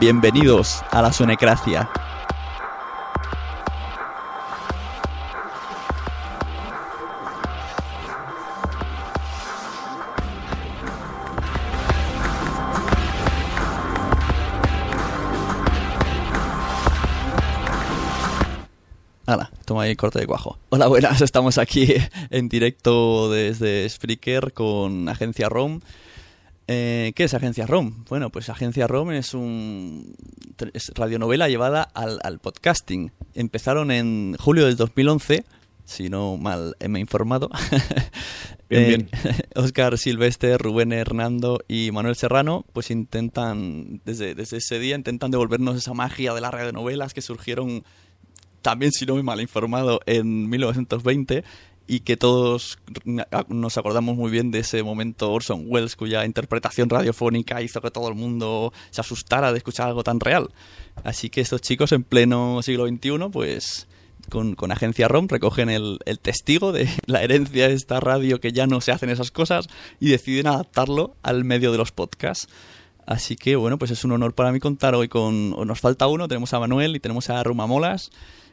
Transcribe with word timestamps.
Bienvenidos 0.00 0.82
a 0.90 1.02
la 1.02 1.12
Sonecracia. 1.12 1.90
Hala, 19.26 19.50
toma 19.66 19.82
ahí 19.82 19.94
corte 19.96 20.18
de 20.18 20.26
cuajo. 20.26 20.58
Hola, 20.70 20.86
buenas, 20.86 21.20
estamos 21.20 21.58
aquí 21.58 21.92
en 22.30 22.48
directo 22.48 23.30
desde 23.30 23.86
Spreaker 23.86 24.54
con 24.54 25.10
Agencia 25.10 25.50
ROM. 25.50 25.80
Eh, 26.72 27.14
¿Qué 27.16 27.24
es 27.24 27.34
Agencia 27.34 27.66
ROM? 27.66 28.04
Bueno, 28.08 28.30
pues 28.30 28.48
Agencia 28.48 28.86
ROM 28.86 29.10
es 29.10 29.34
un 29.34 30.14
es 30.72 30.92
radionovela 30.94 31.48
llevada 31.48 31.82
al, 31.82 32.20
al 32.22 32.38
podcasting. 32.38 33.10
Empezaron 33.34 33.90
en 33.90 34.36
julio 34.38 34.66
del 34.66 34.76
2011, 34.76 35.44
si 35.84 36.08
no 36.08 36.36
mal 36.36 36.76
me 36.88 37.00
he 37.00 37.02
informado. 37.02 37.50
Bien, 38.68 38.86
bien. 38.86 39.10
Oscar 39.56 39.98
Silvestre, 39.98 40.56
Rubén 40.58 40.92
Hernando 40.92 41.58
y 41.66 41.90
Manuel 41.90 42.14
Serrano, 42.14 42.64
pues 42.72 42.92
intentan, 42.92 44.00
desde, 44.04 44.36
desde 44.36 44.58
ese 44.58 44.78
día, 44.78 44.94
intentan 44.94 45.32
devolvernos 45.32 45.76
esa 45.76 45.92
magia 45.92 46.34
de 46.34 46.40
las 46.40 46.54
radionovelas 46.54 47.12
que 47.12 47.20
surgieron 47.20 47.82
también, 48.62 48.92
si 48.92 49.06
no 49.06 49.16
me 49.16 49.24
mal 49.24 49.40
informado, 49.40 49.98
en 50.06 50.48
1920 50.48 51.42
y 51.90 52.00
que 52.00 52.16
todos 52.16 52.78
nos 53.48 53.76
acordamos 53.76 54.14
muy 54.14 54.30
bien 54.30 54.52
de 54.52 54.60
ese 54.60 54.84
momento 54.84 55.32
Orson 55.32 55.64
Welles 55.66 55.96
cuya 55.96 56.24
interpretación 56.24 56.88
radiofónica 56.88 57.62
hizo 57.62 57.80
que 57.80 57.90
todo 57.90 58.08
el 58.08 58.14
mundo 58.14 58.72
se 58.92 59.00
asustara 59.00 59.50
de 59.50 59.58
escuchar 59.58 59.88
algo 59.88 60.04
tan 60.04 60.20
real. 60.20 60.50
Así 61.02 61.30
que 61.30 61.40
estos 61.40 61.62
chicos 61.62 61.90
en 61.90 62.04
pleno 62.04 62.62
siglo 62.62 62.86
XXI, 62.86 63.30
pues 63.32 63.88
con, 64.28 64.54
con 64.54 64.70
Agencia 64.70 65.08
ROM 65.08 65.26
recogen 65.26 65.68
el, 65.68 65.98
el 66.04 66.20
testigo 66.20 66.70
de 66.70 66.88
la 67.06 67.24
herencia 67.24 67.66
de 67.66 67.74
esta 67.74 67.98
radio 67.98 68.38
que 68.38 68.52
ya 68.52 68.68
no 68.68 68.80
se 68.80 68.92
hacen 68.92 69.10
esas 69.10 69.32
cosas 69.32 69.66
y 69.98 70.10
deciden 70.10 70.46
adaptarlo 70.46 71.16
al 71.24 71.42
medio 71.42 71.72
de 71.72 71.78
los 71.78 71.90
podcasts. 71.90 72.46
Así 73.04 73.34
que 73.34 73.56
bueno, 73.56 73.78
pues 73.78 73.90
es 73.90 74.04
un 74.04 74.12
honor 74.12 74.32
para 74.36 74.52
mí 74.52 74.60
contar 74.60 74.94
hoy 74.94 75.08
con... 75.08 75.50
Nos 75.66 75.80
falta 75.80 76.06
uno, 76.06 76.28
tenemos 76.28 76.54
a 76.54 76.60
Manuel 76.60 76.94
y 76.94 77.00
tenemos 77.00 77.30
a 77.30 77.42
Rumamolas 77.42 78.12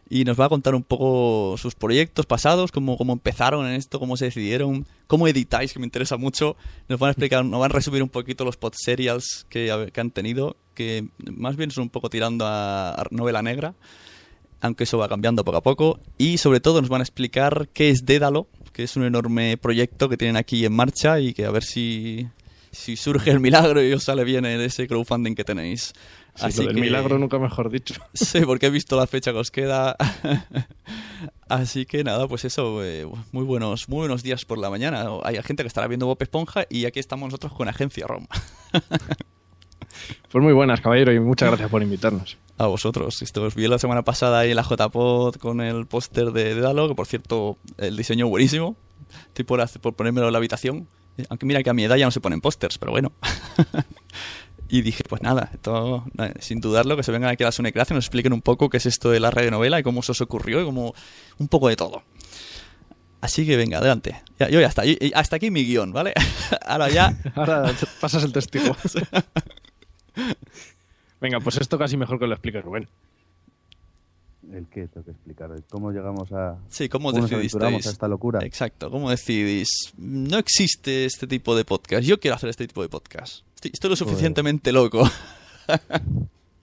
y 0.10 0.24
nos 0.24 0.40
va 0.40 0.46
a 0.46 0.50
contar 0.50 0.76
un 0.76 0.84
poco 0.84 1.56
sus 1.58 1.76
proyectos 1.76 2.26
pasados, 2.26 2.72
cómo, 2.72 2.98
cómo 2.98 3.14
empezaron 3.14 3.68
en 3.68 3.74
esto, 3.74 4.00
cómo 4.00 4.18
se 4.18 4.26
decidieron, 4.26 4.86
cómo 5.08 5.28
editáis, 5.28 5.74
que 5.74 5.80
me 5.80 5.86
interesa 5.86 6.18
mucho. 6.18 6.56
Nos 6.88 7.00
van 7.00 7.10
a 7.10 7.12
explicar, 7.12 7.44
nos 7.44 7.60
van 7.60 7.72
a 7.72 7.74
resumir 7.74 8.04
un 8.04 8.10
poquito 8.10 8.46
los 8.46 8.58
pod 8.58 8.74
serials 8.76 9.46
que, 9.50 9.90
que 9.92 10.02
han 10.02 10.12
tenido, 10.12 10.56
que 10.74 11.08
más 11.32 11.56
bien 11.56 11.72
son 11.72 11.84
un 11.84 11.90
poco 11.90 12.10
tirando 12.10 12.46
a, 12.46 12.94
a 12.94 13.04
novela 13.12 13.42
negra, 13.42 13.74
aunque 14.62 14.86
eso 14.86 14.98
va 14.98 15.10
cambiando 15.10 15.44
poco 15.44 15.58
a 15.58 15.64
poco. 15.64 16.00
Y 16.18 16.38
sobre 16.38 16.60
todo 16.60 16.82
nos 16.82 16.90
van 16.90 17.02
a 17.02 17.04
explicar 17.04 17.68
qué 17.74 17.90
es 17.90 18.06
Dédalo, 18.06 18.48
que 18.72 18.84
es 18.84 18.96
un 18.96 19.04
enorme 19.04 19.58
proyecto 19.58 20.08
que 20.08 20.18
tienen 20.18 20.38
aquí 20.38 20.66
en 20.66 20.74
marcha 20.74 21.20
y 21.20 21.34
que 21.34 21.46
a 21.46 21.52
ver 21.52 21.64
si, 21.64 22.28
si 22.72 22.96
surge 22.96 23.32
el 23.32 23.40
milagro 23.40 23.84
y 23.84 23.92
os 23.92 24.04
sale 24.04 24.24
bien 24.24 24.46
en 24.46 24.62
ese 24.62 24.88
crowdfunding 24.88 25.36
que 25.36 25.44
tenéis. 25.44 25.94
Sí, 26.38 26.62
lo 26.62 26.68
del 26.68 26.80
milagro 26.82 27.18
nunca 27.18 27.40
mejor 27.40 27.70
dicho. 27.70 27.96
Sí, 28.14 28.42
porque 28.46 28.68
he 28.68 28.70
visto 28.70 28.96
la 28.98 29.08
fecha 29.08 29.32
que 29.32 29.38
os 29.40 29.52
queda. 29.52 29.96
Así 31.50 31.86
que 31.86 32.04
nada, 32.04 32.28
pues 32.28 32.46
eso, 32.46 32.84
eh, 32.84 33.08
muy 33.32 33.44
buenos, 33.44 33.88
muy 33.90 34.00
buenos 34.00 34.22
días 34.24 34.46
por 34.46 34.58
la 34.58 34.70
mañana. 34.70 35.08
Hay 35.24 35.42
gente 35.44 35.64
que 35.64 35.68
estará 35.68 35.88
viendo 35.88 36.06
Bob 36.06 36.18
Esponja 36.22 36.66
y 36.70 36.86
aquí 36.86 37.00
estamos 37.00 37.28
nosotros 37.28 37.54
con 37.54 37.68
Agencia 37.70 38.06
ROM. 38.06 38.28
Pues 40.32 40.44
muy 40.44 40.54
buenas, 40.54 40.82
caballero, 40.82 41.12
y 41.14 41.20
muchas 41.20 41.50
gracias 41.50 41.70
por 41.70 41.82
invitarnos. 41.82 42.38
A 42.58 42.68
vosotros. 42.68 43.22
Esto 43.22 43.44
os 43.44 43.56
vi 43.56 43.68
la 43.68 43.80
semana 43.80 44.04
pasada 44.04 44.40
ahí 44.40 44.50
en 44.52 44.56
la 44.58 44.64
JPod 44.64 45.36
con 45.38 45.62
el 45.62 45.86
póster 45.88 46.32
de 46.32 46.54
Dédalo, 46.56 46.88
que 46.88 46.96
por 46.96 47.08
cierto, 47.08 47.58
el 47.78 47.96
diseño 47.98 48.28
buenísimo. 48.28 48.76
Estoy 49.28 49.46
por, 49.46 49.62
hacer- 49.62 49.82
por 49.82 49.94
ponérmelo 49.96 50.28
en 50.28 50.34
la 50.34 50.38
habitación. 50.38 50.88
Aunque 51.30 51.46
mira 51.46 51.64
que 51.64 51.70
a 51.70 51.74
mi 51.74 51.84
edad 51.84 51.96
ya 51.96 52.06
no 52.06 52.12
se 52.12 52.20
ponen 52.20 52.42
pósters, 52.42 52.78
pero 52.78 52.92
bueno. 52.92 53.12
y 54.70 54.82
dije, 54.82 55.04
pues 55.08 55.22
nada, 55.22 55.50
esto, 55.54 56.06
nada, 56.14 56.34
sin 56.40 56.60
dudarlo, 56.60 56.98
que 56.98 57.04
se 57.04 57.12
vengan 57.12 57.30
aquí 57.32 57.44
a 57.44 57.48
la 57.48 57.52
Sonecracia 57.52 57.94
y 57.94 57.96
nos 57.96 58.06
expliquen 58.06 58.34
un 58.34 58.42
poco 58.42 58.70
qué 58.70 58.78
es 58.78 58.86
esto 58.86 59.12
de 59.12 59.20
la 59.20 59.32
radionovela 59.32 59.80
y 59.80 59.84
cómo 59.84 60.02
se 60.02 60.12
os 60.12 60.22
ocurrió 60.22 60.62
y 60.62 60.66
cómo 60.66 60.94
un 61.38 61.48
poco 61.48 61.70
de 61.70 61.76
todo. 61.76 62.04
Así 63.22 63.46
que 63.46 63.58
venga, 63.58 63.80
adelante. 63.80 64.22
Ya, 64.40 64.50
yo 64.50 64.62
ya 64.62 64.68
está. 64.68 64.84
Hasta 65.16 65.38
aquí 65.38 65.50
mi 65.50 65.66
guion, 65.66 65.92
¿vale? 65.92 66.14
Ahora 66.66 66.90
ya 66.90 67.18
Ahora 67.36 67.74
pasas 68.00 68.24
el 68.24 68.32
testigo. 68.32 68.76
Venga, 71.20 71.40
pues 71.40 71.58
esto 71.58 71.80
casi 71.80 71.98
mejor 71.98 72.20
que 72.20 72.28
lo 72.28 72.34
explique 72.34 72.62
Rubén. 72.62 72.88
¿El 74.52 74.68
qué? 74.68 74.88
Tengo 74.88 75.04
que 75.04 75.12
explicar. 75.12 75.50
¿Cómo 75.70 75.92
llegamos 75.92 76.32
a. 76.32 76.58
Sí, 76.70 76.90
¿cómo 76.90 77.12
decidisteis? 77.12 77.56
aventuramos 77.56 77.88
a 77.88 77.90
esta 77.90 78.08
locura? 78.08 78.40
Exacto, 78.44 78.92
¿cómo 78.92 79.10
decidís? 79.10 79.68
No 79.98 80.38
existe 80.38 81.06
este 81.06 81.26
tipo 81.26 81.56
de 81.56 81.66
podcast. 81.66 82.04
Yo 82.04 82.20
quiero 82.20 82.36
hacer 82.36 82.50
este 82.50 82.68
tipo 82.68 82.84
de 82.84 82.90
podcast. 82.90 83.47
Estoy, 83.58 83.72
estoy 83.74 83.90
lo 83.90 83.96
suficientemente 83.96 84.72
loco. 84.72 85.04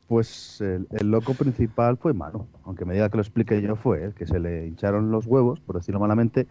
Pues 0.07 0.61
el, 0.61 0.87
el 0.91 1.11
loco 1.11 1.33
principal 1.33 1.97
fue 1.97 2.13
Manu. 2.13 2.47
Aunque 2.65 2.85
me 2.85 2.93
diga 2.93 3.09
que 3.09 3.17
lo 3.17 3.23
explique 3.23 3.61
yo, 3.63 3.75
fue 3.75 4.05
él, 4.05 4.15
que 4.15 4.27
se 4.27 4.39
le 4.39 4.67
hincharon 4.67 5.11
los 5.11 5.27
huevos, 5.27 5.61
por 5.61 5.77
decirlo 5.77 5.99
malamente, 5.99 6.47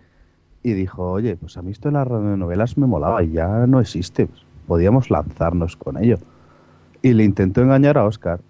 y 0.63 0.73
dijo: 0.73 1.11
Oye, 1.11 1.35
pues 1.35 1.55
a 1.55 1.61
mí 1.61 1.71
esto 1.71 1.87
de 1.89 1.93
las 1.93 2.07
radionovelas 2.07 2.77
me 2.79 2.87
molaba 2.87 3.23
y 3.23 3.31
ya 3.31 3.67
no 3.67 3.79
existe. 3.79 4.25
pues, 4.25 4.41
podíamos 4.67 5.11
lanzarnos 5.11 5.77
con 5.77 6.03
ello. 6.03 6.17
Y 7.03 7.13
le 7.13 7.23
intentó 7.23 7.61
engañar 7.61 7.97
a 7.99 8.05
Oscar. 8.05 8.41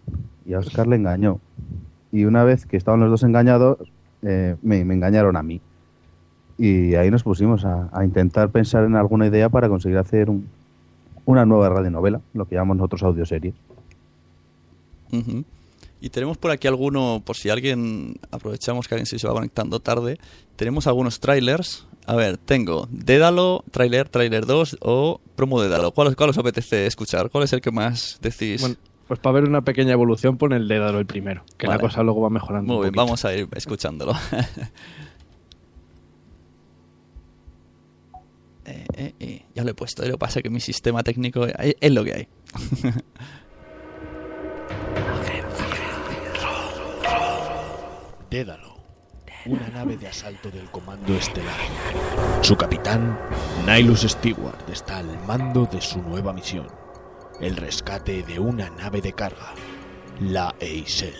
Y 0.45 0.53
a 0.53 0.59
Oscar 0.59 0.87
le 0.87 0.95
engañó. 0.95 1.41
Y 2.11 2.23
una 2.23 2.45
vez 2.45 2.65
que 2.65 2.77
estaban 2.77 3.01
los 3.01 3.09
dos 3.09 3.23
engañados, 3.23 3.91
eh, 4.21 4.55
me, 4.61 4.85
me 4.85 4.93
engañaron 4.93 5.35
a 5.35 5.43
mí. 5.43 5.59
Y 6.57 6.95
ahí 6.95 7.11
nos 7.11 7.23
pusimos 7.23 7.65
a, 7.65 7.89
a 7.91 8.05
intentar 8.05 8.49
pensar 8.51 8.85
en 8.85 8.95
alguna 8.95 9.27
idea 9.27 9.49
para 9.49 9.67
conseguir 9.67 9.97
hacer 9.97 10.29
un, 10.29 10.47
una 11.25 11.45
nueva 11.45 11.69
radionovela, 11.69 12.21
lo 12.33 12.45
que 12.45 12.55
llamamos 12.55 12.77
nosotros 12.77 13.03
audioseries. 13.03 13.55
Ujú. 15.11 15.43
Y 16.01 16.09
tenemos 16.09 16.37
por 16.37 16.51
aquí 16.51 16.67
alguno, 16.67 17.21
por 17.25 17.37
si 17.37 17.49
alguien, 17.49 18.19
aprovechamos 18.31 18.87
que 18.87 18.95
alguien 18.95 19.05
se 19.05 19.25
va 19.25 19.33
conectando 19.33 19.79
tarde, 19.79 20.19
tenemos 20.57 20.85
algunos 20.87 21.19
trailers. 21.19 21.87
A 22.05 22.15
ver, 22.15 22.37
tengo 22.37 22.89
Dédalo, 22.91 23.63
trailer, 23.71 24.09
trailer 24.09 24.45
2 24.45 24.79
o 24.81 25.21
promo 25.37 25.61
Dédalo. 25.61 25.91
¿Cuál, 25.91 26.15
¿Cuál 26.17 26.31
os 26.31 26.37
apetece 26.37 26.85
escuchar? 26.87 27.29
¿Cuál 27.29 27.45
es 27.45 27.53
el 27.53 27.61
que 27.61 27.71
más 27.71 28.19
decís? 28.21 28.59
Bueno, 28.59 28.75
pues 29.07 29.19
para 29.21 29.35
ver 29.35 29.45
una 29.45 29.61
pequeña 29.61 29.93
evolución, 29.93 30.37
pon 30.37 30.51
el 30.51 30.67
Dédalo 30.67 30.99
el 30.99 31.05
primero, 31.05 31.43
que 31.57 31.67
Vale. 31.67 31.77
la 31.77 31.87
cosa 31.87 32.03
luego 32.03 32.21
va 32.21 32.29
mejorando. 32.29 32.73
Muy 32.73 32.87
un 32.87 32.91
bien, 32.91 32.95
vamos 32.95 33.23
a 33.23 33.33
ir 33.33 33.47
escuchándolo. 33.55 34.13
Eh, 38.65 38.85
eh, 38.95 39.13
eh, 39.19 39.45
Ya 39.53 39.63
lo 39.63 39.71
he 39.71 39.73
puesto, 39.73 40.03
lo 40.05 40.11
que 40.13 40.17
pasa 40.17 40.41
que 40.41 40.49
mi 40.49 40.59
sistema 40.59 41.03
técnico 41.03 41.45
es 41.45 41.91
lo 41.91 42.03
que 42.03 42.13
hay. 42.13 42.27
Dédalo, 48.29 48.77
una 49.45 49.67
nave 49.69 49.97
de 49.97 50.07
asalto 50.07 50.49
del 50.49 50.69
Comando 50.71 51.13
Estelar. 51.15 51.53
Su 52.41 52.55
capitán, 52.55 53.19
Nihilus 53.67 54.01
Stewart, 54.01 54.69
está 54.69 54.97
al 54.97 55.19
mando 55.27 55.67
de 55.71 55.79
su 55.81 56.01
nueva 56.01 56.33
misión, 56.33 56.67
el 57.39 57.55
rescate 57.57 58.23
de 58.23 58.39
una 58.39 58.69
nave 58.71 59.01
de 59.01 59.13
carga, 59.13 59.53
la 60.19 60.55
Eisel. 60.59 61.13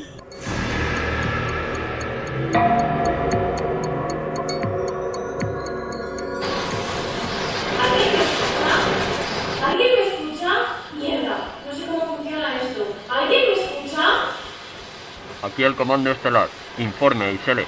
Aquí 15.54 15.64
el 15.64 15.76
comando 15.76 16.10
estelar. 16.10 16.50
Informe, 16.80 17.34
Isele. 17.34 17.68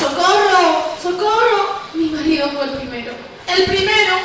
¡Socorro! 0.00 0.96
¡Socorro! 1.00 1.68
Mi 1.94 2.06
marido 2.06 2.48
fue 2.48 2.64
el 2.64 2.70
primero. 2.70 3.12
¡El 3.46 3.64
primero! 3.66 4.16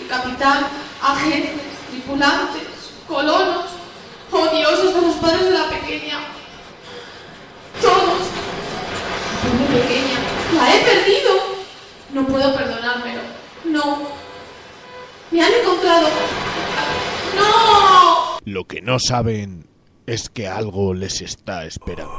El 0.00 0.08
capitán, 0.08 0.66
agentes, 1.00 1.62
tripulantes, 1.88 2.64
colonos. 3.06 3.66
¡Oh 4.32 4.48
Dios, 4.48 4.80
hasta 4.80 5.00
los 5.00 5.14
padres 5.14 5.44
de 5.44 5.50
la 5.50 5.68
pequeña! 5.68 6.18
¡Todos! 7.80 8.22
Mi 9.56 9.78
pequeña, 9.78 10.18
la 10.56 10.74
he 10.74 10.80
perdido. 10.80 11.34
No 12.12 12.26
puedo 12.26 12.52
perdonármelo. 12.52 13.20
No. 13.66 14.08
Me 15.30 15.40
han 15.40 15.52
encontrado. 15.52 16.08
¡No! 17.36 18.38
Lo 18.44 18.64
que 18.64 18.82
no 18.82 18.98
saben 18.98 19.65
es 20.06 20.28
que 20.28 20.46
algo 20.48 20.94
les 20.94 21.20
está 21.20 21.64
esperando. 21.66 22.12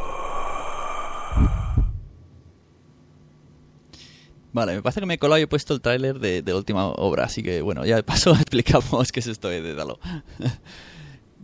Vale, 4.54 4.76
me 4.76 4.82
parece 4.82 5.00
que 5.02 5.06
me 5.06 5.16
he 5.16 5.18
colado 5.20 5.40
y 5.40 5.44
he 5.44 5.48
puesto 5.48 5.74
el 5.74 5.82
tráiler 5.82 6.20
de, 6.20 6.42
de 6.42 6.52
la 6.52 6.58
última 6.58 6.88
obra, 6.88 7.26
así 7.26 7.44
que 7.44 7.62
bueno, 7.62 7.86
ya 7.86 7.96
de 7.96 8.04
paso 8.04 8.32
explicamos 8.40 9.12
qué 9.12 9.20
es 9.20 9.28
esto 9.28 9.50
de 9.50 9.62
Dédalo. 9.62 10.00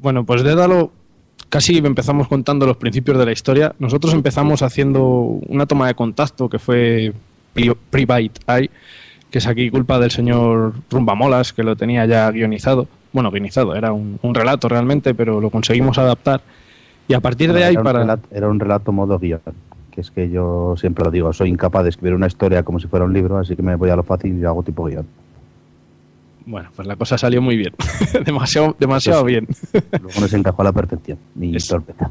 Bueno, 0.02 0.26
pues 0.26 0.44
Dédalo 0.44 0.92
casi 1.50 1.78
empezamos 1.78 2.28
contando 2.28 2.66
los 2.66 2.78
principios 2.78 3.18
de 3.20 3.26
la 3.26 3.32
historia. 3.32 3.76
Nosotros 3.78 4.14
empezamos 4.14 4.64
haciendo 4.64 5.04
una 5.04 5.68
toma 5.68 5.88
de 5.88 5.94
contacto 5.94 6.50
que 6.50 6.58
fue 6.58 7.14
Pri- 7.54 7.76
Private 7.92 8.32
Eye, 8.48 8.72
que 9.30 9.38
es 9.38 9.46
aquí 9.48 9.70
culpa 9.70 10.00
del 10.00 10.10
señor 10.10 10.74
Rumbamolas, 10.90 11.54
que 11.54 11.62
lo 11.64 11.76
tenía 11.76 12.06
ya 12.08 12.32
guionizado. 12.32 12.88
Bueno, 13.14 13.32
guionizado, 13.32 13.76
era 13.76 13.94
un, 13.94 14.20
un 14.22 14.36
relato 14.36 14.68
realmente, 14.68 15.14
pero 15.14 15.40
lo 15.40 15.50
conseguimos 15.50 15.98
adaptar. 15.98 16.42
Y 17.08 17.14
a 17.14 17.20
partir 17.20 17.54
de 17.54 17.64
ahí, 17.64 17.74
era, 17.74 17.84
para... 17.84 18.00
relato, 18.00 18.28
era 18.32 18.50
un 18.50 18.60
relato 18.60 18.92
modo 18.92 19.20
guion, 19.20 19.42
que 19.92 20.02
es 20.02 20.10
que 20.10 20.30
yo 20.30 20.76
siempre 20.78 21.06
lo 21.06 21.12
digo, 21.12 21.32
soy 21.32 21.50
incapaz 21.50 21.84
de 21.84 21.90
escribir 21.90 22.16
una 22.16 22.28
historia 22.28 22.64
como 22.64 22.80
si 22.80 22.88
fuera 22.88 23.06
un 23.06 23.14
libro, 23.14 23.38
así 23.38 23.56
que 23.56 23.62
me 23.62 23.76
voy 23.76 23.90
a 23.90 23.96
lo 23.96 24.04
fácil 24.04 24.40
y 24.40 24.44
hago 24.44 24.64
tipo 24.64 24.86
guion. 24.86 25.06
Bueno, 26.46 26.70
pues 26.76 26.88
la 26.88 26.96
cosa 26.96 27.18
salió 27.18 27.42
muy 27.42 27.56
bien. 27.56 27.74
demasiado 28.26 28.76
demasiado 28.78 29.24
bien. 29.24 29.48
Luego 30.02 30.20
nos 30.20 30.34
encajó 30.34 30.62
a 30.62 30.66
la 30.66 30.74
perfección, 30.74 31.18
mi 31.36 31.56
torpeza. 31.58 32.10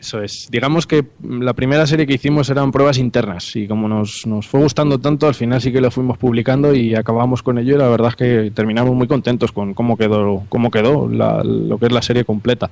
Eso 0.00 0.22
es. 0.22 0.48
Digamos 0.50 0.86
que 0.86 1.04
la 1.28 1.54
primera 1.54 1.86
serie 1.86 2.06
que 2.06 2.14
hicimos 2.14 2.48
eran 2.50 2.70
pruebas 2.70 2.98
internas 2.98 3.56
y 3.56 3.66
como 3.66 3.88
nos, 3.88 4.26
nos 4.26 4.46
fue 4.46 4.60
gustando 4.60 4.98
tanto, 4.98 5.26
al 5.26 5.34
final 5.34 5.60
sí 5.60 5.72
que 5.72 5.80
lo 5.80 5.90
fuimos 5.90 6.18
publicando 6.18 6.72
y 6.74 6.94
acabamos 6.94 7.42
con 7.42 7.58
ello 7.58 7.74
y 7.74 7.78
la 7.78 7.88
verdad 7.88 8.10
es 8.10 8.16
que 8.16 8.52
terminamos 8.52 8.94
muy 8.94 9.08
contentos 9.08 9.50
con 9.50 9.74
cómo 9.74 9.96
quedó, 9.96 10.44
cómo 10.48 10.70
quedó 10.70 11.08
lo 11.08 11.78
que 11.78 11.86
es 11.86 11.92
la 11.92 12.02
serie 12.02 12.24
completa. 12.24 12.70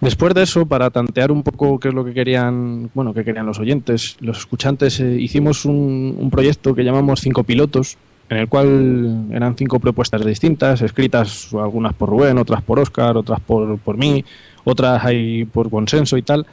Después 0.00 0.32
de 0.34 0.42
eso, 0.42 0.64
para 0.64 0.88
tantear 0.90 1.30
un 1.30 1.42
poco 1.42 1.78
qué 1.78 1.88
es 1.88 1.94
lo 1.94 2.04
que 2.04 2.14
querían, 2.14 2.90
bueno, 2.94 3.12
qué 3.12 3.22
querían 3.22 3.44
los 3.44 3.58
oyentes, 3.58 4.16
los 4.20 4.38
escuchantes, 4.38 4.98
eh, 4.98 5.16
hicimos 5.20 5.66
un, 5.66 6.16
un 6.18 6.30
proyecto 6.30 6.74
que 6.74 6.84
llamamos 6.84 7.20
Cinco 7.20 7.44
Pilotos, 7.44 7.98
en 8.30 8.38
el 8.38 8.48
cual 8.48 9.26
eran 9.32 9.56
cinco 9.56 9.80
propuestas 9.80 10.24
distintas, 10.24 10.80
escritas 10.82 11.52
algunas 11.52 11.94
por 11.94 12.08
Rubén, 12.08 12.38
otras 12.38 12.62
por 12.62 12.78
Oscar, 12.78 13.16
otras 13.16 13.40
por, 13.40 13.78
por 13.80 13.98
mí, 13.98 14.24
otras 14.64 15.04
hay 15.04 15.44
por 15.44 15.70
consenso 15.70 16.16
y 16.16 16.22
tal. 16.22 16.46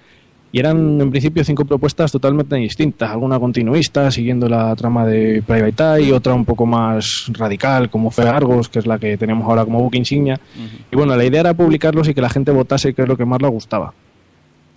Y 0.52 0.60
eran 0.60 1.02
en 1.02 1.12
principio 1.12 1.44
cinco 1.44 1.66
propuestas 1.66 2.12
totalmente 2.12 2.56
distintas, 2.56 3.12
alguna 3.12 3.38
continuista, 3.38 4.10
siguiendo 4.12 4.48
la 4.48 4.74
trama 4.76 5.06
de 5.06 5.44
Private 5.46 5.84
Eye, 5.98 6.14
otra 6.14 6.34
un 6.34 6.46
poco 6.46 6.66
más 6.66 7.26
radical, 7.34 7.90
como 7.90 8.12
fue 8.12 8.30
Argos, 8.30 8.70
que 8.70 8.80
es 8.80 8.88
la 8.88 8.98
que 8.98 9.18
tenemos 9.18 9.46
ahora 9.48 9.66
como 9.66 9.80
book 9.80 9.96
insignia. 9.96 10.40
Y 10.90 10.96
bueno, 10.96 11.18
la 11.18 11.26
idea 11.26 11.42
era 11.42 11.54
publicarlos 11.54 12.08
y 12.08 12.14
que 12.14 12.22
la 12.22 12.30
gente 12.30 12.52
votase 12.52 12.94
qué 12.94 13.02
es 13.02 13.08
lo 13.10 13.18
que 13.18 13.26
más 13.26 13.42
le 13.42 13.50
gustaba. 13.50 13.94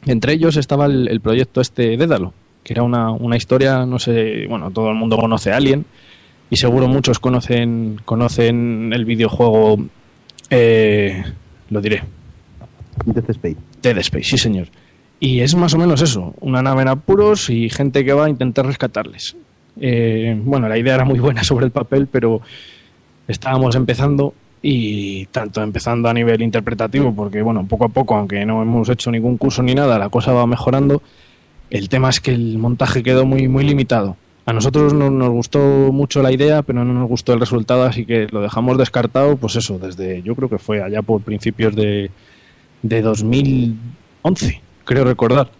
Entre 0.07 0.33
ellos 0.33 0.57
estaba 0.57 0.87
el, 0.87 1.07
el 1.09 1.21
proyecto 1.21 1.61
este 1.61 1.97
Dédalo, 1.97 2.35
que 2.65 2.73
era 2.73 2.83
una, 2.83 3.13
una 3.13 3.37
historia, 3.37 3.87
no 3.87 4.01
sé, 4.01 4.47
bueno, 4.49 4.73
todo 4.73 4.91
el 4.91 4.97
mundo 4.97 5.17
conoce 5.19 5.53
a 5.53 5.57
Alien, 5.57 5.85
y 6.51 6.57
seguro 6.57 6.89
muchos 6.89 7.21
conocen, 7.21 8.01
conocen 8.05 8.93
el 8.93 9.05
videojuego, 9.05 9.79
eh, 10.51 11.23
lo 11.71 11.81
diré, 11.81 12.03
Death 13.05 13.31
Space. 13.31 13.57
Dead 13.83 13.99
Space, 13.99 14.25
sí 14.25 14.39
señor. 14.39 14.69
Y 15.19 15.41
es 15.41 15.55
más 15.55 15.75
o 15.75 15.79
menos 15.79 16.01
eso, 16.01 16.35
una 16.41 16.63
nave 16.63 16.83
en 16.83 16.89
apuros 16.89 17.51
y 17.51 17.69
gente 17.69 18.05
que 18.05 18.13
va 18.15 18.25
a 18.25 18.31
intentar 18.31 18.65
rescatarles. 18.65 19.37
Eh, 19.79 20.39
bueno, 20.43 20.69
la 20.69 20.79
idea 20.79 20.95
era 20.95 21.05
muy 21.05 21.19
buena 21.19 21.45
sobre 21.45 21.67
el 21.67 21.73
papel, 21.73 22.07
pero 22.07 22.41
estábamos 23.29 23.75
empezando 23.77 24.35
y 24.63 25.27
tanto 25.27 25.63
empezando 25.63 26.09
a 26.09 26.15
nivel 26.15 26.43
interpretativo, 26.43 27.15
porque 27.15 27.43
bueno, 27.43 27.67
poco 27.67 27.85
a 27.85 27.89
poco, 27.89 28.15
aunque 28.17 28.45
no 28.45 28.63
hemos 28.63 28.89
hecho 28.89 29.11
ningún 29.11 29.37
curso 29.37 29.63
ni 29.63 29.75
nada, 29.75 29.99
la 29.99 30.09
cosa 30.09 30.33
va 30.33 30.47
mejorando. 30.47 31.03
El 31.69 31.89
tema 31.89 32.09
es 32.09 32.21
que 32.21 32.33
el 32.33 32.59
montaje 32.59 33.03
quedó 33.03 33.25
muy, 33.27 33.47
muy 33.47 33.65
limitado. 33.65 34.17
A 34.47 34.53
nosotros 34.53 34.93
no, 34.95 35.11
nos 35.11 35.31
gustó 35.31 35.59
mucho 35.93 36.23
la 36.23 36.33
idea, 36.33 36.63
pero 36.63 36.85
no 36.85 36.93
nos 36.93 37.09
gustó 37.09 37.35
el 37.35 37.41
resultado, 37.41 37.85
así 37.85 38.05
que 38.05 38.27
lo 38.31 38.41
dejamos 38.41 38.79
descartado, 38.79 39.37
pues 39.37 39.55
eso, 39.57 39.79
desde 39.79 40.23
yo 40.23 40.35
creo 40.35 40.49
que 40.49 40.59
fue 40.59 40.83
allá 40.83 41.03
por 41.03 41.21
principios 41.21 41.77
de, 41.77 42.11
de 42.83 43.03
2011, 43.03 44.61
creo 44.85 45.05
recordar. 45.05 45.51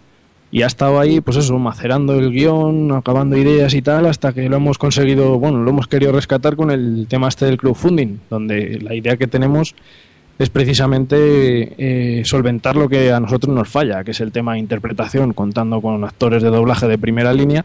Y 0.53 0.63
ha 0.63 0.67
estado 0.67 0.99
ahí, 0.99 1.21
pues 1.21 1.37
eso, 1.37 1.57
macerando 1.59 2.19
el 2.19 2.31
guion, 2.31 2.91
acabando 2.91 3.37
ideas 3.37 3.73
y 3.73 3.81
tal, 3.81 4.05
hasta 4.05 4.33
que 4.33 4.49
lo 4.49 4.57
hemos 4.57 4.77
conseguido, 4.77 5.39
bueno, 5.39 5.63
lo 5.63 5.69
hemos 5.69 5.87
querido 5.87 6.11
rescatar 6.11 6.57
con 6.57 6.71
el 6.71 7.07
tema 7.07 7.29
este 7.29 7.45
del 7.45 7.57
crowdfunding, 7.57 8.17
donde 8.29 8.79
la 8.81 8.93
idea 8.93 9.15
que 9.15 9.27
tenemos 9.27 9.75
es 10.41 10.49
precisamente 10.49 11.75
eh, 11.77 12.25
solventar 12.25 12.75
lo 12.75 12.89
que 12.89 13.11
a 13.11 13.19
nosotros 13.19 13.53
nos 13.53 13.69
falla, 13.69 14.03
que 14.03 14.11
es 14.11 14.19
el 14.21 14.31
tema 14.31 14.53
de 14.53 14.59
interpretación, 14.59 15.33
contando 15.33 15.81
con 15.81 16.03
actores 16.03 16.41
de 16.41 16.49
doblaje 16.49 16.87
de 16.87 16.97
primera 16.97 17.31
línea 17.31 17.63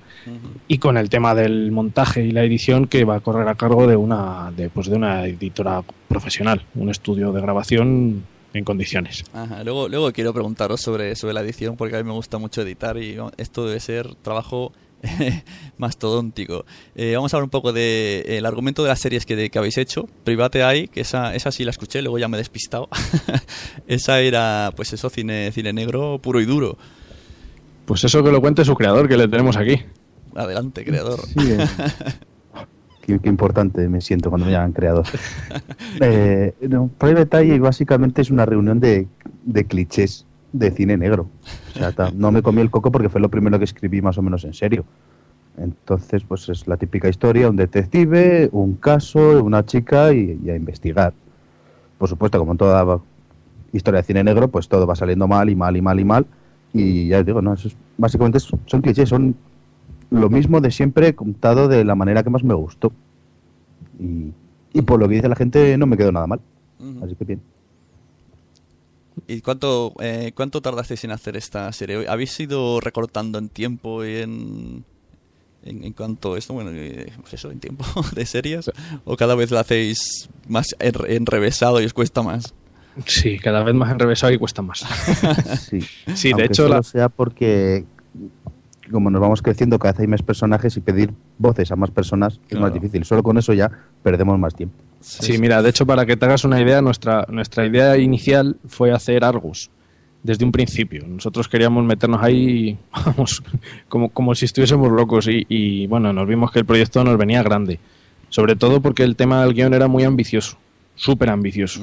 y 0.68 0.78
con 0.78 0.98
el 0.98 1.08
tema 1.08 1.34
del 1.34 1.72
montaje 1.72 2.24
y 2.24 2.32
la 2.32 2.44
edición 2.44 2.86
que 2.86 3.04
va 3.04 3.16
a 3.16 3.20
correr 3.20 3.48
a 3.48 3.54
cargo 3.54 3.86
de 3.86 3.96
una, 3.96 4.52
de, 4.54 4.68
pues 4.68 4.88
de 4.88 4.96
una 4.96 5.24
editora 5.24 5.82
profesional, 6.06 6.62
un 6.74 6.90
estudio 6.90 7.32
de 7.32 7.40
grabación 7.40 8.24
en 8.56 8.64
condiciones. 8.64 9.24
Ajá, 9.32 9.62
Luego, 9.64 9.88
luego 9.88 10.12
quiero 10.12 10.32
preguntaros 10.32 10.80
sobre, 10.80 11.14
sobre 11.16 11.34
la 11.34 11.40
edición 11.42 11.76
porque 11.76 11.96
a 11.96 12.02
mí 12.02 12.04
me 12.08 12.14
gusta 12.14 12.38
mucho 12.38 12.62
editar 12.62 12.96
y 12.98 13.16
esto 13.36 13.66
debe 13.66 13.80
ser 13.80 14.14
trabajo 14.16 14.72
mastodóntico. 15.78 16.64
Eh, 16.94 17.12
vamos 17.14 17.32
a 17.32 17.36
hablar 17.36 17.44
un 17.44 17.50
poco 17.50 17.72
del 17.72 18.22
de, 18.24 18.38
el 18.38 18.46
argumento 18.46 18.82
de 18.82 18.88
las 18.88 19.00
series 19.00 19.26
que, 19.26 19.36
de- 19.36 19.50
que 19.50 19.58
habéis 19.58 19.78
hecho. 19.78 20.08
Private 20.24 20.60
Eye, 20.62 20.88
que 20.88 21.00
esa, 21.02 21.34
esa 21.34 21.52
sí 21.52 21.64
la 21.64 21.70
escuché, 21.70 22.02
luego 22.02 22.18
ya 22.18 22.28
me 22.28 22.36
he 22.36 22.38
despistado. 22.38 22.88
esa 23.86 24.20
era, 24.20 24.72
pues 24.76 24.92
eso, 24.92 25.10
cine, 25.10 25.52
cine 25.52 25.72
negro 25.72 26.18
puro 26.22 26.40
y 26.40 26.44
duro. 26.46 26.76
Pues 27.84 28.02
eso 28.04 28.22
que 28.24 28.32
lo 28.32 28.40
cuente 28.40 28.64
su 28.64 28.74
creador, 28.74 29.08
que 29.08 29.16
le 29.16 29.28
tenemos 29.28 29.56
aquí. 29.56 29.80
Adelante, 30.34 30.84
creador. 30.84 31.20
Sí, 31.26 31.50
eh. 31.52 31.66
qué, 33.06 33.18
qué 33.20 33.28
importante 33.28 33.88
me 33.88 34.00
siento 34.00 34.28
cuando 34.30 34.46
me 34.46 34.52
llaman 34.52 34.72
creador. 34.72 35.04
Eh, 36.00 36.52
no, 36.68 36.88
Private 36.98 37.38
Eye 37.38 37.58
básicamente 37.58 38.20
es 38.22 38.30
una 38.30 38.44
reunión 38.44 38.80
de, 38.80 39.06
de 39.44 39.64
clichés 39.64 40.26
de 40.52 40.70
cine 40.70 40.96
negro. 40.96 41.26
O 41.74 41.78
sea, 41.78 41.92
no 42.14 42.30
me 42.32 42.42
comí 42.42 42.60
el 42.60 42.70
coco 42.70 42.90
porque 42.92 43.08
fue 43.08 43.20
lo 43.20 43.28
primero 43.30 43.58
que 43.58 43.64
escribí 43.64 44.02
más 44.02 44.18
o 44.18 44.22
menos 44.22 44.44
en 44.44 44.52
serio. 44.54 44.84
Entonces, 45.58 46.22
pues 46.26 46.48
es 46.48 46.66
la 46.68 46.76
típica 46.76 47.08
historia, 47.08 47.48
un 47.48 47.56
detective, 47.56 48.48
un 48.52 48.74
caso, 48.74 49.42
una 49.42 49.64
chica 49.64 50.12
y, 50.12 50.38
y 50.44 50.50
a 50.50 50.56
investigar. 50.56 51.12
por 51.98 52.08
supuesto, 52.08 52.38
como 52.38 52.52
en 52.52 52.58
toda 52.58 53.00
historia 53.72 54.00
de 54.00 54.06
cine 54.06 54.22
negro, 54.24 54.48
pues 54.48 54.68
todo 54.68 54.86
va 54.86 54.94
saliendo 54.94 55.26
mal 55.26 55.48
y 55.48 55.56
mal 55.56 55.76
y 55.76 55.82
mal 55.82 55.98
y 56.00 56.04
mal. 56.04 56.26
Y 56.74 57.08
ya 57.08 57.20
os 57.20 57.26
digo, 57.26 57.40
no, 57.40 57.54
eso 57.54 57.68
es- 57.68 57.76
básicamente 57.96 58.38
son 58.40 58.82
clichés, 58.82 59.08
son 59.08 59.34
lo 60.10 60.28
mismo 60.30 60.60
de 60.60 60.70
siempre 60.70 61.14
contado 61.14 61.68
de 61.68 61.84
la 61.84 61.94
manera 61.94 62.22
que 62.22 62.30
más 62.30 62.42
me 62.44 62.54
gustó. 62.54 62.92
Y, 64.00 64.32
y 64.72 64.82
por 64.82 65.00
lo 65.00 65.08
que 65.08 65.16
dice 65.16 65.28
la 65.28 65.36
gente 65.36 65.76
no 65.78 65.86
me 65.86 65.96
quedó 65.96 66.12
nada 66.12 66.26
mal. 66.26 66.40
Así 67.02 67.14
que 67.14 67.24
bien. 67.24 67.40
¿Y 69.26 69.40
cuánto, 69.40 69.94
eh, 70.00 70.32
cuánto 70.34 70.60
tardasteis 70.60 71.02
en 71.04 71.10
hacer 71.10 71.36
esta 71.36 71.72
serie? 71.72 72.06
¿Habéis 72.08 72.38
ido 72.38 72.80
recortando 72.80 73.38
en 73.38 73.48
tiempo 73.48 74.04
y 74.04 74.16
en, 74.18 74.84
en, 75.64 75.84
en 75.84 75.92
cuanto 75.94 76.34
a 76.34 76.38
esto? 76.38 76.52
Bueno, 76.52 76.70
eh, 76.74 77.10
pues 77.22 77.34
eso, 77.34 77.50
en 77.50 77.58
tiempo 77.58 77.84
de 78.14 78.26
series. 78.26 78.70
¿O 79.04 79.16
cada 79.16 79.34
vez 79.34 79.50
lo 79.50 79.58
hacéis 79.58 80.28
más 80.48 80.76
enre- 80.78 81.16
enrevesado 81.16 81.80
y 81.80 81.86
os 81.86 81.94
cuesta 81.94 82.22
más? 82.22 82.54
Sí, 83.06 83.38
cada 83.38 83.62
vez 83.62 83.74
más 83.74 83.90
enrevesado 83.90 84.32
y 84.32 84.38
cuesta 84.38 84.62
más. 84.62 84.80
Sí, 85.60 85.80
Sí, 86.14 86.32
de 86.34 86.44
hecho, 86.44 86.64
solo 86.64 86.76
la- 86.76 86.82
sea 86.82 87.08
porque 87.08 87.84
como 88.90 89.10
nos 89.10 89.20
vamos 89.20 89.42
creciendo 89.42 89.78
cada 89.78 89.92
vez 89.92 90.00
hay 90.00 90.06
más 90.06 90.22
personajes 90.22 90.76
y 90.76 90.80
pedir 90.80 91.12
voces 91.38 91.70
a 91.72 91.76
más 91.76 91.90
personas 91.90 92.34
es 92.34 92.40
Claro. 92.50 92.62
más 92.66 92.74
difícil. 92.74 93.04
Solo 93.04 93.22
con 93.22 93.38
eso 93.38 93.52
ya 93.52 93.70
perdemos 94.02 94.38
más 94.38 94.54
tiempo. 94.54 94.74
Sí, 95.00 95.38
mira, 95.38 95.62
de 95.62 95.70
hecho, 95.70 95.86
para 95.86 96.04
que 96.06 96.16
te 96.16 96.24
hagas 96.24 96.44
una 96.44 96.60
idea, 96.60 96.80
nuestra, 96.82 97.26
nuestra 97.28 97.66
idea 97.66 97.96
inicial 97.98 98.56
fue 98.66 98.92
hacer 98.92 99.24
Argus 99.24 99.70
desde 100.22 100.44
un 100.44 100.50
principio. 100.52 101.04
Nosotros 101.06 101.46
queríamos 101.48 101.84
meternos 101.84 102.20
ahí, 102.22 102.76
vamos, 103.06 103.42
como, 103.88 104.08
como 104.08 104.34
si 104.34 104.44
estuviésemos 104.46 104.90
locos 104.90 105.28
y, 105.28 105.46
y, 105.48 105.86
bueno, 105.86 106.12
nos 106.12 106.26
vimos 106.26 106.50
que 106.50 106.58
el 106.60 106.64
proyecto 106.64 107.04
nos 107.04 107.16
venía 107.16 107.42
grande. 107.42 107.78
Sobre 108.28 108.56
todo 108.56 108.80
porque 108.80 109.04
el 109.04 109.14
tema 109.14 109.42
del 109.44 109.54
guion 109.54 109.72
era 109.74 109.86
muy 109.86 110.02
ambicioso, 110.02 110.56
súper 110.96 111.30
ambicioso. 111.30 111.80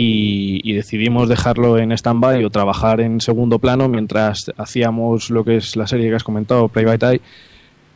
Y, 0.00 0.60
y 0.62 0.74
decidimos 0.74 1.28
dejarlo 1.28 1.76
en 1.76 1.90
stand-by 1.90 2.44
o 2.44 2.50
trabajar 2.50 3.00
en 3.00 3.20
segundo 3.20 3.58
plano 3.58 3.88
mientras 3.88 4.52
hacíamos 4.56 5.30
lo 5.30 5.44
que 5.44 5.56
es 5.56 5.74
la 5.74 5.88
serie 5.88 6.08
que 6.08 6.14
has 6.14 6.22
comentado, 6.22 6.68
Play 6.68 6.84
by 6.84 6.98
Tie, 6.98 7.20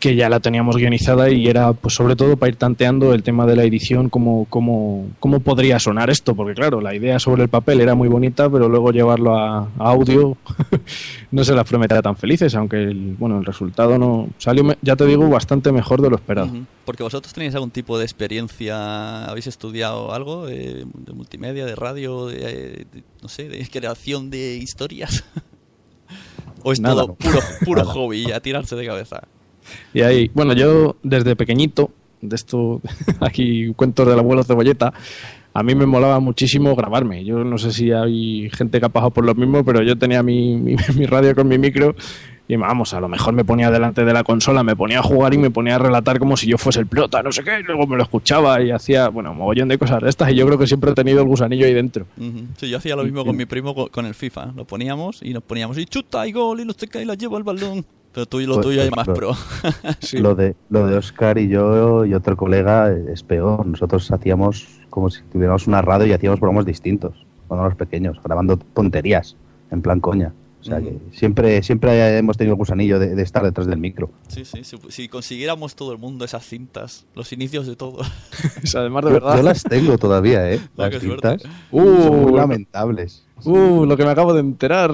que 0.03 0.17
ya 0.17 0.29
la 0.29 0.41
teníamos 0.41 0.77
guionizada 0.77 1.31
y 1.31 1.47
era 1.47 1.75
pues 1.75 1.95
sobre 1.95 2.17
todo 2.17 2.37
para 2.37 2.51
ir 2.51 2.57
tanteando 2.57 3.15
el 3.15 3.23
tema 3.23 3.47
de 3.47 3.55
la 3.55 3.63
edición, 3.63 4.09
cómo, 4.11 4.49
cómo, 4.51 5.07
cómo 5.21 5.39
podría 5.39 5.79
sonar 5.79 6.11
esto, 6.11 6.35
porque 6.35 6.55
claro, 6.55 6.81
la 6.81 6.93
idea 6.93 7.21
sobre 7.21 7.45
el 7.45 7.49
papel 7.49 7.81
era 7.81 7.95
muy 7.95 8.09
bonita, 8.09 8.51
pero 8.51 8.69
luego 8.69 8.91
llevarlo 8.91 9.39
a, 9.39 9.59
a 9.61 9.69
audio 9.79 10.37
no 11.31 11.45
se 11.45 11.55
las 11.55 11.69
prometía 11.69 12.03
tan 12.03 12.17
felices, 12.17 12.53
aunque 12.57 12.83
el, 12.83 13.15
bueno, 13.17 13.39
el 13.39 13.45
resultado 13.45 13.97
no 13.97 14.29
salió, 14.39 14.65
ya 14.83 14.97
te 14.97 15.07
digo, 15.07 15.29
bastante 15.29 15.71
mejor 15.71 16.03
de 16.03 16.11
lo 16.11 16.17
esperado. 16.17 16.51
Porque 16.85 17.05
vosotros 17.05 17.33
tenéis 17.33 17.55
algún 17.55 17.71
tipo 17.71 17.97
de 17.97 18.03
experiencia, 18.05 19.27
habéis 19.27 19.47
estudiado 19.47 20.13
algo 20.13 20.47
de, 20.47 20.85
de 20.85 21.13
multimedia, 21.13 21.65
de 21.65 21.77
radio, 21.77 22.27
de, 22.27 22.37
eh, 22.39 22.87
de- 22.93 23.05
no 23.23 23.29
sé, 23.29 23.49
de 23.49 23.65
creación 23.69 24.31
de 24.31 24.57
historias. 24.57 25.23
¿O 26.65 26.73
es 26.73 26.81
Nada, 26.81 27.03
todo 27.03 27.07
no. 27.07 27.15
puro, 27.15 27.39
puro 27.65 27.85
hobby 27.95 28.33
a 28.33 28.41
tirarse 28.41 28.75
de 28.75 28.85
cabeza? 28.85 29.23
Y 29.95 30.03
ahí, 30.03 30.31
bueno, 30.35 30.53
yo 30.53 30.97
desde 31.03 31.37
pequeñito, 31.37 31.91
de 32.21 32.37
esto, 32.37 32.81
aquí 33.21 33.73
cuentos 33.75 34.07
del 34.07 34.19
abuelo 34.19 34.43
Cebolleta, 34.45 34.93
a 35.55 35.63
mí 35.63 35.75
me 35.75 35.85
molaba 35.87 36.19
muchísimo 36.21 36.75
grabarme. 36.75 37.25
Yo 37.25 37.45
no 37.45 37.59
sé 37.59 37.73
si 37.73 37.93
hay 37.93 38.49
gente 38.51 38.81
que 38.81 38.87
ha 38.87 38.89
pasado 38.89 39.11
por 39.11 39.25
lo 39.25 39.35
mismo, 39.35 39.65
pero 39.65 39.83
yo 39.83 39.97
tenía 39.99 40.23
mi, 40.23 40.57
mi, 40.57 41.07
radio 41.07 41.35
con 41.35 41.47
mi 41.49 41.59
micro 41.59 41.95
y 42.49 42.57
vamos, 42.57 42.93
a 42.93 43.01
lo 43.01 43.09
mejor 43.09 43.33
me 43.35 43.45
ponía 43.45 43.71
delante 43.71 44.05
de 44.05 44.13
la 44.13 44.25
consola, 44.25 44.63
me 44.63 44.75
ponía 44.77 44.99
a 44.99 45.03
jugar 45.03 45.33
y 45.33 45.39
me 45.39 45.51
ponía 45.51 45.77
a 45.77 45.79
relatar 45.79 46.19
como 46.19 46.37
si 46.37 46.47
yo 46.49 46.59
fuese 46.59 46.81
el 46.81 46.87
prota, 46.87 47.23
no 47.23 47.33
sé 47.33 47.45
qué, 47.45 47.61
y 47.61 47.63
luego 47.63 47.87
me 47.87 47.97
lo 47.97 48.03
escuchaba 48.03 48.61
y 48.63 48.71
hacía, 48.71 49.09
bueno, 49.09 49.33
mogollón 49.33 49.69
de 49.69 49.79
cosas 49.79 50.03
de 50.03 50.09
estas 50.11 50.31
y 50.33 50.35
yo 50.35 50.47
creo 50.47 50.59
que 50.59 50.67
siempre 50.67 50.91
he 50.91 50.95
tenido 50.95 51.21
el 51.23 51.29
gusanillo 51.29 51.65
ahí 51.67 51.73
dentro. 51.73 52.07
Sí, 52.57 52.69
yo 52.69 52.79
hacía 52.79 52.97
lo 52.97 53.05
mismo 53.05 53.25
con 53.25 53.37
mi 53.37 53.47
primo 53.47 53.75
co- 53.75 53.89
con 53.91 54.07
el 54.07 54.15
FIFA. 54.15 54.53
Lo 54.57 54.65
poníamos 54.67 55.23
y 55.23 55.33
nos 55.33 55.43
poníamos 55.45 55.79
y 55.79 55.85
chuta 55.87 56.27
y 56.27 56.33
gol 56.33 56.61
y 56.61 56.65
no 56.65 56.73
sé 56.77 56.89
qué 56.89 57.03
y 57.03 57.05
la 57.05 57.15
llevo 57.15 57.37
al 57.37 57.43
balón. 57.45 57.85
Pero 58.13 58.27
tú 58.27 58.41
y 58.41 58.47
lo 58.47 58.55
Pues, 58.55 58.67
tuyo 58.67 58.83
es 58.83 58.91
pues, 58.91 59.07
más 59.07 59.17
pro. 59.17 59.33
Lo 60.21 60.35
de 60.35 60.55
lo 60.69 60.87
de 60.87 60.97
Oscar 60.97 61.39
y 61.39 61.49
yo 61.49 62.05
y 62.05 62.15
otro 62.15 62.37
colega 62.37 62.93
es 62.93 63.23
peor. 63.23 63.67
Nosotros 63.67 64.11
hacíamos 64.11 64.69
como 64.91 65.09
si 65.09 65.23
tuviéramos 65.33 65.67
una 65.67 65.81
radio 65.81 66.07
y 66.07 66.13
hacíamos 66.13 66.39
programas 66.39 66.67
distintos 66.67 67.15
cuando 67.49 67.65
éramos 67.65 67.79
pequeños, 67.79 68.21
grabando 68.23 68.59
tonterías 68.59 69.37
en 69.71 69.83
plan 69.83 70.01
coña. 70.01 70.33
O 70.63 70.65
sea 70.65 70.81
que 70.81 70.97
siempre 71.13 71.63
siempre 71.63 72.17
hemos 72.19 72.37
tenido 72.37 72.55
el 72.55 72.59
gusanillo 72.59 72.99
de, 72.99 73.15
de 73.17 73.23
estar 73.23 73.43
detrás 73.43 73.67
del 73.67 73.79
micro. 73.79 74.11
Sí, 74.29 74.45
sí, 74.45 74.63
si, 74.65 74.77
si 74.91 75.09
consiguiéramos 75.09 75.75
todo 75.75 75.93
el 75.93 75.99
mundo 75.99 76.25
esas 76.25 76.47
cintas, 76.47 77.05
los 77.15 77.33
inicios 77.33 77.67
de 77.67 77.75
todo. 77.77 78.03
además 78.75 79.05
de 79.05 79.11
Yo- 79.11 79.15
verdad. 79.15 79.37
Yo 79.37 79.43
las 79.43 79.63
tengo 79.65 79.99
todavía, 79.99 80.51
¿eh? 80.53 80.61
Las 80.77 80.99
cintas. 81.01 81.43
Uh, 81.71 81.81
Son 82.03 82.23
muy 82.23 82.31
lo- 82.33 82.37
lamentables. 82.39 83.25
Uh, 83.45 83.85
lo 83.87 83.97
que 83.97 84.05
me 84.05 84.11
acabo 84.11 84.33
de 84.35 84.41
enterar. 84.41 84.93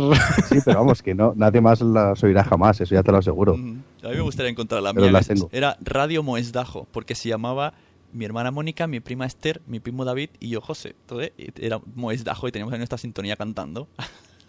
Sí, 0.49 0.57
pero 0.65 0.79
vamos, 0.79 1.03
que 1.03 1.15
no, 1.15 1.35
nadie 1.37 1.61
más 1.61 1.83
las 1.83 2.23
oirá 2.25 2.43
jamás, 2.45 2.81
eso 2.81 2.95
ya 2.95 3.03
te 3.03 3.13
lo 3.13 3.19
aseguro. 3.19 3.53
A 3.53 3.57
mí 3.59 3.83
me 4.03 4.21
gustaría 4.23 4.51
encontrar 4.51 4.83
la 4.83 4.95
Pero 4.95 5.03
mía. 5.05 5.13
las 5.13 5.27
tengo. 5.29 5.51
Era 5.53 5.77
Radio 5.83 6.23
Moesdajo, 6.23 6.87
porque 6.91 7.15
se 7.15 7.29
llamaba 7.29 7.75
mi 8.11 8.25
hermana 8.25 8.51
Mónica, 8.51 8.87
mi 8.87 9.01
prima 9.01 9.27
Esther, 9.27 9.61
mi 9.67 9.81
primo 9.81 10.07
David 10.07 10.31
y 10.41 10.49
yo 10.49 10.63
José. 10.63 10.95
Entonces 11.03 11.33
era 11.61 11.79
Moesdajo 11.95 12.49
y 12.49 12.53
teníamos 12.53 12.73
ahí 12.73 12.79
nuestra 12.79 12.97
sintonía 12.97 13.37
cantando. 13.37 13.87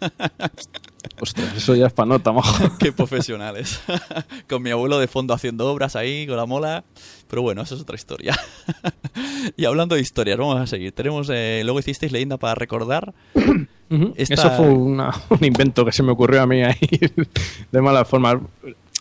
Ostras, 1.20 1.54
eso 1.56 1.74
ya 1.74 1.86
es 1.86 1.92
pa' 1.92 2.04
nota, 2.06 2.32
majo. 2.32 2.54
Qué 2.78 2.92
profesionales. 2.92 3.80
con 4.48 4.62
mi 4.62 4.70
abuelo 4.70 4.98
de 4.98 5.06
fondo 5.06 5.34
haciendo 5.34 5.70
obras 5.70 5.96
ahí, 5.96 6.26
con 6.26 6.36
la 6.36 6.46
mola. 6.46 6.84
Pero 7.28 7.42
bueno, 7.42 7.62
eso 7.62 7.74
es 7.74 7.80
otra 7.82 7.94
historia. 7.96 8.38
y 9.56 9.64
hablando 9.64 9.94
de 9.94 10.00
historias, 10.00 10.36
vamos 10.38 10.58
a 10.60 10.66
seguir. 10.66 10.92
Tenemos, 10.92 11.28
eh, 11.32 11.62
luego 11.64 11.78
hicisteis 11.80 12.12
leyenda 12.12 12.36
para 12.36 12.54
recordar. 12.54 13.12
Esta- 14.16 14.34
Eso 14.34 14.50
fue 14.52 14.68
una- 14.68 15.12
un 15.30 15.44
invento 15.44 15.84
que 15.84 15.92
se 15.92 16.02
me 16.02 16.12
ocurrió 16.12 16.42
a 16.42 16.46
mí 16.46 16.62
ahí 16.62 16.78
de 17.72 17.80
mala 17.80 18.04
forma. 18.04 18.40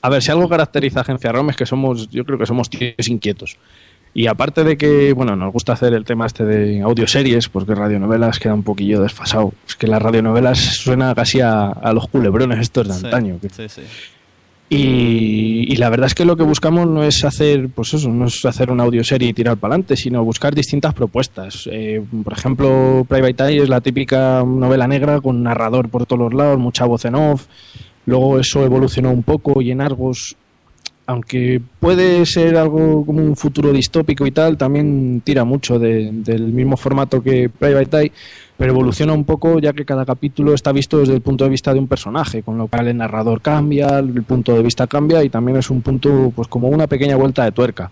A 0.01 0.09
ver, 0.09 0.21
si 0.23 0.31
algo 0.31 0.47
caracteriza 0.49 0.99
a 0.99 1.01
Agencia 1.03 1.31
ROM 1.31 1.49
es 1.49 1.55
que 1.57 1.65
somos, 1.65 2.09
yo 2.09 2.25
creo 2.25 2.37
que 2.39 2.45
somos 2.45 2.69
tíos 2.69 3.07
inquietos. 3.07 3.57
Y 4.13 4.27
aparte 4.27 4.63
de 4.63 4.75
que, 4.77 5.13
bueno, 5.13 5.35
nos 5.35 5.53
gusta 5.53 5.73
hacer 5.73 5.93
el 5.93 6.03
tema 6.03 6.25
este 6.25 6.43
de 6.43 6.81
audioseries, 6.81 7.47
porque 7.47 7.75
radionovelas 7.75 8.39
queda 8.39 8.53
un 8.55 8.63
poquillo 8.63 9.01
desfasado. 9.01 9.53
Es 9.67 9.75
que 9.75 9.87
las 9.87 10.01
radionovelas 10.01 10.57
suena 10.59 11.13
casi 11.15 11.41
a, 11.41 11.67
a 11.69 11.93
los 11.93 12.07
culebrones 12.07 12.59
estos 12.59 12.87
de 12.87 12.93
Sí, 12.95 13.05
antaño. 13.05 13.37
que- 13.39 13.49
Sí, 13.49 13.69
sí. 13.69 13.81
y, 14.71 15.71
y 15.71 15.75
la 15.77 15.89
verdad 15.89 16.07
es 16.07 16.13
que 16.15 16.25
lo 16.25 16.35
que 16.37 16.43
buscamos 16.43 16.87
no 16.87 17.03
es 17.03 17.23
hacer, 17.23 17.69
pues 17.69 17.93
eso, 17.95 18.09
no 18.09 18.25
es 18.25 18.43
hacer 18.45 18.69
una 18.71 18.83
audioserie 18.83 19.29
y 19.29 19.33
tirar 19.33 19.57
para 19.57 19.73
adelante, 19.73 19.95
sino 19.97 20.23
buscar 20.23 20.53
distintas 20.53 20.93
propuestas. 20.93 21.67
Eh, 21.71 22.03
por 22.23 22.33
ejemplo, 22.33 23.05
Private 23.09 23.43
Eye 23.47 23.63
es 23.63 23.69
la 23.69 23.81
típica 23.81 24.43
novela 24.45 24.87
negra 24.87 25.21
con 25.21 25.41
narrador 25.41 25.89
por 25.89 26.05
todos 26.05 26.19
los 26.21 26.33
lados, 26.33 26.59
mucha 26.59 26.85
voz 26.85 27.05
en 27.05 27.15
off. 27.15 27.47
Luego 28.05 28.39
eso 28.39 28.63
evolucionó 28.63 29.11
un 29.11 29.23
poco 29.23 29.61
y 29.61 29.71
en 29.71 29.81
Argos, 29.81 30.35
aunque 31.09 31.59
puede 31.79 32.23
ser 32.27 32.55
algo 32.55 33.03
como 33.03 33.23
un 33.23 33.35
futuro 33.35 33.73
distópico 33.73 34.27
y 34.27 34.31
tal, 34.31 34.57
también 34.57 35.21
tira 35.23 35.43
mucho 35.43 35.79
de- 35.79 36.11
del 36.13 36.43
mismo 36.53 36.77
formato 36.77 37.23
que 37.23 37.49
Private 37.49 37.97
Eye, 37.97 38.11
pero 38.55 38.73
evoluciona 38.73 39.13
un 39.13 39.23
poco 39.23 39.57
ya 39.59 39.73
que 39.73 39.85
cada 39.85 40.05
capítulo 40.05 40.53
está 40.53 40.71
visto 40.71 40.99
desde 40.99 41.15
el 41.15 41.21
punto 41.21 41.45
de 41.45 41.49
vista 41.49 41.73
de 41.73 41.79
un 41.79 41.87
personaje, 41.87 42.43
con 42.43 42.59
lo 42.59 42.67
cual 42.67 42.87
el 42.89 42.97
narrador 42.97 43.41
cambia, 43.41 43.97
el 43.97 44.21
punto 44.21 44.53
de 44.53 44.61
vista 44.61 44.85
cambia 44.85 45.23
y 45.23 45.29
también 45.29 45.57
es 45.57 45.71
un 45.71 45.81
punto, 45.81 46.31
pues 46.35 46.47
como 46.47 46.67
una 46.67 46.85
pequeña 46.85 47.15
vuelta 47.15 47.43
de 47.43 47.53
tuerca. 47.53 47.89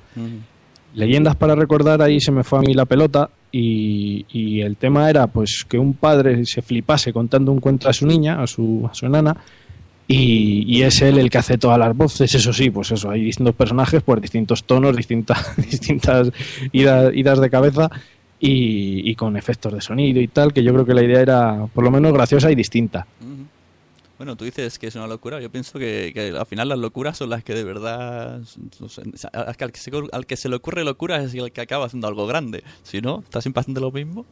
Leyendas 0.93 1.35
para 1.35 1.55
recordar, 1.55 2.01
ahí 2.03 2.19
se 2.19 2.31
me 2.31 2.43
fue 2.43 2.59
a 2.59 2.61
mí 2.61 2.73
la 2.75 2.85
pelota 2.85 3.29
y, 3.51 4.25
y 4.31 4.61
el 4.61 4.77
tema 4.77 5.09
era 5.09 5.25
pues 5.25 5.65
que 5.67 5.79
un 5.79 5.93
padre 5.95 6.45
se 6.45 6.61
flipase 6.61 7.11
contando 7.13 7.51
un 7.51 7.59
cuento 7.61 7.89
a 7.89 7.93
su 7.93 8.05
niña, 8.05 8.41
a 8.43 8.45
su, 8.47 8.87
a 8.89 8.93
su 8.93 9.05
enana, 9.07 9.35
y, 10.07 10.63
y 10.67 10.83
es 10.83 11.01
él 11.01 11.17
el 11.17 11.29
que 11.29 11.37
hace 11.37 11.57
todas 11.57 11.77
las 11.77 11.95
voces, 11.95 12.33
eso 12.33 12.53
sí, 12.53 12.69
pues 12.69 12.91
eso, 12.91 13.09
hay 13.09 13.21
distintos 13.23 13.55
personajes 13.55 14.01
por 14.03 14.21
distintos 14.21 14.63
tonos, 14.63 14.95
distintas, 14.95 15.55
distintas 15.57 16.31
idas, 16.71 17.13
idas 17.15 17.39
de 17.41 17.49
cabeza 17.49 17.89
y, 18.39 19.09
y 19.09 19.15
con 19.15 19.35
efectos 19.35 19.73
de 19.73 19.81
sonido 19.81 20.21
y 20.21 20.27
tal, 20.27 20.53
que 20.53 20.63
yo 20.63 20.71
creo 20.73 20.85
que 20.85 20.93
la 20.93 21.03
idea 21.03 21.21
era 21.21 21.67
por 21.73 21.83
lo 21.83 21.91
menos 21.91 22.13
graciosa 22.13 22.51
y 22.51 22.55
distinta. 22.55 23.05
Bueno, 24.17 24.35
tú 24.35 24.45
dices 24.45 24.79
que 24.79 24.87
es 24.87 24.95
una 24.95 25.05
locura. 25.05 25.39
Yo 25.39 25.51
pienso 25.51 25.77
que, 25.77 26.09
que 26.11 26.29
al 26.35 26.45
final 26.47 26.69
las 26.69 26.79
locuras 26.79 27.17
son 27.17 27.29
las 27.29 27.43
que 27.43 27.53
de 27.53 27.63
verdad. 27.63 28.39
no 28.79 28.89
sé, 28.89 29.03
al, 29.31 29.55
que- 29.55 29.63
al 29.65 29.71
que 29.71 29.79
se, 29.79 29.91
al 30.11 30.25
que 30.25 30.37
se 30.37 30.49
le 30.49 30.55
ocurre 30.55 30.83
locura 30.83 31.21
es 31.21 31.35
el 31.35 31.51
que 31.51 31.61
acaba 31.61 31.85
haciendo 31.85 32.07
algo 32.07 32.25
grande. 32.25 32.63
Si 32.81 32.99
no, 32.99 33.19
está 33.19 33.41
siempre 33.41 33.61
haciendo 33.61 33.79
lo 33.81 33.91
mismo. 33.91 34.25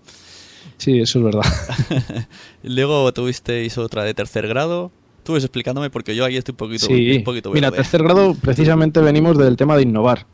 Sí, 0.77 0.97
eso 0.99 1.19
es 1.19 1.25
verdad. 1.25 1.43
Luego 2.63 3.11
tuvisteis 3.13 3.77
otra 3.77 4.03
de 4.03 4.15
tercer 4.15 4.47
grado. 4.47 4.91
Tú 5.25 5.33
ves 5.33 5.43
explicándome 5.43 5.89
porque 5.89 6.15
yo 6.15 6.23
ahí 6.23 6.37
estoy 6.37 6.53
un 6.53 6.57
poquito, 6.57 6.85
Sí, 6.85 7.17
un 7.17 7.23
poquito 7.25 7.51
mira, 7.51 7.69
tercer 7.71 8.01
grado 8.03 8.35
precisamente 8.35 9.01
venimos 9.01 9.37
del 9.37 9.57
tema 9.57 9.75
de 9.75 9.81
innovar. 9.83 10.25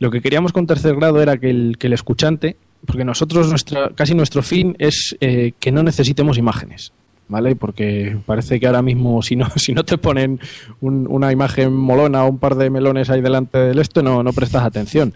Lo 0.00 0.10
que 0.10 0.20
queríamos 0.20 0.52
con 0.52 0.66
tercer 0.66 0.96
grado 0.96 1.22
era 1.22 1.38
que 1.38 1.48
el, 1.48 1.76
que 1.78 1.86
el 1.86 1.92
escuchante, 1.94 2.56
porque 2.84 3.04
nosotros 3.04 3.48
nuestra, 3.48 3.90
casi 3.94 4.14
nuestro 4.14 4.42
fin 4.42 4.74
es 4.78 5.16
eh, 5.20 5.52
que 5.60 5.70
no 5.72 5.82
necesitemos 5.84 6.36
imágenes, 6.36 6.92
¿vale? 7.28 7.54
Porque 7.54 8.16
parece 8.26 8.58
que 8.58 8.66
ahora 8.66 8.82
mismo 8.82 9.22
si 9.22 9.36
no, 9.36 9.48
si 9.56 9.72
no 9.72 9.84
te 9.84 9.96
ponen 9.96 10.40
un- 10.80 11.06
una 11.08 11.30
imagen 11.32 11.72
molona 11.72 12.24
o 12.24 12.28
un 12.30 12.38
par 12.38 12.56
de 12.56 12.68
melones 12.70 13.08
ahí 13.10 13.20
delante 13.22 13.56
del 13.58 13.78
esto, 13.78 14.02
no, 14.02 14.22
no 14.24 14.32
prestas 14.32 14.64
atención. 14.64 15.14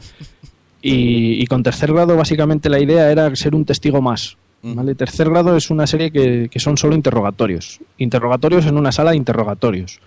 Y, 0.80 1.42
y 1.42 1.46
con 1.46 1.64
tercer 1.64 1.92
grado, 1.92 2.16
básicamente, 2.16 2.68
la 2.70 2.78
idea 2.80 3.10
era 3.10 3.34
ser 3.34 3.54
un 3.56 3.64
testigo 3.64 4.00
más. 4.00 4.36
¿Vale? 4.62 4.94
Tercer 4.94 5.30
grado 5.30 5.56
es 5.56 5.70
una 5.70 5.86
serie 5.86 6.10
que, 6.10 6.48
que 6.50 6.58
son 6.60 6.76
solo 6.76 6.94
interrogatorios. 6.94 7.80
Interrogatorios 7.98 8.66
en 8.66 8.76
una 8.76 8.92
sala 8.92 9.10
de 9.12 9.16
interrogatorios. 9.16 10.00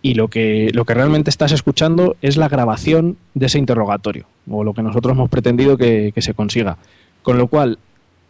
Y 0.00 0.14
lo 0.14 0.28
que, 0.28 0.70
lo 0.74 0.84
que 0.84 0.94
realmente 0.94 1.28
estás 1.30 1.50
escuchando 1.52 2.16
es 2.22 2.36
la 2.36 2.48
grabación 2.48 3.16
de 3.34 3.46
ese 3.46 3.58
interrogatorio, 3.58 4.26
o 4.48 4.62
lo 4.62 4.72
que 4.72 4.82
nosotros 4.82 5.12
hemos 5.12 5.28
pretendido 5.28 5.76
que, 5.76 6.12
que 6.14 6.22
se 6.22 6.34
consiga. 6.34 6.76
Con 7.22 7.36
lo 7.36 7.48
cual, 7.48 7.78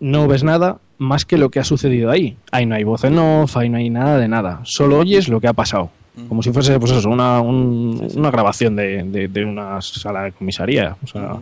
no 0.00 0.26
ves 0.28 0.44
nada 0.44 0.78
más 0.96 1.24
que 1.26 1.36
lo 1.36 1.50
que 1.50 1.60
ha 1.60 1.64
sucedido 1.64 2.10
ahí. 2.10 2.36
Ahí 2.52 2.64
no 2.64 2.74
hay 2.74 2.84
voz 2.84 3.04
en 3.04 3.18
off, 3.18 3.56
ahí 3.58 3.68
no 3.68 3.76
hay 3.76 3.90
nada 3.90 4.18
de 4.18 4.28
nada. 4.28 4.60
Solo 4.64 4.98
oyes 4.98 5.28
lo 5.28 5.40
que 5.40 5.48
ha 5.48 5.52
pasado. 5.52 5.90
Como 6.28 6.42
si 6.42 6.50
fuese, 6.52 6.80
pues 6.80 6.90
eso, 6.90 7.08
una, 7.10 7.40
un- 7.40 8.08
una 8.16 8.30
grabación 8.32 8.74
de, 8.74 9.04
de- 9.04 9.28
de 9.28 9.44
una 9.44 9.80
sala 9.82 10.22
de 10.24 10.32
comisaría. 10.32 10.96
O 11.04 11.06
sea, 11.06 11.36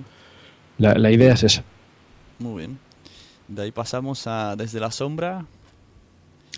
la, 0.78 0.94
la 0.94 1.10
idea 1.10 1.32
es 1.34 1.44
esa. 1.44 1.62
Muy 2.40 2.58
bien. 2.58 2.78
De 3.48 3.62
ahí 3.62 3.70
pasamos 3.72 4.26
a 4.26 4.56
Desde 4.56 4.80
la 4.80 4.90
Sombra. 4.90 5.44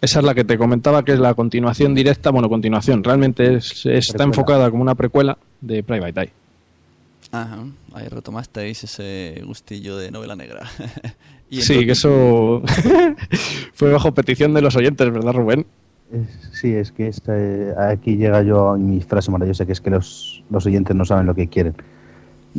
Esa 0.01 0.21
es 0.21 0.25
la 0.25 0.35
que 0.35 0.45
te 0.45 0.57
comentaba 0.57 1.05
que 1.05 1.13
es 1.13 1.19
la 1.19 1.35
continuación 1.35 1.95
directa. 1.95 2.31
Bueno, 2.31 2.49
continuación. 2.49 3.03
Realmente 3.03 3.57
es- 3.57 3.85
está 3.87 4.25
enfocada 4.25 4.71
como 4.71 4.83
una 4.83 4.95
precuela 4.95 5.37
de 5.61 5.83
Private 5.83 6.21
Eye. 6.21 6.33
Ajá. 7.33 7.59
Ahí 7.93 8.09
retomasteis 8.09 8.85
ese 8.85 9.43
gustillo 9.45 9.97
de 9.97 10.11
novela 10.11 10.37
negra. 10.37 10.63
Y 11.51 11.63
Sí, 11.63 11.87
que 11.87 11.93
eso 11.93 12.63
fue 13.73 13.91
bajo 13.91 14.13
petición 14.13 14.53
de 14.53 14.61
los 14.61 14.77
oyentes, 14.77 15.11
¿verdad, 15.11 15.33
Rubén? 15.33 15.65
Sí, 16.53 16.75
es 16.75 16.93
que 16.93 17.09
esta, 17.09 17.33
eh, 17.39 17.73
aquí 17.91 18.17
llega 18.17 18.43
yo 18.43 18.71
a 18.71 18.77
mi 18.77 19.01
frase 19.01 19.31
maravillosa, 19.31 19.65
que 19.65 19.73
es 19.73 19.81
que 19.81 19.89
los, 19.89 20.45
los 20.51 20.67
oyentes 20.67 20.95
no 20.95 21.07
saben 21.07 21.25
lo 21.27 21.35
que 21.35 21.49
quieren. 21.49 21.75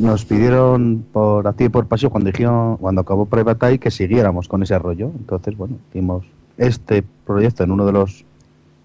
Nos 0.00 0.24
pidieron 0.24 1.04
por 1.12 1.46
activa 1.46 1.66
y 1.66 1.68
por 1.68 1.86
pasión 1.86 2.10
cuando 2.10 2.30
dijeron, 2.30 2.78
cuando 2.78 3.02
acabó 3.02 3.26
Private 3.26 3.66
Eye 3.66 3.78
que 3.78 3.90
siguiéramos 3.90 4.48
con 4.48 4.62
ese 4.62 4.78
rollo. 4.78 5.12
Entonces, 5.14 5.54
bueno, 5.58 5.76
hicimos 5.90 6.24
este 6.56 7.04
proyecto 7.26 7.64
en 7.64 7.70
uno 7.70 7.84
de 7.84 7.92
los 7.92 8.24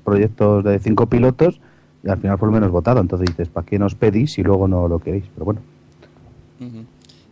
proyectos 0.04 0.66
de 0.66 0.78
cinco 0.80 1.08
pilotos 1.08 1.62
y 2.04 2.10
al 2.10 2.20
final 2.20 2.38
fue 2.38 2.50
el 2.50 2.54
menos 2.54 2.70
votado. 2.70 3.00
Entonces 3.00 3.30
dices, 3.30 3.48
¿para 3.48 3.66
qué 3.66 3.80
nos 3.80 3.96
pedís 3.96 4.38
y 4.40 4.44
luego 4.44 4.68
no 4.68 4.90
lo 4.90 5.00
queréis? 5.00 5.24
Pero 5.34 5.46
bueno. 5.46 5.62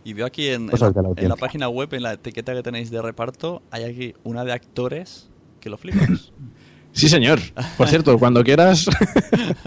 Y 0.02 0.14
veo 0.14 0.24
aquí 0.24 0.48
en, 0.48 0.70
en 0.72 0.80
la 0.80 1.12
en 1.16 1.30
página 1.38 1.68
web, 1.68 1.92
en 1.92 2.04
la 2.04 2.14
etiqueta 2.14 2.54
que 2.54 2.62
tenéis 2.62 2.90
de 2.90 3.02
reparto, 3.02 3.60
hay 3.70 3.84
aquí 3.84 4.14
una 4.24 4.46
de 4.46 4.52
actores 4.52 5.28
que 5.60 5.68
lo 5.68 5.76
flipas. 5.76 6.32
Sí, 6.94 7.08
señor. 7.08 7.40
Por 7.76 7.88
cierto, 7.88 8.16
cuando 8.20 8.44
quieras. 8.44 8.88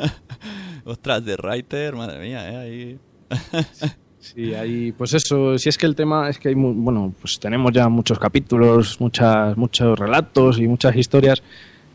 Ostras, 0.86 1.26
de 1.26 1.36
writer, 1.36 1.94
madre 1.94 2.20
mía, 2.20 2.50
¿eh? 2.50 2.56
Ahí... 2.56 3.00
Sí, 4.36 4.54
hay, 4.54 4.92
pues 4.92 5.14
eso, 5.14 5.58
si 5.58 5.70
es 5.70 5.78
que 5.78 5.86
el 5.86 5.96
tema 5.96 6.30
es 6.30 6.38
que 6.40 6.50
hay, 6.50 6.56
mu- 6.56 6.74
bueno, 6.74 7.14
pues 7.22 7.40
tenemos 7.40 7.72
ya 7.72 7.88
muchos 7.90 8.20
capítulos, 8.20 9.00
muchas, 9.00 9.56
muchos 9.58 9.98
relatos 9.98 10.60
y 10.60 10.68
muchas 10.68 10.96
historias. 10.96 11.42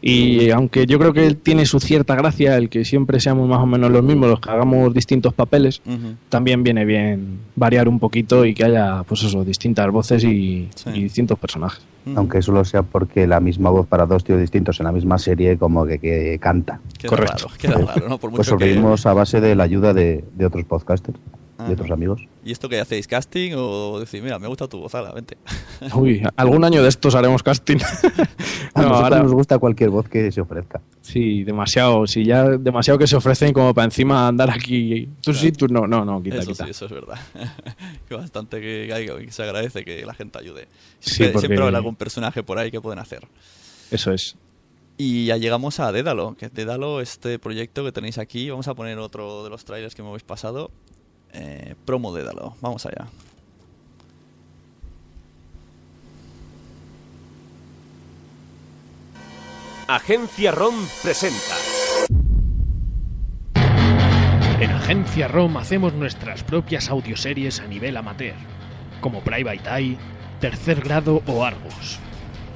Y 0.04 0.50
aunque 0.50 0.84
yo 0.84 0.98
creo 0.98 1.12
que 1.12 1.32
tiene 1.34 1.64
su 1.64 1.78
cierta 1.78 2.16
gracia, 2.16 2.56
el 2.56 2.68
que 2.68 2.84
siempre 2.84 3.20
seamos 3.20 3.48
más 3.48 3.60
o 3.60 3.66
menos 3.66 3.88
los 3.88 4.02
mismos, 4.02 4.30
los 4.30 4.40
que 4.40 4.50
hagamos 4.50 4.92
distintos 4.92 5.32
papeles, 5.32 5.80
también 6.28 6.64
viene 6.64 6.84
bien 6.84 7.38
variar 7.54 7.88
un 7.88 8.00
poquito 8.00 8.44
y 8.44 8.52
que 8.52 8.64
haya, 8.64 9.04
pues 9.04 9.22
eso, 9.22 9.44
distintas 9.44 9.88
voces 9.92 10.24
y, 10.24 10.68
y 10.92 11.02
distintos 11.04 11.38
personajes. 11.38 11.84
Ujú. 12.04 12.18
aunque 12.18 12.42
solo 12.42 12.64
sea 12.64 12.82
porque 12.82 13.28
la 13.28 13.38
misma 13.38 13.70
voz 13.70 13.86
para 13.86 14.04
dos 14.06 14.24
tíos 14.24 14.40
distintos 14.40 14.80
en 14.80 14.86
la 14.86 14.90
misma 14.90 15.18
serie 15.18 15.56
como 15.56 15.86
que, 15.86 16.00
que 16.00 16.36
canta. 16.40 16.80
Queda 16.98 17.08
Correcto. 17.10 17.46
raro, 17.46 17.56
queda 17.56 17.78
raro, 17.94 18.08
¿no? 18.08 18.18
Por 18.18 18.30
mucho 18.32 18.38
Pues 18.38 18.48
que... 18.48 18.50
sobrevivimos 18.50 19.06
a 19.06 19.12
base 19.12 19.40
de 19.40 19.54
la 19.54 19.62
ayuda 19.62 19.94
de, 19.94 20.24
de 20.34 20.46
otros 20.46 20.64
podcasters, 20.64 21.16
Ajá. 21.62 21.68
de 21.68 21.74
otros 21.74 21.90
amigos. 21.90 22.22
¿Y 22.44 22.52
esto 22.52 22.68
que 22.68 22.80
hacéis? 22.80 23.06
¿Casting 23.06 23.52
o 23.56 23.98
decir, 24.00 24.22
mira, 24.22 24.38
me 24.38 24.46
gusta 24.48 24.68
tu 24.68 24.78
voz, 24.80 24.94
ala, 24.94 25.12
vente? 25.12 25.36
Uy, 25.94 26.22
algún 26.36 26.64
año 26.64 26.82
de 26.82 26.88
estos 26.88 27.14
haremos 27.14 27.42
casting. 27.42 27.76
A 28.74 28.80
No, 28.82 28.88
nosotros 28.88 29.02
ahora- 29.04 29.22
nos 29.22 29.32
gusta 29.32 29.58
cualquier 29.58 29.90
voz 29.90 30.08
que 30.08 30.32
se 30.32 30.40
ofrezca. 30.40 30.80
Sí, 31.02 31.44
demasiado. 31.44 32.06
Si 32.06 32.24
ya 32.24 32.44
demasiado 32.48 32.98
que 32.98 33.06
se 33.06 33.16
ofrecen 33.16 33.52
como 33.52 33.74
para 33.74 33.84
encima 33.84 34.26
andar 34.28 34.50
aquí. 34.50 35.08
Tú 35.20 35.34
sí, 35.34 35.52
tú 35.52 35.68
no. 35.68 35.86
No, 35.86 36.04
no, 36.04 36.22
quita, 36.22 36.36
eso 36.38 36.52
quita. 36.52 36.64
sí, 36.64 36.70
eso 36.70 36.86
es 36.86 36.90
verdad. 36.92 37.18
que 38.08 38.14
bastante 38.14 38.60
que, 38.60 38.88
que- 39.18 39.26
que 39.26 39.32
se 39.32 39.42
agradece 39.42 39.84
que 39.84 40.04
la 40.06 40.14
gente 40.14 40.38
ayude. 40.38 40.68
Sí, 41.00 41.14
Siempre, 41.16 41.32
porque- 41.34 41.46
siempre 41.48 41.64
habrá 41.64 41.78
algún 41.78 41.96
personaje 41.96 42.42
por 42.42 42.58
ahí 42.58 42.70
que 42.70 42.80
pueden 42.80 42.98
hacer. 42.98 43.26
Eso 43.90 44.10
es. 44.12 44.36
Y 44.98 45.26
ya 45.26 45.36
llegamos 45.36 45.80
a 45.80 45.90
Dédalo, 45.90 46.34
que 46.36 46.48
Dédalo, 46.48 47.00
este 47.00 47.38
proyecto 47.38 47.82
que 47.84 47.92
tenéis 47.92 48.18
aquí, 48.18 48.48
vamos 48.50 48.68
a 48.68 48.74
poner 48.74 48.98
otro 48.98 49.42
de 49.42 49.50
los 49.50 49.64
trailers 49.64 49.94
que 49.94 50.02
me 50.02 50.08
habéis 50.08 50.22
pasado. 50.22 50.70
Eh, 51.32 51.74
promo 51.84 52.12
Dédalo, 52.12 52.56
vamos 52.60 52.84
allá. 52.86 53.06
Agencia 59.88 60.52
ROM 60.52 60.74
presenta. 61.02 61.54
En 64.60 64.70
Agencia 64.70 65.28
ROM 65.28 65.56
hacemos 65.56 65.92
nuestras 65.94 66.44
propias 66.44 66.88
audioseries 66.88 67.60
a 67.60 67.66
nivel 67.66 67.96
amateur, 67.96 68.36
como 69.00 69.20
Private 69.20 69.68
Eye, 69.68 69.98
Tercer 70.40 70.80
Grado 70.80 71.22
o 71.26 71.44
Argos. 71.44 71.98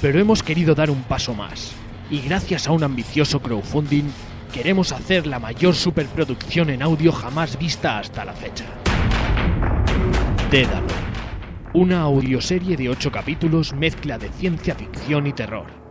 Pero 0.00 0.20
hemos 0.20 0.42
querido 0.42 0.74
dar 0.74 0.88
un 0.90 1.02
paso 1.02 1.34
más, 1.34 1.72
y 2.10 2.20
gracias 2.20 2.68
a 2.68 2.72
un 2.72 2.84
ambicioso 2.84 3.40
crowdfunding, 3.40 4.04
queremos 4.46 4.92
hacer 4.92 5.26
la 5.26 5.38
mayor 5.38 5.74
superproducción 5.74 6.70
en 6.70 6.82
audio 6.82 7.12
jamás 7.12 7.58
vista 7.58 7.98
hasta 7.98 8.24
la 8.24 8.32
fecha. 8.32 8.64
Dédalo, 10.50 10.86
una 11.74 12.00
audioserie 12.02 12.76
de 12.76 12.88
8 12.88 13.12
capítulos 13.12 13.72
mezcla 13.72 14.18
de 14.18 14.28
ciencia 14.30 14.74
ficción 14.74 15.26
y 15.26 15.32
terror 15.32 15.86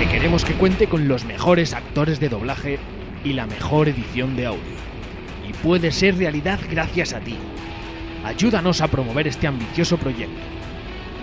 que 0.00 0.08
queremos 0.08 0.46
que 0.46 0.54
cuente 0.54 0.86
con 0.86 1.08
los 1.08 1.26
mejores 1.26 1.74
actores 1.74 2.20
de 2.20 2.30
doblaje 2.30 2.78
y 3.22 3.34
la 3.34 3.44
mejor 3.44 3.86
edición 3.86 4.34
de 4.34 4.46
audio. 4.46 4.62
Y 5.46 5.52
puede 5.52 5.92
ser 5.92 6.16
realidad 6.16 6.58
gracias 6.70 7.12
a 7.12 7.20
ti. 7.20 7.36
Ayúdanos 8.24 8.80
a 8.80 8.88
promover 8.88 9.28
este 9.28 9.46
ambicioso 9.46 9.98
proyecto. 9.98 10.40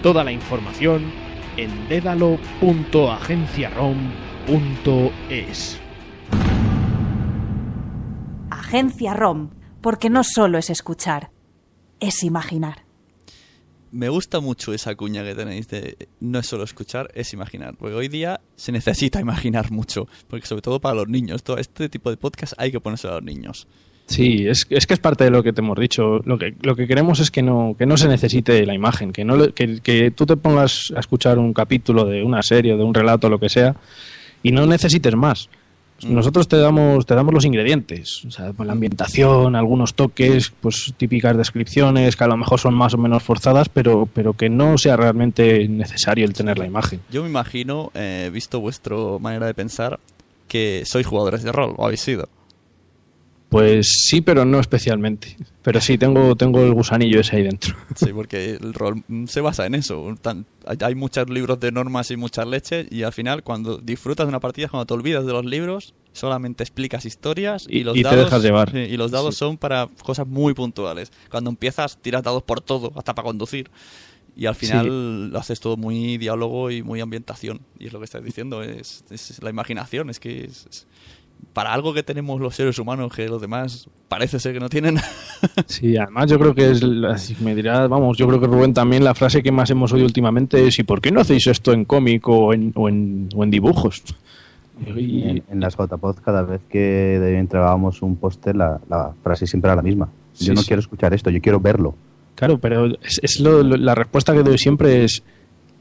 Toda 0.03 0.23
la 0.23 0.32
información 0.32 1.12
en 1.58 1.71
dedalo.agenciarom.es. 4.47 5.79
Agencia 8.49 9.13
ROM, 9.13 9.49
porque 9.81 10.10
no 10.10 10.23
solo 10.23 10.57
es 10.57 10.69
escuchar, 10.69 11.31
es 11.99 12.23
imaginar. 12.23 12.86
Me 13.91 14.10
gusta 14.10 14.41
mucho 14.41 14.73
esa 14.73 14.95
cuña 14.95 15.23
que 15.23 15.33
tenéis 15.33 15.69
de 15.69 16.10
no 16.19 16.39
es 16.39 16.47
solo 16.47 16.65
escuchar, 16.65 17.10
es 17.13 17.33
imaginar. 17.33 17.75
Porque 17.77 17.95
hoy 17.95 18.10
día 18.10 18.41
se 18.55 18.73
necesita 18.73 19.21
imaginar 19.21 19.71
mucho. 19.71 20.07
Porque 20.27 20.45
sobre 20.45 20.62
todo 20.62 20.81
para 20.81 20.95
los 20.95 21.07
niños. 21.07 21.41
Todo 21.41 21.57
este 21.57 21.88
tipo 21.88 22.10
de 22.10 22.17
podcast 22.17 22.53
hay 22.57 22.71
que 22.71 22.81
ponerse 22.81 23.07
a 23.07 23.12
los 23.12 23.23
niños. 23.23 23.67
Sí, 24.07 24.45
es, 24.47 24.65
es 24.69 24.88
que 24.88 24.93
es 24.93 24.99
parte 24.99 25.23
de 25.23 25.31
lo 25.31 25.41
que 25.41 25.53
te 25.53 25.62
hemos 25.62 25.79
dicho. 25.79 26.19
Lo 26.25 26.38
que, 26.38 26.55
lo 26.62 26.75
que 26.75 26.86
queremos 26.86 27.21
es 27.21 27.31
que 27.31 27.41
no, 27.41 27.75
que 27.77 27.86
no 27.86 27.95
se 27.95 28.10
necesite 28.10 28.65
la 28.65 28.73
imagen, 28.73 29.13
que, 29.13 29.23
no, 29.23 29.53
que, 29.53 29.79
que 29.81 30.12
tú 30.12 30.25
te 30.25 30.36
pongas 30.36 30.91
a 30.95 30.99
escuchar 30.99 31.39
un 31.39 31.53
capítulo 31.53 32.05
de 32.05 32.23
una 32.23 32.41
serie, 32.41 32.75
de 32.75 32.83
un 32.83 32.93
relato, 32.93 33.29
lo 33.29 33.39
que 33.39 33.49
sea, 33.49 33.75
y 34.47 34.51
no 34.51 34.65
necesites 34.65 35.15
más. 35.15 35.49
Nosotros 36.07 36.47
te 36.47 36.57
damos, 36.57 37.07
te 37.07 37.15
damos 37.15 37.33
los 37.33 37.43
ingredientes, 37.43 38.23
o 38.25 38.29
sea, 38.29 38.53
pues 38.53 38.67
la 38.67 38.73
ambientación, 38.73 39.55
algunos 39.55 39.95
toques, 39.95 40.53
pues 40.62 40.93
típicas 40.95 41.36
descripciones 41.36 42.15
que 42.15 42.23
a 42.23 42.27
lo 42.27 42.38
mejor 42.38 42.60
son 42.60 42.75
más 42.75 42.93
o 42.93 42.99
menos 42.99 43.23
forzadas, 43.23 43.67
pero, 43.67 44.07
pero 44.13 44.33
que 44.33 44.47
no 44.47 44.77
sea 44.77 44.95
realmente 44.95 45.67
necesario 45.67 46.25
el 46.25 46.33
tener 46.33 46.60
la 46.60 46.67
imagen. 46.67 47.01
Yo 47.12 47.23
me 47.23 47.29
imagino, 47.29 47.91
eh, 47.95 48.29
visto 48.31 48.60
vuestra 48.60 48.95
manera 49.19 49.47
de 49.47 49.55
pensar, 49.55 49.99
que 50.47 50.83
sois 50.86 51.07
jugadores 51.07 51.41
de 51.41 51.51
rol, 51.51 51.73
o 51.77 51.86
habéis 51.86 52.01
sido. 52.01 52.29
Pues 53.49 54.03
sí, 54.10 54.19
pero 54.21 54.43
no 54.43 54.60
especialmente. 54.60 55.38
Pero 55.62 55.79
sí, 55.79 55.97
tengo, 55.97 56.36
tengo 56.36 56.62
el 56.63 56.73
gusanillo 56.73 57.21
ese 57.21 57.38
ahí 57.38 57.43
dentro. 57.43 57.75
Sí, 57.95 58.07
porque 58.13 58.51
el 58.62 58.73
rol 58.73 59.03
se 59.27 59.39
basa 59.41 59.65
en 59.65 59.75
eso. 59.75 60.15
Tan- 60.21 60.45
hay, 60.81 60.95
muchos 60.95 61.29
libros 61.29 61.57
de 61.62 61.71
normas 61.71 62.12
y 62.12 62.17
muchas 62.17 62.45
leches 62.45 62.88
y 62.91 63.03
al 63.03 63.13
final 63.13 63.43
cuando 63.43 63.77
disfrutas 63.77 64.25
de 64.25 64.29
una 64.29 64.41
partida 64.41 64.65
es 64.65 64.71
cuando 64.71 64.86
te 64.86 64.93
olvidas 64.93 65.25
de 65.25 65.31
los 65.31 65.45
libros, 65.45 65.93
solamente 66.12 66.62
explicas 66.63 67.05
historias 67.05 67.67
y, 67.69 67.79
Y- 67.79 67.83
los 67.86 67.95
y 67.95 68.03
te 68.03 68.10
dados 68.10 68.25
dejas 68.25 68.43
llevar. 68.43 68.71
sí, 68.71 68.79
y 68.79 68.97
los 68.97 69.12
dados 69.12 69.36
son 69.38 69.57
para 69.57 69.88
cosas 70.03 70.27
muy 70.27 70.53
puntuales. 70.53 71.12
Cuando 71.31 71.49
empiezas 71.49 71.97
tiras 72.01 72.23
dados 72.23 72.43
por 72.43 72.60
todo, 72.60 72.91
hasta 72.97 73.15
para 73.15 73.27
conducir. 73.27 73.69
Y 74.36 74.45
al 74.45 74.53
final 74.55 75.31
lo 75.31 75.39
haces 75.39 75.60
todo 75.60 75.77
muy 75.77 76.17
diálogo 76.17 76.69
y 76.69 76.83
muy 76.83 76.99
ambientación. 77.01 77.62
Y 77.79 77.88
es 77.88 77.93
lo 77.93 77.99
que 77.99 78.05
estás 78.05 78.23
diciendo, 78.23 78.62
es, 78.62 79.03
es 79.10 79.41
la 79.41 79.49
imaginación. 79.49 80.10
Es 80.12 80.19
que 80.19 80.43
es- 80.43 80.67
es- 80.69 80.88
para 81.54 81.73
algo 81.73 81.93
que 81.93 82.04
tenemos 82.04 82.39
los 82.39 82.56
seres 82.56 82.78
humanos 82.80 83.12
que 83.15 83.28
los 83.28 83.41
demás 83.41 83.89
parece 84.08 84.39
ser 84.39 84.54
que 84.54 84.60
no 84.60 84.69
tienen. 84.69 84.97
Sí, 85.67 85.95
además 85.97 86.30
yo 86.32 86.39
creo 86.39 86.56
que 86.56 86.71
es, 86.71 86.82
la- 86.82 87.17
si 87.17 87.36
me 87.43 87.54
dirá, 87.54 87.88
vamos, 87.88 88.17
yo 88.17 88.28
creo 88.28 88.39
que 88.39 88.47
Rubén 88.47 88.73
también 88.73 89.04
la 89.04 89.13
frase 89.13 89.43
que 89.43 89.52
más 89.52 89.69
hemos 89.69 89.93
oído 89.93 90.06
últimamente 90.08 90.65
es 90.67 90.80
¿y 90.80 90.84
por 90.84 91.00
qué 91.00 91.12
no 91.12 91.21
hacéis 91.21 91.45
esto 91.47 91.73
en 91.73 91.86
cómic 91.86 92.28
o 92.28 92.54
en, 92.54 92.71
o 92.76 92.89
en, 92.89 93.30
o 93.36 93.43
en 93.43 93.52
dibujos? 93.52 94.04
Y- 94.95 95.23
En, 95.30 95.43
en 95.52 95.60
las 95.60 95.76
JPod, 95.76 96.17
cada 96.23 96.41
vez 96.43 96.62
que 96.69 97.15
entregábamos 97.38 98.02
un 98.02 98.15
póster, 98.15 98.56
la, 98.56 98.80
la 98.89 99.12
frase 99.23 99.45
siempre 99.47 99.69
era 99.69 99.76
la 99.76 99.82
misma. 99.82 100.10
yo 100.39 100.54
no 100.54 100.62
quiero 100.63 100.80
escuchar 100.80 101.13
esto, 101.13 101.30
yo 101.30 101.41
quiero 101.41 101.60
verlo. 101.60 101.95
Claro, 102.36 102.60
pero 102.60 102.86
es, 103.02 103.19
es 103.23 103.39
lo- 103.39 103.63
lo- 103.63 103.78
la 103.78 103.95
respuesta 103.95 104.34
que 104.34 104.43
doy 104.43 104.58
siempre 104.58 105.04
es, 105.04 105.23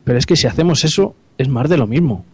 pero 0.04 0.18
es 0.18 0.24
que 0.26 0.36
si 0.36 0.46
hacemos 0.46 0.84
eso 0.84 1.14
es 1.38 1.48
más 1.48 1.68
de 1.68 1.76
lo 1.76 1.86
mismo. 1.86 2.24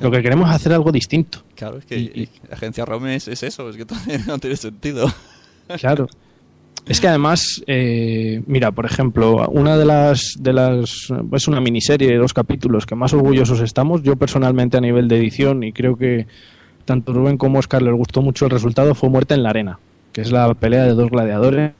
Lo 0.00 0.10
que 0.10 0.22
queremos 0.22 0.48
es 0.50 0.56
hacer 0.56 0.72
algo 0.72 0.90
distinto. 0.90 1.42
Claro, 1.54 1.78
es 1.78 1.84
que 1.86 1.98
y- 1.98 2.28
Agencia 2.50 2.84
ROM 2.84 3.06
es, 3.06 3.28
es 3.28 3.42
eso, 3.42 3.68
es 3.70 3.76
que 3.76 3.86
no 4.26 4.38
tiene 4.38 4.56
sentido. 4.56 5.06
Claro. 5.78 6.08
Es 6.86 7.00
que 7.00 7.08
además, 7.08 7.62
eh, 7.66 8.42
mira, 8.46 8.70
por 8.72 8.84
ejemplo, 8.84 9.48
una 9.48 9.78
de 9.78 9.86
las, 9.86 10.34
de 10.38 10.52
las, 10.52 11.08
es 11.32 11.48
una 11.48 11.60
miniserie 11.60 12.08
de 12.08 12.16
dos 12.18 12.34
capítulos 12.34 12.84
que 12.84 12.94
más 12.94 13.14
orgullosos 13.14 13.60
estamos. 13.60 14.02
Yo 14.02 14.16
personalmente 14.16 14.76
a 14.76 14.80
nivel 14.82 15.08
de 15.08 15.16
edición 15.16 15.62
y 15.64 15.72
creo 15.72 15.96
que 15.96 16.26
tanto 16.84 17.14
Rubén 17.14 17.38
como 17.38 17.58
Oscar 17.58 17.80
les 17.80 17.94
gustó 17.94 18.20
mucho 18.20 18.44
el 18.44 18.50
resultado 18.50 18.94
fue 18.94 19.08
Muerte 19.08 19.32
en 19.32 19.42
la 19.42 19.50
Arena, 19.50 19.78
que 20.12 20.20
es 20.20 20.30
la 20.30 20.52
pelea 20.52 20.84
de 20.84 20.92
dos 20.92 21.08
gladiadores 21.10 21.72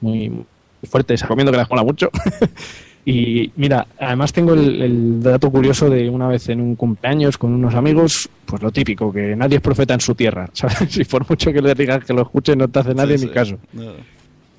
muy, 0.00 0.30
muy 0.30 0.46
fuerte. 0.84 1.14
Se 1.18 1.24
recomiendo 1.24 1.52
que 1.52 1.58
la 1.58 1.66
mola 1.68 1.82
mucho. 1.82 2.08
Y 3.10 3.50
mira, 3.56 3.86
además 3.98 4.34
tengo 4.34 4.52
el, 4.52 4.82
el 4.82 5.22
dato 5.22 5.50
curioso 5.50 5.88
de 5.88 6.10
una 6.10 6.28
vez 6.28 6.46
en 6.50 6.60
un 6.60 6.74
cumpleaños 6.76 7.38
con 7.38 7.54
unos 7.54 7.74
amigos, 7.74 8.28
pues 8.44 8.60
lo 8.62 8.70
típico, 8.70 9.10
que 9.10 9.34
nadie 9.34 9.56
es 9.56 9.62
profeta 9.62 9.94
en 9.94 10.00
su 10.00 10.14
tierra, 10.14 10.50
¿sabes? 10.52 10.94
Y 10.98 11.04
por 11.04 11.26
mucho 11.26 11.50
que 11.50 11.62
le 11.62 11.74
digas 11.74 12.04
que 12.04 12.12
lo 12.12 12.20
escuche, 12.20 12.54
no 12.54 12.68
te 12.68 12.80
hace 12.80 12.94
nadie 12.94 13.16
Sí, 13.16 13.24
ni 13.24 13.28
sí. 13.30 13.34
caso. 13.34 13.58
No. 13.72 13.92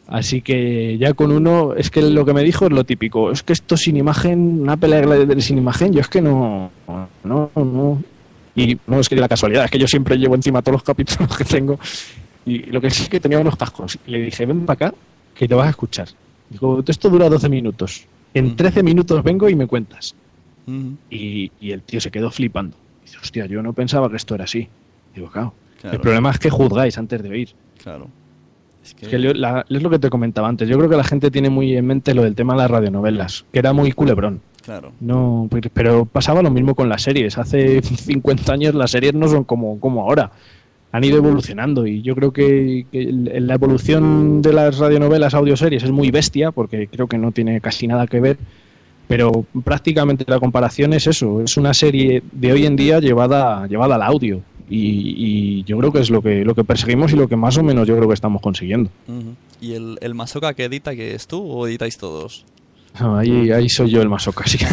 Así 0.07 0.41
que 0.41 0.97
ya 0.97 1.13
con 1.13 1.31
uno, 1.31 1.75
es 1.75 1.91
que 1.91 2.01
lo 2.01 2.25
que 2.25 2.33
me 2.33 2.43
dijo 2.43 2.65
es 2.65 2.71
lo 2.71 2.83
típico, 2.83 3.29
es 3.29 3.43
que 3.43 3.53
esto 3.53 3.77
sin 3.77 3.97
imagen, 3.97 4.61
una 4.61 4.75
pelea 4.77 5.01
de 5.05 5.39
sin 5.43 5.59
imagen, 5.59 5.93
yo 5.93 6.01
es 6.01 6.07
que 6.07 6.19
no, 6.19 6.71
no, 7.23 7.51
no. 7.53 8.01
Y 8.55 8.79
no 8.87 8.99
es 8.99 9.07
que 9.07 9.15
la 9.15 9.27
casualidad, 9.29 9.65
es 9.65 9.69
que 9.71 9.77
yo 9.77 9.87
siempre 9.87 10.17
llevo 10.17 10.33
encima 10.33 10.63
todos 10.63 10.73
los 10.77 10.83
capítulos 10.83 11.37
que 11.37 11.45
tengo. 11.45 11.77
Y 12.47 12.63
lo 12.71 12.81
que 12.81 12.89
sí 12.89 13.03
es 13.03 13.09
que 13.09 13.19
tenía 13.19 13.37
unos 13.37 13.55
cascos. 13.55 13.99
Y 14.07 14.11
le 14.11 14.21
dije, 14.23 14.47
ven 14.47 14.65
para 14.65 14.87
acá, 14.87 14.97
que 15.35 15.47
te 15.47 15.53
vas 15.53 15.67
a 15.67 15.69
escuchar. 15.69 16.07
Digo, 16.49 16.83
esto 16.87 17.09
dura 17.11 17.29
12 17.29 17.47
minutos. 17.47 18.07
En 18.33 18.55
13 18.55 18.83
minutos 18.83 19.23
vengo 19.23 19.49
y 19.49 19.55
me 19.55 19.67
cuentas. 19.67 20.15
Y, 21.09 21.51
y 21.59 21.71
el 21.71 21.81
tío 21.81 21.99
se 21.99 22.11
quedó 22.11 22.29
flipando. 22.29 22.77
Dice, 23.03 23.17
hostia, 23.21 23.45
yo 23.47 23.61
no 23.63 23.73
pensaba 23.73 24.09
que 24.09 24.17
esto 24.17 24.35
era 24.35 24.43
así. 24.43 24.67
Digo, 25.15 25.29
claro. 25.31 25.53
Claro. 25.81 25.95
El 25.95 26.01
problema 26.01 26.29
es 26.31 26.37
que 26.39 26.49
juzgáis 26.49 26.97
antes 26.97 27.23
de 27.23 27.29
oír. 27.29 27.49
Claro. 27.81 28.07
Es 28.83 28.93
que, 28.93 29.05
Es 29.05 29.11
que 29.11 29.21
yo- 29.21 29.33
la- 29.33 29.65
es 29.67 29.81
lo 29.81 29.89
que 29.89 29.97
te 29.97 30.09
comentaba 30.09 30.47
antes. 30.47 30.69
Yo 30.69 30.77
creo 30.77 30.89
que 30.89 30.95
la 30.97 31.03
gente 31.03 31.31
tiene 31.31 31.49
muy 31.49 31.75
en 31.75 31.87
mente 31.87 32.13
lo 32.13 32.21
del 32.23 32.35
tema 32.35 32.53
de 32.53 32.59
las 32.59 32.69
radionovelas, 32.71 33.45
que 33.51 33.59
era 33.59 33.73
muy 33.73 33.91
culebrón. 33.93 34.41
claro. 34.63 34.91
No, 34.99 35.47
pero- 35.49 35.69
pero 35.73 36.05
pasaba 36.05 36.43
lo 36.43 36.51
mismo 36.51 36.75
con 36.75 36.87
las 36.89 37.01
series. 37.01 37.37
Hace 37.39 37.81
50 37.81 38.53
años 38.53 38.75
las 38.75 38.91
series 38.91 39.13
no 39.15 39.27
son 39.27 39.43
como, 39.45 39.79
como 39.79 40.01
ahora. 40.03 40.31
Han 40.91 41.03
ido 41.03 41.17
evolucionando 41.17 41.85
y 41.85 42.01
yo 42.01 42.15
creo 42.15 42.33
que, 42.33 42.85
la 42.91 43.53
evolución 43.53 44.41
de 44.41 44.53
las 44.53 44.77
radionovelas, 44.79 45.33
audioseries 45.33 45.83
es 45.83 45.91
muy 45.91 46.09
bestia 46.09 46.51
porque 46.51 46.87
creo 46.87 47.07
que 47.07 47.17
no 47.17 47.31
tiene 47.31 47.61
casi 47.61 47.87
nada 47.87 48.07
que 48.07 48.19
ver. 48.19 48.37
Pero 49.07 49.45
prácticamente 49.63 50.23
la 50.27 50.39
comparación 50.39 50.93
es 50.93 51.07
eso, 51.07 51.41
es 51.41 51.57
una 51.57 51.73
serie 51.73 52.21
de 52.31 52.51
hoy 52.51 52.65
en 52.67 52.75
día 52.75 52.99
llevada, 52.99 53.65
llevada 53.67 53.95
al 53.95 54.03
audio. 54.03 54.41
Y, 54.69 55.15
y 55.17 55.63
yo 55.63 55.79
creo 55.79 55.91
que 55.91 55.99
es 55.99 56.11
lo 56.11 56.21
que, 56.21 56.45
lo 56.45 56.53
que 56.53 56.63
perseguimos 56.63 57.11
y 57.11 57.15
lo 57.15 57.27
que 57.27 57.35
más 57.35 57.57
o 57.57 57.63
menos 57.63 57.87
yo 57.87 57.95
creo 57.95 58.07
que 58.07 58.13
estamos 58.13 58.39
consiguiendo. 58.41 58.91
¿Y 59.59 59.73
el, 59.73 59.97
el 60.01 60.13
masoca 60.13 60.53
que 60.53 60.65
edita 60.65 60.95
que 60.95 61.15
es 61.15 61.27
tú 61.27 61.41
o 61.41 61.67
editáis 61.67 61.97
todos? 61.97 62.45
No, 62.99 63.17
ahí, 63.17 63.51
ahí 63.51 63.67
soy 63.67 63.89
yo 63.89 64.01
el 64.01 64.09
masoca, 64.09 64.45
sí. 64.45 64.59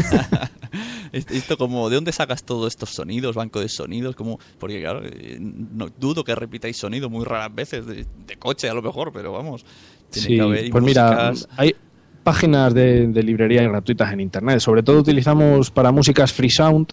Est- 1.17 1.31
Esto 1.31 1.57
como, 1.57 1.89
¿de 1.89 1.97
dónde 1.97 2.13
sacas 2.13 2.45
todos 2.45 2.73
estos 2.73 2.91
sonidos, 2.91 3.35
banco 3.35 3.61
de 3.61 3.69
sonidos? 3.69 4.15
Como, 4.15 4.39
porque 4.59 4.81
claro, 4.81 5.01
eh, 5.05 5.39
no, 5.41 5.89
dudo 5.99 6.23
que 6.25 6.35
repitáis 6.35 6.77
sonido 6.77 7.09
muy 7.11 7.25
raras 7.25 7.55
veces, 7.55 7.87
de, 7.87 8.07
de 8.27 8.37
coche 8.37 8.69
a 8.69 8.75
lo 8.75 8.83
mejor, 8.83 9.13
pero 9.13 9.33
vamos. 9.33 9.65
Tiene 10.11 10.29
Sí, 10.29 10.37
que 10.37 10.43
haber 10.43 10.71
pues 10.71 10.85
mira, 10.85 11.33
hay 11.57 11.75
páginas 12.23 12.75
de, 12.75 13.07
de 13.09 13.23
librería 13.23 13.63
gratuitas 13.63 14.13
en 14.13 14.21
internet. 14.21 14.61
Sobre 14.61 14.83
todo 14.83 14.99
utilizamos 15.01 15.71
para 15.71 15.91
músicas 15.93 16.33
free 16.33 16.51
sound 16.51 16.93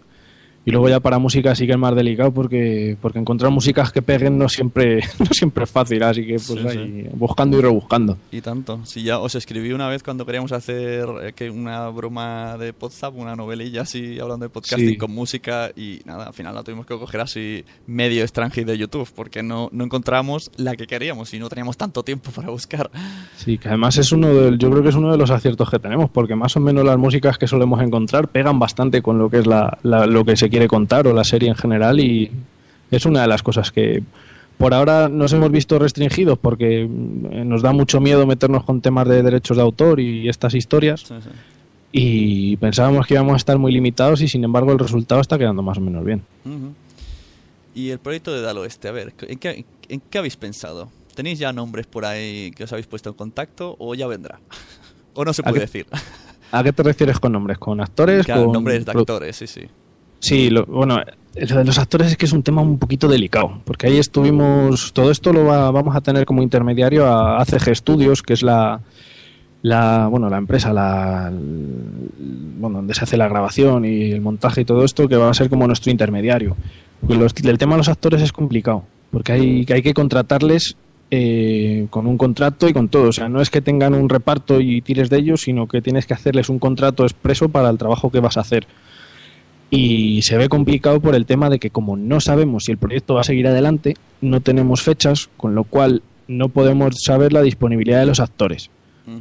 y 0.66 0.72
luego 0.72 0.88
ya 0.90 1.00
para 1.00 1.20
música 1.20 1.54
sí 1.56 1.66
que 1.66 1.74
es 1.74 1.78
más 1.78 1.96
delicado 1.96 2.32
porque 2.32 2.98
porque 3.02 3.20
encontrar 3.20 3.52
músicas 3.52 3.92
que 3.92 4.02
peguen 4.02 4.38
no 4.38 4.48
siempre 4.50 5.02
no 5.20 5.26
siempre 5.32 5.64
es 5.66 5.72
fácil, 5.72 6.02
así 6.04 6.26
que 6.26 6.34
pues 6.36 6.46
Sí, 6.48 6.68
ahí 6.68 7.10
buscando 7.14 7.58
y 7.58 7.62
rebuscando. 7.62 8.18
Y 8.32 8.42
tanto. 8.42 8.80
Si 8.86 9.04
ya 9.04 9.20
os 9.20 9.36
escribí 9.36 9.72
una 9.74 9.88
vez 9.90 10.04
cuando 10.04 10.26
queríamos 10.26 10.52
hacer 10.52 11.08
eh, 11.24 11.34
que 11.36 11.50
una 11.50 11.90
broma 11.90 12.58
de 12.58 12.74
Podzap, 12.74 13.16
una 13.18 13.36
novelilla 13.36 13.82
así 13.82 14.20
hablando 14.20 14.46
de 14.46 14.50
podcasting 14.50 14.90
Sí. 14.90 14.98
con 14.98 15.12
música 15.12 15.72
y 15.76 16.00
nada, 16.06 16.26
al 16.28 16.34
final 16.34 16.56
la 16.56 16.64
tuvimos 16.64 16.86
que 16.86 16.98
coger 16.98 17.22
así 17.22 17.64
medio 17.88 18.22
extranjero 18.24 18.72
de 18.72 18.78
YouTube 18.78 19.10
porque 19.16 19.44
no, 19.44 19.70
no 19.72 19.84
encontramos 19.84 20.52
la 20.58 20.76
que 20.76 20.88
queríamos 20.88 21.34
y 21.34 21.40
no 21.40 21.50
teníamos 21.50 21.78
tanto 21.78 22.04
tiempo 22.04 22.32
para 22.32 22.50
buscar. 22.50 22.90
Sí, 23.38 23.58
que 23.58 23.68
además 23.68 23.98
es 23.98 24.12
uno 24.12 24.28
de, 24.30 24.58
yo 24.58 24.70
creo 24.72 24.84
que 24.84 24.90
es 24.90 24.96
uno 24.96 25.12
de 25.12 25.18
los 25.18 25.30
aciertos 25.32 25.70
que 25.70 25.80
tenemos, 25.80 26.10
porque 26.10 26.36
más 26.36 26.56
o 26.56 26.60
menos 26.60 26.86
las 26.86 26.98
músicas 26.98 27.38
que 27.38 27.48
solemos 27.48 27.82
encontrar 27.82 28.28
pegan 28.30 28.60
bastante 28.60 29.02
con 29.02 29.18
lo 29.20 29.30
que 29.30 29.40
es 29.40 29.48
la, 29.48 29.78
la- 29.84 30.06
lo 30.06 30.24
que 30.26 30.36
se 30.36 30.50
quiere 30.54 30.68
contar 30.68 31.08
o 31.08 31.14
la 31.14 31.24
serie 31.24 31.50
en 31.50 31.56
general 31.56 32.00
y 32.00 32.30
es 32.92 33.06
una 33.08 33.22
de 33.24 33.28
las 33.28 33.42
cosas 33.42 33.72
que 33.72 34.04
por 34.60 34.72
ahora 34.76 35.10
nos 35.10 35.34
hemos 35.34 35.50
visto 35.52 35.80
restringidos 35.80 36.38
porque 36.38 36.86
mm, 36.88 37.48
nos 37.50 37.64
da 37.64 37.72
mucho 37.74 38.00
miedo 38.00 38.28
meternos 38.28 38.64
con 38.64 38.80
temas 38.82 39.08
de 39.08 39.24
derechos 39.24 39.58
de 39.58 39.64
autor 39.64 40.00
y 40.00 40.30
estas 40.30 40.54
historias 40.54 41.02
Sí, 41.02 41.16
sí. 41.24 41.30
y 41.92 42.58
pensábamos 42.58 43.08
que 43.08 43.16
íbamos 43.16 43.34
a 43.34 43.38
estar 43.38 43.58
muy 43.58 43.72
limitados 43.72 44.22
y 44.22 44.28
sin 44.28 44.44
embargo 44.44 44.72
el 44.72 44.78
resultado 44.78 45.22
está 45.22 45.40
quedando 45.40 45.64
más 45.64 45.80
o 45.80 45.82
menos 45.82 46.06
bien. 46.06 46.22
Y 47.74 47.90
el 47.90 47.98
proyecto 47.98 48.32
de 48.32 48.42
Dalo 48.42 48.64
Este, 48.66 48.88
a 48.88 48.92
ver, 48.92 49.14
¿en 49.22 49.40
qué, 49.40 49.66
¿en 49.90 50.02
qué 50.10 50.18
habéis 50.20 50.38
pensado? 50.38 50.90
¿Tenéis 51.16 51.40
ya 51.40 51.52
nombres 51.52 51.88
por 51.88 52.06
ahí 52.06 52.52
que 52.56 52.66
os 52.66 52.72
habéis 52.72 52.86
puesto 52.86 53.10
en 53.10 53.16
contacto 53.16 53.76
o 53.80 53.96
ya 53.96 54.06
vendrá? 54.06 54.40
¿O 55.16 55.26
no 55.26 55.34
se 55.34 55.42
¿A 55.42 55.46
puede 55.46 55.56
qué- 55.56 55.66
decir? 55.66 55.86
¿A 56.52 56.64
qué 56.64 56.72
te 56.72 56.84
refieres 56.84 57.20
con 57.20 57.32
nombres? 57.32 57.58
¿Con 57.58 57.82
actores? 57.82 58.26
Claro, 58.28 58.44
con 58.46 58.54
nombres 58.54 58.86
de 58.86 58.92
actores, 58.92 59.36
sí, 59.36 59.48
sí. 59.48 59.62
Sí, 60.24 60.50
lo- 60.50 60.66
bueno, 60.66 61.02
lo 61.36 61.58
de 61.58 61.66
los 61.66 61.78
actores 61.78 62.08
es 62.08 62.16
que 62.18 62.26
es 62.26 62.32
un 62.32 62.44
tema 62.44 62.62
un 62.62 62.80
poquito 62.80 63.10
delicado, 63.10 63.60
porque 63.66 63.88
ahí 63.88 63.98
estuvimos, 63.98 64.94
todo 64.94 65.12
esto 65.12 65.34
lo 65.34 65.44
va- 65.44 65.70
vamos 65.70 65.96
a 65.98 66.02
tener 66.02 66.26
como 66.26 66.42
intermediario 66.42 67.06
a 67.06 67.42
ACG 67.42 67.76
Studios, 67.76 68.22
que 68.22 68.32
es 68.32 68.42
la, 68.42 68.80
la 69.64 70.08
bueno, 70.10 70.30
la 70.30 70.38
empresa, 70.38 70.72
la, 70.72 71.30
bueno, 71.30 72.78
donde 72.78 72.94
se 72.94 73.04
hace 73.04 73.18
la 73.18 73.28
grabación 73.28 73.84
y 73.84 74.12
el 74.12 74.22
montaje 74.22 74.62
y 74.62 74.66
todo 74.66 74.86
esto, 74.86 75.10
que 75.10 75.18
va 75.18 75.30
a 75.30 75.34
ser 75.34 75.50
como 75.50 75.68
nuestro 75.68 75.92
intermediario. 75.92 76.56
Los- 77.08 77.34
el 77.44 77.58
tema 77.58 77.74
de 77.74 77.80
los 77.80 77.90
actores 77.90 78.22
es 78.22 78.32
complicado, 78.32 78.84
porque 79.12 79.34
hay, 79.34 79.66
que 79.66 79.74
hay 79.74 79.82
que 79.82 79.94
contratarles 79.94 80.78
eh, 81.16 81.86
con 81.92 82.08
un 82.08 82.18
contrato 82.18 82.68
y 82.70 82.74
con 82.74 82.88
todo. 82.88 83.10
O 83.10 83.12
sea, 83.12 83.28
no 83.30 83.40
es 83.42 83.50
que 83.52 83.62
tengan 83.62 83.94
un 83.94 84.08
reparto 84.10 84.60
y 84.62 84.82
tires 84.82 85.10
de 85.12 85.18
ellos, 85.18 85.42
sino 85.42 85.68
que 85.68 85.82
tienes 85.82 86.08
que 86.08 86.14
hacerles 86.16 86.50
un 86.50 86.58
contrato 86.58 87.04
expreso 87.04 87.50
para 87.50 87.70
el 87.70 87.78
trabajo 87.78 88.10
que 88.10 88.20
vas 88.20 88.38
a 88.38 88.42
hacer. 88.42 88.66
Y 89.76 90.22
se 90.22 90.38
ve 90.38 90.50
complicado 90.50 91.00
por 91.02 91.16
el 91.16 91.26
tema 91.26 91.50
de 91.50 91.58
que 91.60 91.70
como 91.72 91.98
no 91.98 92.20
sabemos 92.20 92.66
si 92.66 92.72
el 92.72 92.78
proyecto 92.78 93.16
va 93.16 93.22
a 93.22 93.24
seguir 93.24 93.48
adelante, 93.48 93.96
no 94.22 94.40
tenemos 94.42 94.82
fechas, 94.84 95.30
con 95.38 95.56
lo 95.56 95.64
cual 95.64 96.04
no 96.28 96.50
podemos 96.50 96.96
saber 97.04 97.34
la 97.34 97.42
disponibilidad 97.42 98.00
de 98.00 98.06
los 98.06 98.20
actores. 98.20 98.70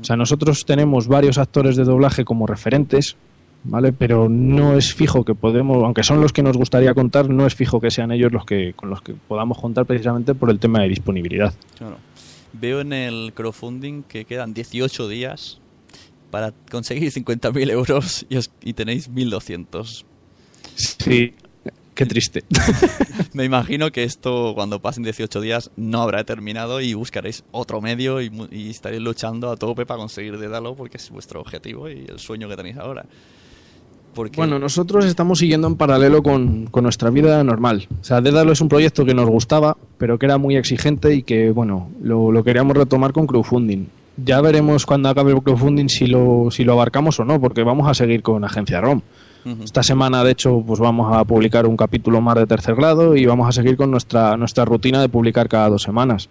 O 0.01 0.05
sea, 0.05 0.17
nosotros 0.17 0.65
tenemos 0.65 1.09
varios 1.09 1.39
actores 1.39 1.75
de 1.77 1.85
doblaje 1.85 2.25
como 2.25 2.47
referentes, 2.47 3.17
¿vale? 3.65 3.93
Pero 3.93 4.29
no 4.29 4.77
es 4.77 4.95
fijo 4.95 5.25
que 5.25 5.35
podemos, 5.35 5.83
aunque 5.83 6.03
son 6.05 6.21
los 6.21 6.33
que 6.33 6.43
nos 6.43 6.57
gustaría 6.57 6.95
contar, 6.95 7.29
no 7.31 7.47
es 7.47 7.55
fijo 7.55 7.81
que 7.81 7.91
sean 7.91 8.13
ellos 8.13 8.31
los 8.31 8.45
que 8.45 8.75
con 8.75 8.91
los 8.91 9.03
que 9.03 9.15
podamos 9.15 9.59
contar 9.59 9.87
precisamente 9.87 10.35
por 10.35 10.51
el 10.51 10.59
tema 10.61 10.83
de 10.83 10.89
disponibilidad. 10.89 11.53
Claro. 11.79 11.97
Veo 12.53 12.81
en 12.83 12.93
el 12.93 13.33
crowdfunding 13.35 14.03
que 14.03 14.25
quedan 14.27 14.53
18 14.55 15.09
días 15.09 15.61
para 16.31 16.53
conseguir 16.71 17.11
50.000 17.11 17.71
euros 17.71 18.27
y, 18.29 18.37
os- 18.37 18.51
y 18.63 18.75
tenéis 18.75 19.11
1.200. 19.11 20.05
Sí, 20.75 21.35
qué 21.95 22.07
triste. 22.07 22.45
Me 23.35 23.45
imagino 23.45 23.91
que 23.91 24.05
esto, 24.05 24.53
cuando 24.55 24.81
pasen 24.81 25.05
18 25.05 25.41
días, 25.41 25.71
no 25.77 26.03
habrá 26.03 26.25
terminado 26.25 26.81
y 26.81 26.95
buscaréis 26.95 27.45
otro 27.51 27.81
medio 27.81 28.21
y, 28.21 28.31
y 28.51 28.71
estaréis 28.71 29.03
luchando 29.03 29.51
a 29.51 29.57
tope 29.57 29.87
para 29.87 29.99
conseguir 29.99 30.39
Dédalo 30.39 30.75
porque 30.75 30.97
es 30.97 31.11
vuestro 31.11 31.41
objetivo 31.41 31.89
y 31.89 32.07
el 32.09 32.19
sueño 32.19 32.49
que 32.49 32.57
tenéis 32.57 32.77
ahora. 32.79 33.05
Porque, 34.15 34.37
Bueno, 34.37 34.59
nosotros 34.59 35.07
estamos 35.07 35.39
siguiendo 35.39 35.67
en 35.69 35.77
paralelo 35.77 36.23
con, 36.23 36.67
con 36.67 36.85
nuestra 36.85 37.09
vida 37.09 37.43
normal. 37.45 37.89
O 38.01 38.05
sea, 38.05 38.21
Dédalo 38.21 38.53
es 38.53 38.61
un 38.61 38.69
proyecto 38.69 39.07
que 39.07 39.15
nos 39.15 39.29
gustaba, 39.29 39.77
pero 39.97 40.19
que 40.19 40.27
era 40.27 40.37
muy 40.37 40.57
exigente 40.57 41.15
y 41.15 41.23
que, 41.23 41.51
bueno, 41.51 41.91
lo, 42.03 42.31
lo 42.31 42.45
queríamos 42.45 42.77
retomar 42.77 43.13
con 43.13 43.27
crowdfunding. 43.27 43.87
Ya 44.19 44.43
veremos 44.43 44.85
cuando 44.85 45.09
acabe 45.09 45.33
el 45.33 45.43
crowdfunding 45.43 45.89
si 45.89 46.07
lo, 46.07 46.51
si 46.51 46.65
lo 46.65 46.75
abarcamos 46.75 47.19
o 47.21 47.25
no, 47.25 47.41
porque 47.41 47.63
vamos 47.63 47.89
a 47.89 47.95
seguir 47.95 48.23
con 48.23 48.45
Agencia 48.45 48.83
ROM. 48.83 49.01
Esta 49.63 49.83
semana, 49.83 50.23
de 50.23 50.31
hecho, 50.31 50.63
pues 50.65 50.79
vamos 50.79 51.15
a 51.15 51.25
publicar 51.25 51.67
un 51.67 51.77
capítulo 51.77 52.21
más 52.21 52.37
de 52.37 52.47
tercer 52.47 52.75
grado 52.75 53.17
y 53.17 53.27
vamos 53.27 53.49
a 53.49 53.53
seguir 53.53 53.77
con 53.77 53.91
nuestra, 53.91 54.37
nuestra 54.37 54.65
rutina 54.65 55.01
de 55.01 55.09
publicar 55.09 55.49
cada 55.49 55.69
dos 55.69 55.83
semanas. 55.83 56.29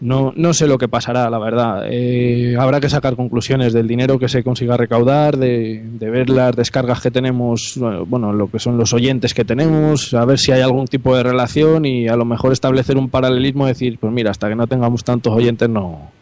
No, 0.00 0.32
no 0.36 0.54
sé 0.54 0.68
lo 0.68 0.78
que 0.78 0.86
pasará, 0.86 1.28
la 1.28 1.38
verdad. 1.40 1.82
Eh, 1.90 2.56
habrá 2.56 2.80
que 2.80 2.88
sacar 2.88 3.16
conclusiones 3.16 3.72
del 3.72 3.88
dinero 3.88 4.18
que 4.18 4.28
se 4.28 4.44
consiga 4.44 4.76
recaudar, 4.76 5.36
de, 5.36 5.82
de 5.84 6.10
ver 6.10 6.30
las 6.30 6.54
descargas 6.54 7.00
que 7.00 7.10
tenemos, 7.10 7.80
bueno, 8.06 8.32
lo 8.32 8.48
que 8.48 8.60
son 8.60 8.78
los 8.78 8.92
oyentes 8.92 9.34
que 9.34 9.44
tenemos, 9.44 10.14
a 10.14 10.24
ver 10.24 10.38
si 10.38 10.52
hay 10.52 10.60
algún 10.60 10.86
tipo 10.86 11.16
de 11.16 11.24
relación 11.24 11.84
y 11.84 12.06
a 12.06 12.14
lo 12.14 12.24
mejor 12.24 12.52
establecer 12.52 12.96
un 12.96 13.08
paralelismo, 13.08 13.66
decir, 13.66 13.98
pues 13.98 14.12
mira, 14.12 14.30
hasta 14.30 14.48
que 14.48 14.54
no 14.54 14.68
tengamos 14.68 15.02
tantos 15.02 15.32
oyentes 15.32 15.68
no, 15.68 16.12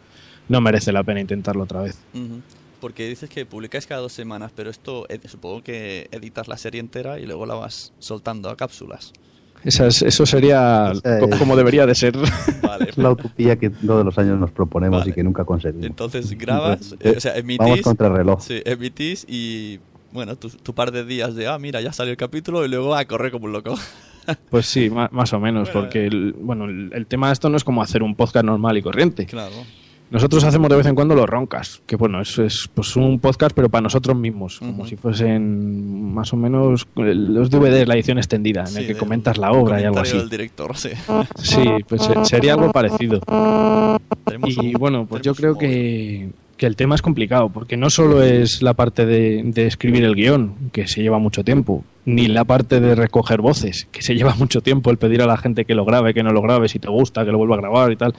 no 0.49 0.61
merece 0.61 0.91
la 0.91 1.03
pena 1.03 1.19
intentarlo 1.19 1.63
otra 1.63 1.81
vez. 1.81 1.99
Porque 2.79 3.07
dices 3.07 3.29
que 3.29 3.45
publicáis 3.45 3.87
cada 3.87 4.01
dos 4.01 4.13
semanas, 4.13 4.51
pero 4.55 4.69
esto 4.69 5.05
eh, 5.09 5.19
supongo 5.27 5.63
que 5.63 6.07
editas 6.11 6.47
la 6.47 6.57
serie 6.57 6.79
entera 6.79 7.19
y 7.19 7.25
luego 7.25 7.45
la 7.45 7.55
vas 7.55 7.91
soltando 7.99 8.49
a 8.49 8.55
cápsulas. 8.55 9.13
Esa 9.63 9.87
es- 9.87 10.03
eso 10.03 10.25
sería 10.27 10.91
es- 10.93 11.39
como 11.39 11.55
debería 11.55 11.85
de 11.87 11.95
ser. 11.95 12.15
Vale. 12.61 12.89
Es 12.91 12.97
la 12.97 13.09
utopía 13.11 13.55
que 13.57 13.71
todos 13.71 14.05
los 14.05 14.17
años 14.19 14.39
nos 14.39 14.51
proponemos 14.51 14.99
Vale. 14.99 15.09
y 15.11 15.13
que 15.13 15.23
nunca 15.23 15.43
conseguimos. 15.43 15.87
Entonces 15.87 16.29
grabas, 16.37 16.91
Entonces, 16.91 17.13
eh, 17.13 17.17
o 17.17 17.19
sea, 17.19 17.35
emitís. 17.37 17.57
Vamos 17.59 17.81
contra 17.81 18.07
el 18.07 18.13
reloj. 18.15 18.41
Sí, 18.43 18.61
emitís 18.63 19.25
y 19.27 19.79
bueno, 20.11 20.35
tu, 20.35 20.49
tu 20.49 20.73
par 20.75 20.91
de 20.91 21.03
días 21.03 21.33
de, 21.35 21.47
ah, 21.47 21.57
mira, 21.57 21.81
ya 21.81 21.91
salió 21.91 22.11
el 22.11 22.17
capítulo 22.17 22.63
y 22.63 22.69
luego 22.69 22.95
a 22.95 23.03
correr 23.05 23.31
como 23.31 23.45
un 23.45 23.53
loco. 23.53 23.73
Pues 24.49 24.65
sí, 24.65 24.89
ma- 24.89 25.07
más 25.13 25.31
o 25.31 25.39
menos, 25.39 25.69
porque 25.69 26.05
el, 26.05 26.33
bueno, 26.33 26.65
el, 26.65 26.91
el 26.93 27.07
tema 27.07 27.27
de 27.27 27.33
esto 27.33 27.49
no 27.49 27.55
es 27.55 27.63
como 27.63 27.81
hacer 27.81 28.03
un 28.03 28.13
podcast 28.13 28.45
normal 28.45 28.77
y 28.77 28.81
corriente. 28.81 29.25
Claro. 29.25 29.55
Nosotros 30.09 30.43
hacemos 30.45 30.69
de 30.69 30.77
vez 30.77 30.85
en 30.85 30.95
cuando 30.95 31.15
los 31.15 31.27
roncas, 31.27 31.81
que 31.85 31.97
bueno, 31.97 32.21
eso 32.21 32.41
es 32.43 32.69
pues 32.73 32.95
un 32.95 33.19
podcast 33.19 33.53
pero 33.53 33.67
para 33.67 33.81
nosotros 33.81 34.15
mismos, 34.17 34.59
como 34.59 34.85
si 34.87 34.95
fuesen 34.95 36.13
más 36.13 36.31
o 36.31 36.37
menos 36.37 36.87
eh, 36.95 37.13
los 37.13 37.49
DVDs, 37.49 37.87
la 37.87 37.95
edición 37.95 38.17
extendida, 38.17 38.61
en 38.61 38.67
Sí, 38.67 38.79
el 38.79 38.87
que 38.87 38.95
comentas 38.95 39.37
la 39.37 39.51
obra 39.51 39.81
y 39.81 39.83
algo 39.83 39.99
así. 39.99 40.17
del 40.17 40.29
director, 40.29 40.77
sí. 40.77 40.91
Sí, 41.35 41.61
pues 41.89 42.03
se- 42.03 42.23
sería 42.25 42.53
algo 42.53 42.71
parecido. 42.71 43.19
Y 44.45 44.73
bueno, 44.75 45.05
pues 45.07 45.21
yo 45.23 45.33
creo 45.35 45.57
que, 45.57 46.29
que 46.57 46.65
el 46.65 46.75
tema 46.75 46.95
es 46.95 47.01
complicado, 47.01 47.49
porque 47.49 47.75
no 47.77 47.89
solo 47.89 48.21
es 48.23 48.61
la 48.61 48.73
parte 48.73 49.05
de, 49.05 49.41
de 49.43 49.67
escribir 49.67 50.03
el 50.03 50.15
guion, 50.15 50.53
que 50.71 50.87
se 50.87 51.01
lleva 51.01 51.19
mucho 51.19 51.43
tiempo, 51.43 51.83
ni 52.05 52.27
la 52.27 52.43
parte 52.45 52.79
de 52.79 52.95
recoger 52.95 53.41
voces, 53.41 53.87
que 53.91 54.01
se 54.01 54.15
lleva 54.15 54.35
mucho 54.39 54.61
tiempo, 54.61 54.89
el 54.89 54.97
pedir 54.97 55.21
a 55.21 55.25
la 55.27 55.37
gente 55.37 55.65
que 55.65 55.75
lo 55.75 55.85
grabe, 55.85 56.13
que 56.13 56.23
no 56.23 56.31
lo 56.31 56.41
grabe, 56.41 56.67
si 56.69 56.79
te 56.79 56.87
gusta, 56.89 57.25
que 57.25 57.31
lo 57.31 57.37
vuelva 57.37 57.55
a 57.55 57.59
grabar 57.59 57.91
y 57.91 57.95
tal. 57.97 58.13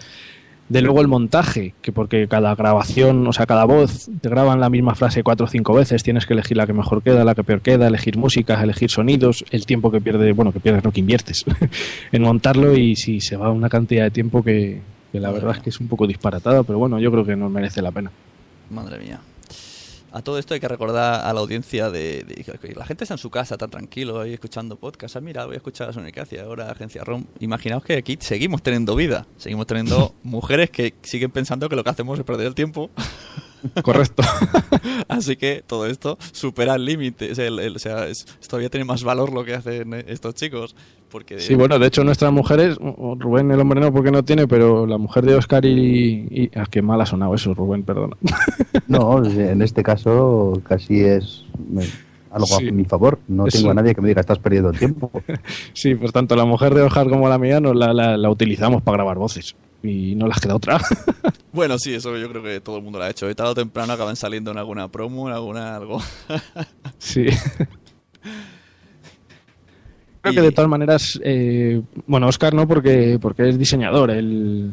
De 0.69 0.83
luego 0.83 1.01
el 1.01 1.09
montaje, 1.09 1.75
que 1.81 1.93
porque 1.93 2.29
cada 2.29 2.55
grabación, 2.55 3.27
o 3.27 3.33
sea, 3.33 3.47
cada 3.47 3.65
voz 3.65 4.11
te 4.21 4.29
graban 4.29 4.61
la 4.61 4.69
misma 4.69 4.95
frase 4.95 5.23
cuatro 5.23 5.47
o 5.47 5.49
cinco 5.49 5.73
veces, 5.73 6.03
tienes 6.03 6.27
que 6.27 6.35
elegir 6.35 6.59
la 6.59 6.67
que 6.67 6.75
mejor 6.75 7.03
queda, 7.03 7.25
la 7.25 7.35
que 7.35 7.43
peor 7.43 7.63
queda, 7.63 7.87
elegir 7.87 8.19
músicas, 8.19 8.63
elegir 8.63 8.91
sonidos, 8.91 9.45
el 9.51 9.65
tiempo 9.65 9.91
que 9.91 10.01
pierde, 10.01 10.33
bueno, 10.33 10.53
que 10.53 10.61
pierdes, 10.61 10.85
no 10.85 10.93
que 10.93 11.01
inviertes 11.01 11.45
en 12.13 12.23
montarlo 12.23 12.77
y 12.77 12.97
si 12.97 13.21
se 13.21 13.37
va 13.37 13.51
una 13.51 13.69
cantidad 13.69 14.05
de 14.05 14.11
tiempo 14.11 14.43
que, 14.43 14.81
que 15.11 15.21
la 15.21 15.31
verdad 15.31 15.57
es 15.57 15.63
que 15.63 15.71
es 15.71 15.81
un 15.81 15.89
poco 15.89 16.07
disparatada, 16.07 16.63
pero 16.63 16.79
bueno, 16.79 16.99
yo 16.99 17.11
creo 17.11 17.25
que 17.25 17.37
no 17.37 17.49
merece 17.49 17.81
la 17.81 17.91
pena. 17.91 18.11
Madre 18.71 18.99
mía. 18.99 19.21
A 20.19 20.23
todo 20.23 20.37
esto 20.37 20.53
hay 20.53 20.59
que 20.59 20.67
recordar 20.67 21.25
a 21.25 21.33
la 21.33 21.39
audiencia 21.39 21.91
de, 21.91 22.45
la 22.75 22.85
gente 22.85 23.05
está 23.05 23.15
en 23.15 23.19
su 23.19 23.31
casa 23.31 23.57
tan 23.57 23.71
tranquilo 23.71 24.21
ahí 24.21 24.35
escuchando 24.35 24.75
podcast. 24.75 25.15
Ah, 25.15 25.21
mira, 25.21 25.47
voy 25.47 25.55
a 25.55 25.59
escuchar 25.59 25.91
a 25.91 25.93
Sonicracia, 25.93 26.43
ahora 26.43 26.73
Agencia 26.73 27.05
ROM. 27.05 27.25
Imaginaos 27.39 27.85
que 27.85 27.97
aquí 27.97 28.19
seguimos 28.21 28.61
teniendo 28.61 28.97
vida, 28.97 29.29
seguimos 29.37 29.69
teniendo 29.69 30.17
mujeres 30.25 30.71
que 30.71 30.93
siguen 31.03 31.31
pensando 31.31 31.69
que 31.69 31.77
lo 31.77 31.85
que 31.85 31.91
hacemos 31.91 32.19
es 32.19 32.25
perder 32.25 32.49
el 32.49 32.57
tiempo. 32.57 32.91
Correcto. 33.85 34.25
Así 35.19 35.37
que 35.37 35.63
todo 35.67 35.87
esto 35.87 36.17
supera 36.33 36.75
el 36.75 36.85
límite. 36.85 37.33
O 37.33 37.35
sea, 37.35 37.47
el- 37.47 37.59
el- 37.59 37.77
o 37.77 37.79
sea, 37.79 38.07
es- 38.07 38.25
todavía 38.49 38.71
tiene 38.71 38.85
más 38.85 39.03
valor 39.05 39.33
lo 39.33 39.45
que 39.45 39.55
hacen 39.55 39.93
estos 40.07 40.35
chicos. 40.35 40.75
Porque 41.11 41.41
Sí, 41.41 41.55
bueno, 41.55 41.79
de 41.79 41.87
hecho 41.87 42.05
nuestras 42.05 42.31
mujeres, 42.33 42.77
Rubén 42.77 43.51
el 43.51 43.59
hombre 43.61 43.81
no 43.81 43.91
porque 43.93 44.11
no 44.11 44.23
tiene, 44.25 44.47
pero 44.47 44.87
la 44.87 44.99
mujer 44.99 45.25
de 45.25 45.35
Oscar 45.37 45.65
y... 45.65 46.29
y 46.31 46.51
ah, 46.55 46.67
qué 46.71 46.83
mal 46.83 47.01
ha 47.01 47.07
sonado 47.07 47.35
eso, 47.35 47.55
Rubén, 47.55 47.83
perdona. 47.83 48.17
No, 48.89 49.25
en 49.25 49.63
este 49.63 49.83
caso 49.83 50.61
casi 50.69 51.01
es 51.01 51.45
me- 51.71 51.87
algo 52.31 52.47
Sí. 52.47 52.69
a 52.69 52.73
mi 52.73 52.85
favor. 52.85 53.19
No 53.27 53.47
Eso. 53.47 53.57
tengo 53.59 53.71
a 53.71 53.75
nadie 53.75 53.95
que 53.95 54.03
me 54.03 54.09
diga 54.09 54.21
estás 54.21 54.39
perdiendo 54.39 54.69
el 54.71 54.79
tiempo. 54.79 55.11
Sí, 55.73 55.95
pues 55.95 56.13
tanto 56.13 56.37
la 56.37 56.45
mujer 56.45 56.75
de 56.75 56.83
Oscar 56.83 57.09
como 57.09 57.27
la 57.29 57.39
mía 57.39 57.59
nos 57.59 57.75
la, 57.75 57.95
la- 57.95 58.19
la 58.19 58.31
utilizamos 58.31 58.83
para 58.83 58.99
grabar 58.99 59.17
voces 59.17 59.57
y 59.83 60.15
no 60.15 60.27
les 60.27 60.41
queda 60.41 60.57
otra. 60.57 60.81
Bueno, 61.51 61.79
sí, 61.79 61.95
eso 61.95 62.17
yo 62.17 62.29
creo 62.29 62.43
que 62.43 62.61
todo 62.61 62.77
el 62.77 62.85
mundo 62.85 62.99
lo 62.99 63.07
ha 63.07 63.11
hecho. 63.11 63.29
Y 63.29 63.35
tarde 63.35 63.51
o 63.51 63.55
temprano 63.55 63.93
acaban 63.93 64.15
saliendo 64.15 64.51
en 64.51 64.59
alguna 64.59 64.87
promo, 64.89 65.29
en 65.29 65.35
alguna 65.35 65.75
algo. 65.75 66.01
Sí. 66.99 67.27
Creo 70.21 70.35
que 70.35 70.41
de 70.43 70.53
todas 70.53 70.69
maneras, 70.69 71.19
eh, 71.25 71.81
bueno, 72.07 72.29
Oscar 72.29 72.53
no 72.53 72.69
porque, 72.69 73.19
porque 73.21 73.49
es 73.49 73.59
diseñador, 73.59 74.11
el, 74.11 74.73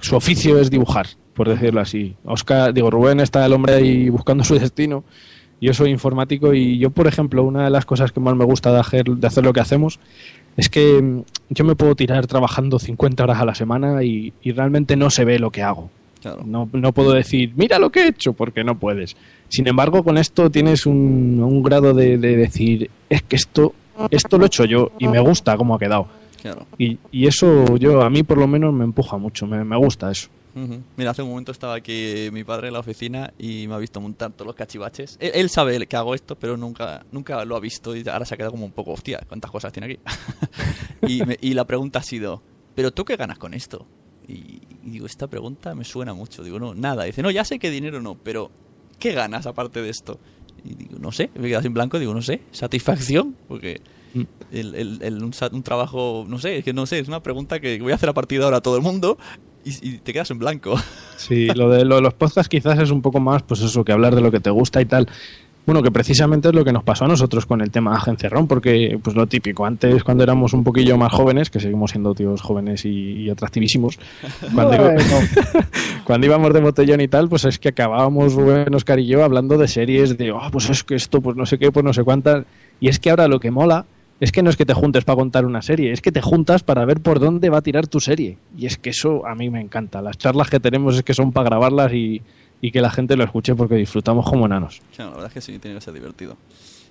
su 0.00 0.16
oficio 0.16 0.58
es 0.58 0.70
dibujar, 0.70 1.06
por 1.34 1.48
decirlo 1.48 1.80
así. 1.80 2.16
Oscar, 2.24 2.74
digo, 2.74 2.90
Rubén 2.90 3.20
está 3.20 3.46
el 3.46 3.52
hombre 3.52 3.74
ahí 3.74 4.08
buscando 4.08 4.42
su 4.44 4.58
destino. 4.58 5.04
Yo 5.60 5.74
soy 5.74 5.90
informático 5.90 6.54
y 6.54 6.78
yo, 6.78 6.90
por 6.90 7.06
ejemplo, 7.06 7.44
una 7.44 7.64
de 7.64 7.70
las 7.70 7.84
cosas 7.84 8.12
que 8.12 8.20
más 8.20 8.34
me 8.36 8.44
gusta 8.44 8.72
de 8.72 8.80
hacer, 8.80 9.04
de 9.06 9.26
hacer 9.26 9.44
lo 9.44 9.52
que 9.52 9.60
hacemos 9.60 10.00
es 10.58 10.68
que 10.68 11.00
mm, 11.00 11.22
yo 11.50 11.64
me 11.64 11.76
puedo 11.76 11.94
tirar 11.94 12.26
trabajando 12.26 12.78
50 12.78 13.22
horas 13.22 13.40
a 13.40 13.44
la 13.46 13.54
semana 13.54 14.02
y, 14.02 14.32
y 14.42 14.52
realmente 14.52 14.96
no 14.96 15.08
se 15.08 15.24
ve 15.24 15.38
lo 15.38 15.50
que 15.50 15.62
hago. 15.62 15.88
No, 16.44 16.68
no 16.72 16.92
puedo 16.92 17.12
decir, 17.12 17.52
mira 17.54 17.78
lo 17.78 17.90
que 17.90 18.00
he 18.00 18.08
hecho, 18.08 18.32
porque 18.32 18.64
no 18.64 18.76
puedes. 18.76 19.16
Sin 19.48 19.68
embargo, 19.68 20.02
con 20.02 20.18
esto 20.18 20.50
tienes 20.50 20.84
un, 20.84 21.40
un 21.40 21.62
grado 21.62 21.94
de, 21.94 22.18
de 22.18 22.36
decir, 22.36 22.90
es 23.08 23.22
que 23.22 23.36
esto, 23.36 23.72
esto 24.10 24.36
lo 24.36 24.44
he 24.44 24.46
hecho 24.48 24.64
yo 24.64 24.90
y 24.98 25.06
me 25.06 25.20
gusta 25.20 25.56
cómo 25.56 25.76
ha 25.76 25.78
quedado. 25.78 26.08
Claro. 26.42 26.66
Y, 26.76 26.98
y 27.12 27.28
eso 27.28 27.76
yo 27.76 28.02
a 28.02 28.10
mí 28.10 28.24
por 28.24 28.36
lo 28.36 28.48
menos 28.48 28.74
me 28.74 28.84
empuja 28.84 29.16
mucho, 29.16 29.46
me, 29.46 29.62
me 29.62 29.76
gusta 29.76 30.10
eso. 30.10 30.28
Ujú. 30.64 30.82
Mira, 30.96 31.10
hace 31.10 31.22
un 31.22 31.28
momento 31.28 31.52
estaba 31.52 31.74
aquí 31.74 32.28
mi 32.32 32.42
padre 32.44 32.68
en 32.68 32.72
la 32.74 32.80
oficina 32.80 33.32
y 33.38 33.66
me 33.68 33.74
ha 33.74 33.78
visto 33.78 34.00
montar 34.00 34.32
todos 34.32 34.46
los 34.46 34.56
cachivaches. 34.56 35.16
Él, 35.20 35.30
él 35.34 35.50
sabe 35.50 35.86
que 35.86 35.96
hago 35.96 36.14
esto, 36.14 36.36
pero 36.36 36.56
nunca, 36.56 37.04
nunca 37.12 37.44
lo 37.44 37.56
ha 37.56 37.60
visto 37.60 37.94
y 37.94 38.06
ahora 38.08 38.24
se 38.24 38.34
ha 38.34 38.36
quedado 38.36 38.52
como 38.52 38.64
un 38.64 38.72
poco, 38.72 38.92
hostia, 38.92 39.20
¿cuántas 39.28 39.50
cosas 39.50 39.72
tiene 39.72 39.86
aquí? 39.86 39.98
y, 41.06 41.24
me- 41.24 41.38
y 41.40 41.54
la 41.54 41.66
pregunta 41.66 41.98
ha 42.00 42.02
sido, 42.02 42.42
¿pero 42.74 42.90
tú 42.92 43.04
qué 43.04 43.16
ganas 43.16 43.38
con 43.38 43.54
esto? 43.54 43.86
Y, 44.26 44.60
y 44.84 44.90
digo, 44.90 45.06
esta 45.06 45.26
pregunta 45.26 45.74
me 45.74 45.84
suena 45.84 46.12
mucho. 46.14 46.42
Digo, 46.42 46.58
no, 46.58 46.74
nada. 46.74 47.04
Dice, 47.04 47.22
no, 47.22 47.30
ya 47.30 47.44
sé 47.44 47.58
que 47.58 47.70
dinero 47.70 48.00
no, 48.02 48.14
pero 48.16 48.50
¿qué 48.98 49.12
ganas 49.12 49.46
aparte 49.46 49.80
de 49.80 49.90
esto? 49.90 50.18
Y 50.64 50.74
digo, 50.74 50.98
no 50.98 51.12
sé, 51.12 51.30
me 51.34 51.48
quedas 51.48 51.64
en 51.64 51.72
blanco, 51.72 51.98
digo, 51.98 52.12
no 52.14 52.20
sé, 52.22 52.42
satisfacción, 52.50 53.36
porque 53.46 53.80
el, 54.50 54.74
el- 54.74 54.98
el- 55.02 55.22
un, 55.22 55.32
un 55.52 55.62
trabajo, 55.62 56.24
no 56.28 56.38
sé, 56.38 56.58
es 56.58 56.64
que 56.64 56.72
no 56.72 56.84
sé, 56.84 56.98
es 56.98 57.08
una 57.08 57.22
pregunta 57.22 57.60
que 57.60 57.78
voy 57.80 57.92
a 57.92 57.94
hacer 57.94 58.08
a 58.08 58.14
partir 58.14 58.38
de 58.40 58.44
ahora 58.44 58.56
a 58.56 58.60
todo 58.60 58.76
el 58.76 58.82
mundo 58.82 59.16
y, 59.68 59.88
y 59.88 59.98
te 59.98 60.12
quedas 60.12 60.30
en 60.30 60.38
blanco. 60.38 60.74
Sí, 61.18 61.46
lo 61.48 61.68
de, 61.68 61.84
lo 61.84 61.96
de 61.96 62.02
los 62.02 62.14
podcasts 62.14 62.48
quizás 62.48 62.78
es 62.78 62.90
un 62.92 63.02
poco 63.02 63.18
más, 63.18 63.42
pues 63.42 63.60
eso, 63.60 63.84
que 63.84 63.90
hablar 63.92 64.14
de 64.14 64.20
lo 64.20 64.30
que 64.30 64.38
te 64.38 64.50
gusta 64.50 64.80
y 64.80 64.84
tal. 64.84 65.08
Bueno, 65.66 65.82
que 65.82 65.90
precisamente 65.90 66.48
es 66.48 66.54
lo 66.54 66.64
que 66.64 66.72
nos 66.72 66.84
pasó 66.84 67.04
a 67.04 67.08
nosotros 67.08 67.44
con 67.44 67.60
el 67.60 67.70
tema 67.70 67.94
Agencia 67.96 68.28
ROM, 68.30 68.46
porque 68.46 68.98
pues 69.02 69.14
lo 69.16 69.26
típico, 69.26 69.66
antes 69.66 70.02
cuando 70.04 70.22
éramos 70.22 70.54
un 70.54 70.62
poquillo 70.64 70.96
más 70.96 71.12
jóvenes, 71.12 71.50
que 71.50 71.58
seguimos 71.60 71.90
siendo 71.90 72.14
tíos 72.14 72.40
jóvenes 72.40 72.84
y, 72.86 72.88
y 73.24 73.30
atractivísimos, 73.30 73.98
cuando, 74.54 74.76
iba- 74.76 74.94
cuando 76.04 76.26
íbamos 76.26 76.54
de 76.54 76.60
botellón 76.60 77.00
y 77.00 77.08
tal, 77.08 77.28
pues 77.28 77.44
es 77.44 77.58
que 77.58 77.68
acabábamos 77.70 78.32
Rubén, 78.34 78.72
Oscar 78.74 78.98
y 79.00 79.06
yo 79.06 79.24
hablando 79.24 79.58
de 79.58 79.68
series, 79.68 80.16
de, 80.16 80.30
oh, 80.32 80.40
pues 80.50 80.70
es 80.70 80.84
que 80.84 80.94
esto, 80.94 81.20
pues 81.20 81.36
no 81.36 81.44
sé 81.46 81.58
qué, 81.58 81.70
pues 81.72 81.84
no 81.84 81.92
sé 81.92 82.02
cuántas, 82.04 82.44
y 82.80 82.88
es 82.88 82.98
que 82.98 83.10
ahora 83.10 83.28
lo 83.28 83.40
que 83.40 83.50
mola 83.50 83.84
es 84.20 84.32
que 84.32 84.42
no 84.42 84.50
es 84.50 84.56
que 84.56 84.66
te 84.66 84.74
juntes 84.74 85.04
para 85.04 85.16
contar 85.16 85.46
una 85.46 85.62
serie, 85.62 85.92
es 85.92 86.00
que 86.00 86.12
te 86.12 86.20
juntas 86.20 86.62
para 86.62 86.84
ver 86.84 87.00
por 87.00 87.20
dónde 87.20 87.50
va 87.50 87.58
a 87.58 87.62
tirar 87.62 87.86
tu 87.86 88.00
serie. 88.00 88.38
Y 88.56 88.66
es 88.66 88.78
que 88.78 88.90
eso 88.90 89.26
a 89.26 89.34
mí 89.34 89.50
me 89.50 89.60
encanta. 89.60 90.02
Las 90.02 90.18
charlas 90.18 90.50
que 90.50 90.60
tenemos 90.60 90.96
es 90.96 91.02
que 91.02 91.14
son 91.14 91.32
para 91.32 91.48
grabarlas 91.48 91.92
y, 91.92 92.22
y 92.60 92.70
que 92.70 92.80
la 92.80 92.90
gente 92.90 93.16
lo 93.16 93.24
escuche 93.24 93.54
porque 93.54 93.76
disfrutamos 93.76 94.28
como 94.28 94.46
enanos. 94.46 94.80
Claro, 94.94 95.10
la 95.10 95.16
verdad 95.16 95.28
es 95.28 95.34
que 95.34 95.40
sí, 95.40 95.58
tiene 95.58 95.76
que 95.76 95.82
ser 95.82 95.94
divertido. 95.94 96.36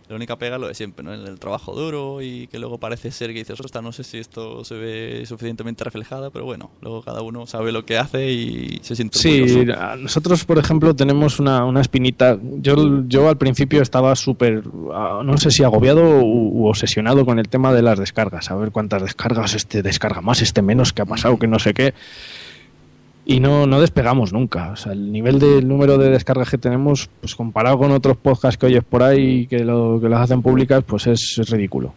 La 0.09 0.15
única 0.15 0.37
pega 0.37 0.55
es 0.55 0.61
lo 0.61 0.67
de 0.67 0.73
siempre, 0.73 1.03
¿no? 1.03 1.13
El, 1.13 1.27
el 1.27 1.37
trabajo 1.37 1.73
duro 1.75 2.21
y 2.21 2.47
que 2.47 2.59
luego 2.59 2.77
parece 2.77 3.11
ser 3.11 3.33
que 3.33 3.39
dices, 3.39 3.59
ostras, 3.59 3.83
no 3.83 3.91
sé 3.91 4.03
si 4.05 4.17
esto 4.17 4.63
se 4.63 4.75
ve 4.75 5.23
suficientemente 5.25 5.83
reflejado, 5.83 6.31
pero 6.31 6.45
bueno, 6.45 6.71
luego 6.81 7.01
cada 7.01 7.21
uno 7.21 7.45
sabe 7.45 7.71
lo 7.73 7.85
que 7.85 7.97
hace 7.97 8.31
y 8.31 8.79
se 8.83 8.95
siente 8.95 9.19
Sí, 9.19 9.41
orgulloso. 9.41 9.95
nosotros, 9.97 10.45
por 10.45 10.57
ejemplo, 10.59 10.95
tenemos 10.95 11.39
una, 11.39 11.65
una 11.65 11.81
espinita. 11.81 12.37
Yo, 12.61 13.03
yo 13.07 13.27
al 13.27 13.37
principio 13.37 13.81
estaba 13.81 14.15
súper, 14.15 14.63
ah, 14.93 15.21
no 15.25 15.37
sé 15.37 15.51
si 15.51 15.63
agobiado 15.63 16.21
u, 16.21 16.61
u 16.63 16.67
obsesionado 16.67 17.25
con 17.25 17.37
el 17.39 17.49
tema 17.49 17.73
de 17.73 17.81
las 17.81 17.99
descargas. 17.99 18.49
A 18.49 18.55
ver 18.55 18.71
cuántas 18.71 19.01
descargas, 19.01 19.55
este 19.55 19.81
descarga 19.81 20.21
más, 20.21 20.41
este 20.41 20.61
menos, 20.61 20.93
que 20.93 21.01
ha 21.01 21.05
pasado, 21.05 21.37
que 21.37 21.47
no 21.47 21.59
sé 21.59 21.73
qué. 21.73 21.93
Y 23.29 23.41
no, 23.41 23.67
no 23.67 23.81
despegamos 23.81 24.31
nunca. 24.31 24.71
O 24.71 24.77
sea, 24.77 24.93
el 24.93 25.11
nivel 25.11 25.37
del 25.37 25.67
número 25.67 25.97
de 25.97 26.09
descargas 26.09 26.49
que 26.49 26.57
tenemos, 26.57 27.09
pues 27.19 27.35
comparado 27.35 27.77
con 27.77 27.91
otros 27.91 28.15
podcasts 28.15 28.57
que 28.57 28.67
oyes 28.67 28.85
por 28.85 29.03
ahí 29.03 29.47
que, 29.47 29.65
lo, 29.65 29.99
que 29.99 30.07
las 30.07 30.21
hacen 30.21 30.41
públicas, 30.41 30.81
pues 30.87 31.07
es, 31.07 31.37
es 31.37 31.49
ridículo. 31.49 31.93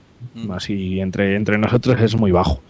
Así 0.51 0.99
entre, 0.99 1.37
entre 1.37 1.57
nosotros 1.57 2.01
es 2.01 2.16
muy 2.16 2.33
bajo. 2.33 2.61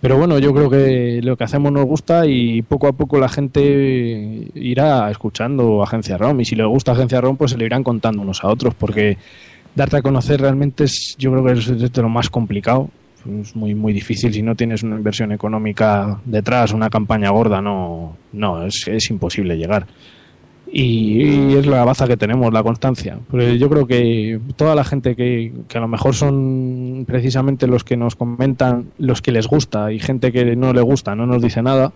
Pero 0.00 0.16
bueno, 0.16 0.38
yo 0.38 0.54
creo 0.54 0.70
que 0.70 1.22
lo 1.24 1.36
que 1.36 1.42
hacemos 1.42 1.72
nos 1.72 1.86
gusta 1.86 2.24
y 2.24 2.62
poco 2.62 2.86
a 2.86 2.92
poco 2.92 3.18
la 3.18 3.28
gente 3.28 4.48
irá 4.54 5.10
escuchando 5.10 5.82
Agencia 5.82 6.16
ROM. 6.16 6.40
Y 6.40 6.44
si 6.44 6.54
le 6.54 6.64
gusta 6.64 6.92
Agencia 6.92 7.20
ROM, 7.20 7.36
pues 7.36 7.50
se 7.50 7.58
lo 7.58 7.64
irán 7.64 7.82
contando 7.82 8.22
unos 8.22 8.44
a 8.44 8.48
otros, 8.48 8.74
porque 8.74 9.18
darte 9.74 9.96
a 9.96 10.02
conocer 10.02 10.40
realmente 10.40 10.84
es, 10.84 11.16
yo 11.18 11.32
creo 11.32 11.44
que 11.44 11.52
es 11.52 11.92
de 11.92 12.02
lo 12.02 12.08
más 12.08 12.30
complicado. 12.30 12.90
Es 13.40 13.56
muy, 13.56 13.74
muy 13.74 13.92
difícil 13.92 14.32
si 14.32 14.42
no 14.42 14.54
tienes 14.54 14.82
una 14.82 14.96
inversión 14.96 15.32
económica 15.32 16.20
detrás, 16.24 16.72
una 16.72 16.90
campaña 16.90 17.30
gorda, 17.30 17.60
no, 17.60 18.16
no 18.32 18.64
es, 18.64 18.86
es 18.88 19.10
imposible 19.10 19.56
llegar. 19.56 19.86
Y, 20.76 21.54
es 21.54 21.66
la 21.66 21.84
baza 21.84 22.08
que 22.08 22.16
tenemos, 22.16 22.52
la 22.52 22.62
constancia. 22.62 23.18
Pero 23.30 23.54
yo 23.54 23.70
creo 23.70 23.86
que 23.86 24.40
toda 24.56 24.74
la 24.74 24.82
gente 24.82 25.14
que, 25.14 25.52
que 25.68 25.78
a 25.78 25.80
lo 25.80 25.86
mejor 25.86 26.14
son 26.14 27.04
precisamente 27.06 27.68
los 27.68 27.84
que 27.84 27.96
nos 27.96 28.16
comentan, 28.16 28.86
los 28.98 29.22
que 29.22 29.30
les 29.30 29.46
gusta 29.46 29.92
y 29.92 30.00
gente 30.00 30.32
que 30.32 30.56
no 30.56 30.72
le 30.72 30.80
gusta, 30.80 31.14
no 31.14 31.26
nos 31.26 31.40
dice 31.42 31.62
nada, 31.62 31.92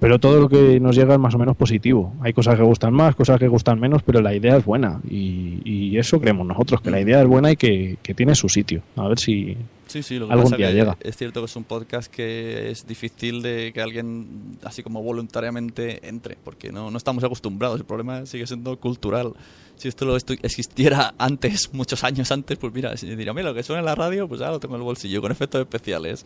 pero 0.00 0.18
todo 0.18 0.40
lo 0.40 0.48
que 0.48 0.80
nos 0.80 0.96
llega 0.96 1.14
es 1.14 1.20
más 1.20 1.34
o 1.34 1.38
menos 1.38 1.56
positivo. 1.56 2.14
Hay 2.20 2.32
cosas 2.32 2.56
que 2.56 2.62
gustan 2.62 2.94
más, 2.94 3.14
cosas 3.14 3.38
que 3.38 3.48
gustan 3.48 3.80
menos, 3.80 4.02
pero 4.02 4.22
la 4.22 4.34
idea 4.34 4.56
es 4.56 4.64
buena 4.64 5.00
y, 5.08 5.60
y 5.64 5.98
eso 5.98 6.18
creemos 6.18 6.46
nosotros, 6.46 6.80
que 6.80 6.90
la 6.90 7.00
idea 7.00 7.20
es 7.20 7.26
buena 7.26 7.50
y 7.50 7.56
que, 7.56 7.98
que 8.02 8.14
tiene 8.14 8.34
su 8.34 8.48
sitio. 8.48 8.82
A 8.96 9.08
ver 9.08 9.18
si 9.18 9.56
Sí, 9.96 10.02
sí, 10.02 10.18
lo 10.18 10.26
que 10.26 10.32
algún 10.34 10.44
pasa 10.50 10.56
día 10.58 10.68
que 10.68 10.74
llega. 10.74 10.96
es 11.00 11.16
cierto 11.16 11.40
que 11.40 11.46
es 11.46 11.56
un 11.56 11.64
podcast 11.64 12.12
que 12.12 12.70
es 12.70 12.86
difícil 12.86 13.40
de 13.40 13.72
que 13.72 13.80
alguien 13.80 14.58
así 14.62 14.82
como 14.82 15.02
voluntariamente 15.02 16.06
entre, 16.08 16.36
porque 16.36 16.70
no, 16.70 16.90
no 16.90 16.98
estamos 16.98 17.24
acostumbrados. 17.24 17.80
El 17.80 17.86
problema 17.86 18.26
sigue 18.26 18.46
siendo 18.46 18.78
cultural. 18.78 19.32
Si 19.76 19.88
esto 19.88 20.04
lo 20.06 20.16
esto 20.16 20.34
existiera 20.42 21.14
antes, 21.18 21.70
muchos 21.74 22.02
años 22.04 22.30
antes, 22.30 22.58
pues 22.58 22.72
mira, 22.74 22.96
si 22.96 23.06
diría, 23.14 23.32
mira, 23.32 23.48
lo 23.48 23.54
que 23.54 23.62
suena 23.62 23.80
en 23.80 23.86
la 23.86 23.94
radio, 23.94 24.26
pues 24.28 24.40
ya 24.40 24.50
lo 24.50 24.60
tengo 24.60 24.74
en 24.74 24.80
el 24.80 24.84
bolsillo, 24.84 25.20
con 25.22 25.32
efectos 25.32 25.60
especiales. 25.60 26.24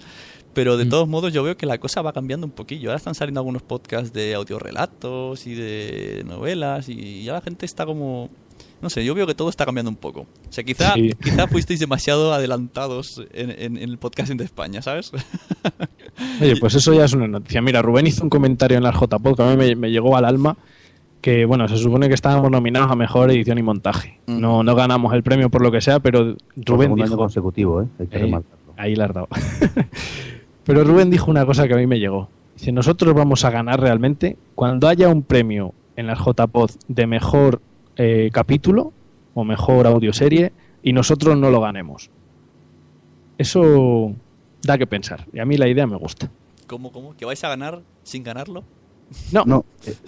Pero 0.53 0.75
Mm. 0.75 0.79
de 0.79 0.87
todos 0.87 1.09
modos 1.09 1.33
yo 1.33 1.43
veo 1.43 1.57
que 1.57 1.67
la 1.67 1.79
cosa 1.79 2.03
va 2.03 2.13
cambiando 2.13 2.47
un 2.47 2.53
poquillo. 2.53 2.91
Ahora 2.91 2.97
están 2.99 3.15
saliendo 3.15 3.41
algunos 3.41 3.63
podcasts 3.63 4.13
de 4.13 4.35
audiorelatos 4.35 5.47
y 5.47 5.55
de 5.55 6.23
novelas 6.27 6.89
y 6.89 7.25
ya 7.25 7.35
la 7.35 7.41
gente 7.41 7.67
está 7.67 7.87
como... 7.87 8.31
No 8.83 8.89
sé, 8.91 9.05
yo 9.05 9.15
veo 9.15 9.27
que 9.27 9.35
todo 9.35 9.51
está 9.51 9.65
cambiando 9.67 9.91
un 9.91 9.97
poco. 9.97 10.21
O 10.21 10.53
sea, 10.53 10.65
quizá, 10.65 10.95
Sí. 10.95 11.11
quizá 11.23 11.47
fuisteis 11.47 11.81
demasiado 11.81 12.33
adelantados 12.33 13.23
en, 13.33 13.51
en- 13.51 13.77
en 13.77 13.91
el 13.91 13.99
podcasting 13.99 14.37
de 14.39 14.45
España, 14.45 14.81
¿sabes? 14.83 15.13
Oye, 16.41 16.57
pues 16.57 16.75
eso 16.75 16.93
ya 16.95 17.05
es 17.05 17.13
una 17.13 17.29
noticia. 17.29 17.61
Mira, 17.63 17.83
Rubén 17.83 18.07
hizo 18.07 18.23
un 18.23 18.31
comentario 18.31 18.77
en 18.79 18.83
la 18.83 18.93
JPod 18.93 19.37
que 19.37 19.43
a 19.43 19.47
mí 19.51 19.57
me, 19.57 19.77
me 19.77 19.91
llegó 19.91 20.17
al 20.17 20.25
alma 20.25 20.57
que, 21.21 21.45
bueno, 21.45 21.69
se 21.69 21.77
supone 21.77 22.09
que 22.09 22.15
estábamos 22.15 22.51
nominados 22.51 22.91
a 22.91 22.95
Mejor 22.97 23.31
Edición 23.31 23.59
y 23.59 23.63
Montaje. 23.63 24.19
No, 24.27 24.63
no 24.63 24.75
ganamos 24.75 25.13
el 25.13 25.23
premio 25.23 25.51
por 25.51 25.61
lo 25.63 25.71
que 25.71 25.83
sea, 25.83 26.01
pero 26.01 26.37
Rubén 26.57 26.87
segundo 26.89 27.05
año 27.05 27.17
consecutivo, 27.19 27.83
¿eh? 27.83 27.87
Hay 27.99 28.07
que 28.07 28.17
Ahí, 28.17 28.23
remarcarlo. 28.23 28.75
ahí 28.79 28.97
la 28.97 29.05
has 29.05 29.13
dado. 29.15 29.29
pero 30.65 30.85
Rubén 30.85 31.11
dijo 31.11 31.31
una 31.31 31.45
cosa 31.45 31.67
que 31.69 31.75
a 31.75 31.77
mí 31.77 31.87
me 31.87 31.99
llegó. 31.99 32.29
Dice, 32.57 32.73
nosotros 32.73 33.15
vamos 33.15 33.45
a 33.45 33.51
ganar 33.51 33.81
realmente 33.81 34.37
cuando 34.55 34.89
haya 34.89 35.09
un 35.09 35.23
premio 35.23 35.75
en 35.97 36.07
las 36.07 36.19
JPod 36.19 36.71
de 36.89 37.07
Mejor 37.07 37.61
eh, 38.03 38.31
Capítulo 38.33 38.95
o 39.35 39.45
Mejor 39.45 39.87
Audioserie 39.87 40.53
y 40.83 40.95
nosotros 40.95 41.37
no 41.37 41.51
lo 41.51 41.61
ganemos. 41.61 42.11
Eso 43.37 44.15
da 44.63 44.79
que 44.79 44.87
pensar. 44.87 45.27
Y 45.35 45.39
a 45.39 45.45
mí 45.45 45.59
la 45.59 45.69
idea 45.69 45.87
me 45.87 45.97
gusta. 45.97 46.31
¿Cómo, 46.67 46.93
cómo? 46.93 47.15
¿Que 47.15 47.27
vais 47.27 47.45
a 47.45 47.51
ganar 47.51 47.83
sin 48.03 48.23
ganarlo? 48.23 48.65
No. 49.33 49.45
No, 49.45 49.65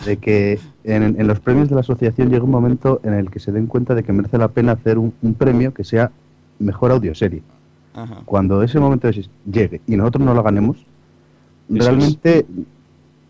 de 0.07 0.17
que 0.17 0.59
en, 0.85 1.03
en 1.03 1.27
los 1.27 1.41
premios 1.41 1.69
de 1.69 1.75
la 1.75 1.83
asociación 1.83 2.31
llega 2.31 2.45
un 2.45 2.51
momento 2.51 3.01
en 3.05 3.13
el 3.13 3.31
que 3.31 3.41
se 3.41 3.53
den 3.53 3.67
cuenta 3.67 3.95
de 3.95 4.05
que 4.05 4.13
merece 4.13 4.39
la 4.39 4.49
pena 4.49 4.73
hacer 4.73 4.97
un, 4.97 5.13
un 5.21 5.35
premio 5.35 5.75
que 5.75 5.85
sea 5.85 6.11
mejor 6.61 6.93
audioserie. 6.93 7.43
Ajá. 7.93 8.23
Cuando 8.25 8.63
ese 8.63 8.81
momento 8.81 9.11
llegue 9.11 9.83
y 9.87 9.97
nosotros 9.97 10.25
no 10.25 10.33
lo 10.33 10.43
ganemos, 10.43 10.79
Eso 10.79 11.85
realmente 11.85 12.47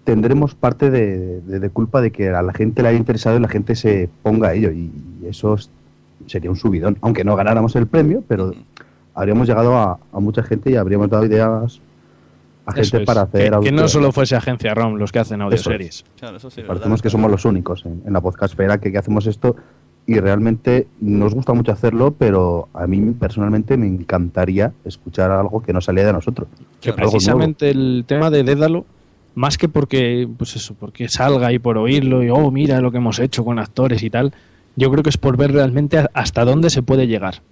tendremos 0.04 0.54
parte 0.54 0.90
de, 0.90 1.40
de- 1.40 1.60
de 1.60 1.70
culpa 1.70 2.00
de 2.00 2.10
que 2.10 2.28
a 2.30 2.42
la 2.42 2.52
gente 2.52 2.82
le 2.82 2.88
haya 2.88 2.98
interesado 2.98 3.36
y 3.36 3.40
la 3.40 3.48
gente 3.48 3.74
se 3.76 4.08
ponga 4.22 4.48
a 4.48 4.54
ello. 4.54 4.70
Y 4.72 4.90
eso 5.28 5.54
es- 5.54 5.70
sería 6.26 6.50
un 6.50 6.56
subidón, 6.56 6.98
aunque 7.00 7.24
no 7.24 7.36
ganáramos 7.36 7.74
el 7.76 7.86
premio, 7.86 8.22
pero 8.26 8.52
habríamos 9.14 9.46
llegado 9.48 9.76
a, 9.76 9.98
a 10.12 10.20
mucha 10.20 10.42
gente 10.42 10.70
y 10.70 10.76
habríamos 10.76 11.10
dado 11.10 11.24
ideas 11.26 11.80
a 12.64 12.72
gente 12.72 12.98
es. 12.98 13.04
para 13.06 13.22
hacer 13.22 13.42
que, 13.44 13.48
que 13.50 13.54
audio- 13.56 13.72
no 13.72 13.88
solo 13.88 14.12
fuese 14.12 14.36
Agencia 14.36 14.72
ROM 14.74 14.94
los 14.94 15.10
que 15.12 15.18
hacen 15.18 15.36
Eso 15.40 15.44
audioseries. 15.46 15.96
es. 15.96 16.04
Claro, 16.18 16.36
eso 16.36 16.48
sí. 16.50 16.60
es 16.60 16.66
Parecemos 16.66 16.90
verdad. 16.98 17.02
que 17.02 17.10
somos 17.10 17.30
los 17.30 17.44
únicos 17.44 17.84
en, 17.86 18.02
en 18.06 18.12
la 18.12 18.20
podcastfera 18.20 18.78
que, 18.78 18.92
que 18.92 18.98
hacemos 18.98 19.26
esto 19.26 19.56
y 20.06 20.18
realmente 20.18 20.86
nos 21.00 21.32
gusta 21.34 21.52
mucho 21.54 21.70
hacerlo, 21.72 22.12
pero 22.16 22.68
a 22.74 22.86
mí 22.88 23.00
personalmente 23.18 23.76
me 23.76 23.86
encantaría 23.86 24.72
escuchar 24.84 25.30
algo 25.30 25.60
que 25.62 25.72
no 25.72 25.80
salía 25.80 26.04
de 26.06 26.12
nosotros. 26.12 26.48
Que 26.80 26.92
precisamente 26.92 27.70
el 27.70 28.04
tema 28.06 28.28
de 28.30 28.42
Dédalo, 28.42 28.84
más 29.34 29.58
que 29.58 29.68
porque, 29.68 30.28
pues 30.36 30.56
eso, 30.56 30.74
porque 30.74 31.08
salga 31.08 31.52
y 31.52 31.58
por 31.58 31.78
oírlo 31.78 32.22
y, 32.22 32.30
oh, 32.30 32.50
mira 32.50 32.80
lo 32.80 32.90
que 32.90 32.98
hemos 32.98 33.18
hecho 33.18 33.44
con 33.44 33.58
actores 33.58 34.02
y 34.02 34.10
tal, 34.10 34.32
yo 34.76 34.90
creo 34.90 35.02
que 35.02 35.10
es 35.10 35.16
por 35.16 35.36
ver 35.36 35.52
realmente 35.52 36.06
hasta 36.14 36.44
dónde 36.44 36.70
se 36.70 36.82
puede 36.82 37.06
llegar. 37.06 37.42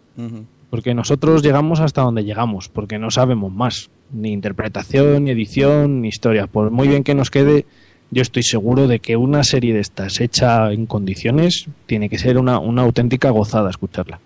Porque 0.68 0.94
nosotros 0.94 1.42
llegamos 1.42 1.80
hasta 1.80 2.02
donde 2.02 2.24
llegamos, 2.24 2.68
porque 2.68 2.98
no 2.98 3.10
sabemos 3.10 3.52
más. 3.52 3.90
Ni 4.12 4.32
interpretación, 4.32 5.24
ni 5.24 5.30
edición, 5.30 6.02
ni 6.02 6.08
historia. 6.08 6.46
Por 6.46 6.70
muy 6.70 6.88
bien 6.88 7.04
que 7.04 7.14
nos 7.14 7.30
quede, 7.30 7.64
yo 8.10 8.22
estoy 8.22 8.42
seguro 8.42 8.86
de 8.86 8.98
que 8.98 9.16
una 9.16 9.44
serie 9.44 9.72
de 9.72 9.80
estas 9.80 10.20
hecha 10.20 10.72
en 10.72 10.86
condiciones 10.86 11.66
tiene 11.86 12.08
que 12.08 12.18
ser 12.18 12.38
una, 12.38 12.58
una 12.58 12.82
auténtica 12.82 13.30
gozada 13.30 13.70
escucharla. 13.70 14.20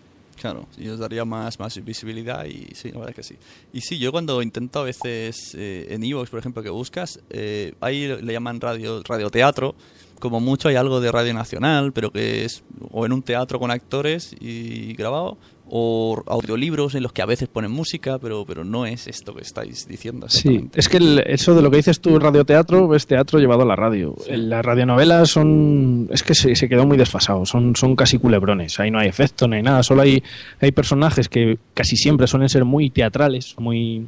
Claro, 0.44 0.68
y 0.76 0.88
os 0.88 0.98
daría 0.98 1.24
más, 1.24 1.58
más 1.58 1.82
visibilidad 1.82 2.44
y 2.44 2.68
sí, 2.74 2.90
la 2.90 2.98
verdad 2.98 3.10
es 3.12 3.16
que 3.16 3.22
sí. 3.22 3.36
Y 3.72 3.80
sí, 3.80 3.98
yo 3.98 4.12
cuando 4.12 4.42
intento 4.42 4.80
a 4.80 4.82
veces 4.82 5.54
eh, 5.54 5.86
en 5.88 6.04
Evox, 6.04 6.28
por 6.28 6.38
ejemplo, 6.38 6.62
que 6.62 6.68
buscas, 6.68 7.18
eh, 7.30 7.72
ahí 7.80 8.08
le 8.08 8.30
llaman 8.30 8.60
radio, 8.60 9.02
radioteatro, 9.02 9.74
como 10.20 10.40
mucho 10.40 10.68
hay 10.68 10.76
algo 10.76 11.00
de 11.00 11.10
Radio 11.10 11.32
Nacional, 11.32 11.94
pero 11.94 12.10
que 12.10 12.44
es 12.44 12.62
o 12.90 13.06
en 13.06 13.14
un 13.14 13.22
teatro 13.22 13.58
con 13.58 13.70
actores 13.70 14.36
y 14.38 14.92
grabado, 14.92 15.38
o 15.76 16.22
audiolibros 16.28 16.94
en 16.94 17.02
los 17.02 17.12
que 17.12 17.20
a 17.20 17.26
veces 17.26 17.48
ponen 17.48 17.72
música, 17.72 18.20
pero, 18.20 18.44
pero 18.46 18.62
no 18.64 18.86
es 18.86 19.08
esto 19.08 19.34
que 19.34 19.42
estáis 19.42 19.88
diciendo. 19.88 20.28
Sí, 20.28 20.68
es 20.72 20.88
que 20.88 20.98
el- 20.98 21.24
eso 21.26 21.52
de 21.56 21.62
lo 21.62 21.70
que 21.70 21.78
dices 21.78 22.00
tú, 22.00 22.16
radioteatro, 22.20 22.94
es 22.94 23.08
teatro 23.08 23.40
llevado 23.40 23.62
a 23.62 23.64
la 23.64 23.74
radio. 23.74 24.14
Las 24.30 24.64
radionovelas 24.64 25.30
son. 25.30 26.08
Es 26.12 26.22
que 26.22 26.36
se, 26.36 26.54
se 26.54 26.68
quedó 26.68 26.86
muy 26.86 26.96
desfasado, 26.96 27.44
son, 27.44 27.74
son 27.74 27.96
casi 27.96 28.18
culebrones. 28.18 28.78
Ahí 28.78 28.92
no 28.92 29.00
hay 29.00 29.08
efecto, 29.08 29.48
no 29.48 29.56
hay 29.56 29.62
nada, 29.62 29.82
solo 29.82 30.02
hay, 30.02 30.22
hay 30.60 30.70
personajes 30.70 31.28
que 31.28 31.58
casi 31.74 31.96
siempre 31.96 32.28
suelen 32.28 32.48
ser 32.48 32.64
muy 32.64 32.90
teatrales, 32.90 33.56
muy. 33.58 34.06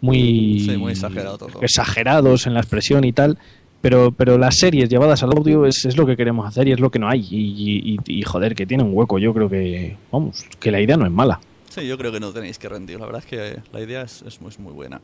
Muy, 0.00 0.60
Sí, 0.64 0.76
muy 0.76 0.92
exagerado 0.92 1.38
todo. 1.38 1.60
exagerados 1.60 2.46
en 2.46 2.54
la 2.54 2.60
expresión 2.60 3.02
y 3.04 3.12
tal. 3.12 3.36
Pero, 3.80 4.10
pero 4.10 4.38
las 4.38 4.56
series 4.56 4.88
llevadas 4.88 5.22
al 5.22 5.30
audio 5.36 5.64
es, 5.64 5.84
es 5.84 5.96
lo 5.96 6.04
que 6.04 6.16
queremos 6.16 6.46
hacer 6.46 6.66
y 6.66 6.72
es 6.72 6.80
lo 6.80 6.90
que 6.90 6.98
no 6.98 7.08
hay. 7.08 7.26
Y, 7.30 8.22
joder, 8.22 8.54
que 8.54 8.66
tiene 8.66 8.82
un 8.82 8.90
hueco. 8.92 9.18
Yo 9.18 9.32
creo 9.32 9.48
que, 9.48 9.96
vamos, 10.10 10.44
que 10.58 10.70
la 10.70 10.80
idea 10.80 10.96
no 10.96 11.06
es 11.06 11.12
mala. 11.12 11.40
Sí, 11.70 11.86
yo 11.86 11.96
creo 11.96 12.10
que 12.10 12.18
no 12.18 12.32
tenéis 12.32 12.58
que 12.58 12.68
rendir. 12.68 12.98
La 12.98 13.06
verdad 13.06 13.22
es 13.24 13.30
que 13.30 13.60
la 13.72 13.80
idea 13.80 14.02
es, 14.02 14.22
es 14.22 14.40
muy, 14.40 14.52
muy 14.58 14.72
buena. 14.72 15.00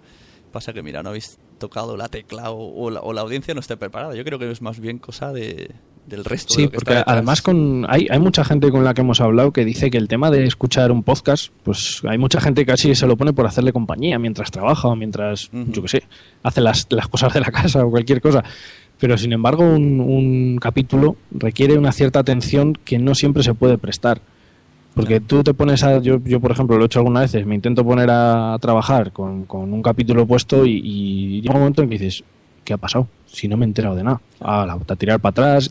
Pasa 0.50 0.72
que, 0.72 0.82
mira, 0.82 1.02
no 1.02 1.10
habéis 1.10 1.38
tocado 1.58 1.96
la 1.96 2.08
tecla 2.08 2.50
o, 2.50 2.84
o 2.84 2.90
la, 2.90 3.00
o 3.00 3.12
la 3.12 3.20
audiencia 3.20 3.54
no 3.54 3.60
esté 3.60 3.76
preparada. 3.76 4.14
Yo 4.14 4.24
creo 4.24 4.38
que 4.38 4.50
es 4.50 4.60
más 4.60 4.80
bien 4.80 4.98
cosa 4.98 5.32
de, 5.32 5.70
del 6.06 6.24
resto. 6.24 6.54
de 6.54 6.56
Sí, 6.56 6.62
lo 6.64 6.70
que 6.70 6.76
porque 6.76 6.98
está 6.98 7.10
además 7.10 7.42
con 7.42 7.86
hay, 7.88 8.06
hay 8.10 8.18
mucha 8.18 8.44
gente 8.44 8.70
con 8.70 8.84
la 8.84 8.94
que 8.94 9.00
hemos 9.00 9.20
hablado 9.20 9.52
que 9.52 9.64
dice 9.64 9.90
que 9.90 9.98
el 9.98 10.08
tema 10.08 10.30
de 10.30 10.44
escuchar 10.44 10.92
un 10.92 11.02
podcast, 11.02 11.52
pues 11.62 12.02
hay 12.08 12.18
mucha 12.18 12.40
gente 12.40 12.62
que 12.62 12.66
casi 12.66 12.94
se 12.94 13.06
lo 13.06 13.16
pone 13.16 13.32
por 13.32 13.46
hacerle 13.46 13.72
compañía 13.72 14.18
mientras 14.18 14.50
trabaja 14.50 14.88
o 14.88 14.96
mientras, 14.96 15.50
yo 15.52 15.82
qué 15.82 15.88
sé, 15.88 16.02
hace 16.42 16.60
las, 16.60 16.86
las 16.90 17.08
cosas 17.08 17.32
de 17.32 17.40
la 17.40 17.50
casa 17.50 17.84
o 17.84 17.90
cualquier 17.90 18.20
cosa. 18.20 18.44
Pero 18.98 19.18
sin 19.18 19.32
embargo, 19.32 19.64
un, 19.64 20.00
un 20.00 20.56
capítulo 20.58 21.16
requiere 21.30 21.76
una 21.76 21.92
cierta 21.92 22.20
atención 22.20 22.74
que 22.84 22.98
no 22.98 23.14
siempre 23.14 23.42
se 23.42 23.54
puede 23.54 23.76
prestar. 23.78 24.20
Porque 24.94 25.18
tú 25.18 25.42
te 25.42 25.54
pones 25.54 25.82
a. 25.82 25.98
Yo, 25.98 26.20
yo, 26.24 26.38
por 26.38 26.52
ejemplo, 26.52 26.76
lo 26.76 26.84
he 26.84 26.86
hecho 26.86 27.00
algunas 27.00 27.24
veces, 27.24 27.44
me 27.46 27.56
intento 27.56 27.84
poner 27.84 28.08
a 28.10 28.56
trabajar 28.60 29.12
con, 29.12 29.44
con 29.44 29.72
un 29.72 29.82
capítulo 29.82 30.24
puesto 30.24 30.64
y, 30.64 30.80
y 30.84 31.40
llega 31.40 31.54
un 31.54 31.60
momento 31.60 31.82
en 31.82 31.88
que 31.88 31.98
dices, 31.98 32.22
¿qué 32.64 32.72
ha 32.72 32.78
pasado? 32.78 33.08
Si 33.26 33.48
no 33.48 33.56
me 33.56 33.64
he 33.64 33.68
enterado 33.68 33.94
de 33.94 34.04
nada. 34.04 34.20
Ah, 34.40 34.64
la, 34.66 34.74
a 34.74 34.96
tirar 34.96 35.20
para 35.20 35.30
atrás. 35.30 35.70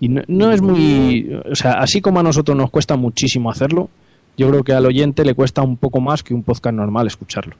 Y 0.00 0.08
no, 0.08 0.22
no 0.26 0.50
es 0.50 0.60
muy. 0.60 1.30
O 1.50 1.54
sea, 1.54 1.74
así 1.74 2.00
como 2.00 2.20
a 2.20 2.22
nosotros 2.22 2.56
nos 2.56 2.70
cuesta 2.70 2.96
muchísimo 2.96 3.50
hacerlo, 3.50 3.88
yo 4.36 4.48
creo 4.48 4.64
que 4.64 4.72
al 4.72 4.86
oyente 4.86 5.24
le 5.24 5.34
cuesta 5.34 5.62
un 5.62 5.76
poco 5.76 6.00
más 6.00 6.22
que 6.22 6.34
un 6.34 6.42
podcast 6.42 6.74
normal 6.74 7.06
escucharlo. 7.06 7.54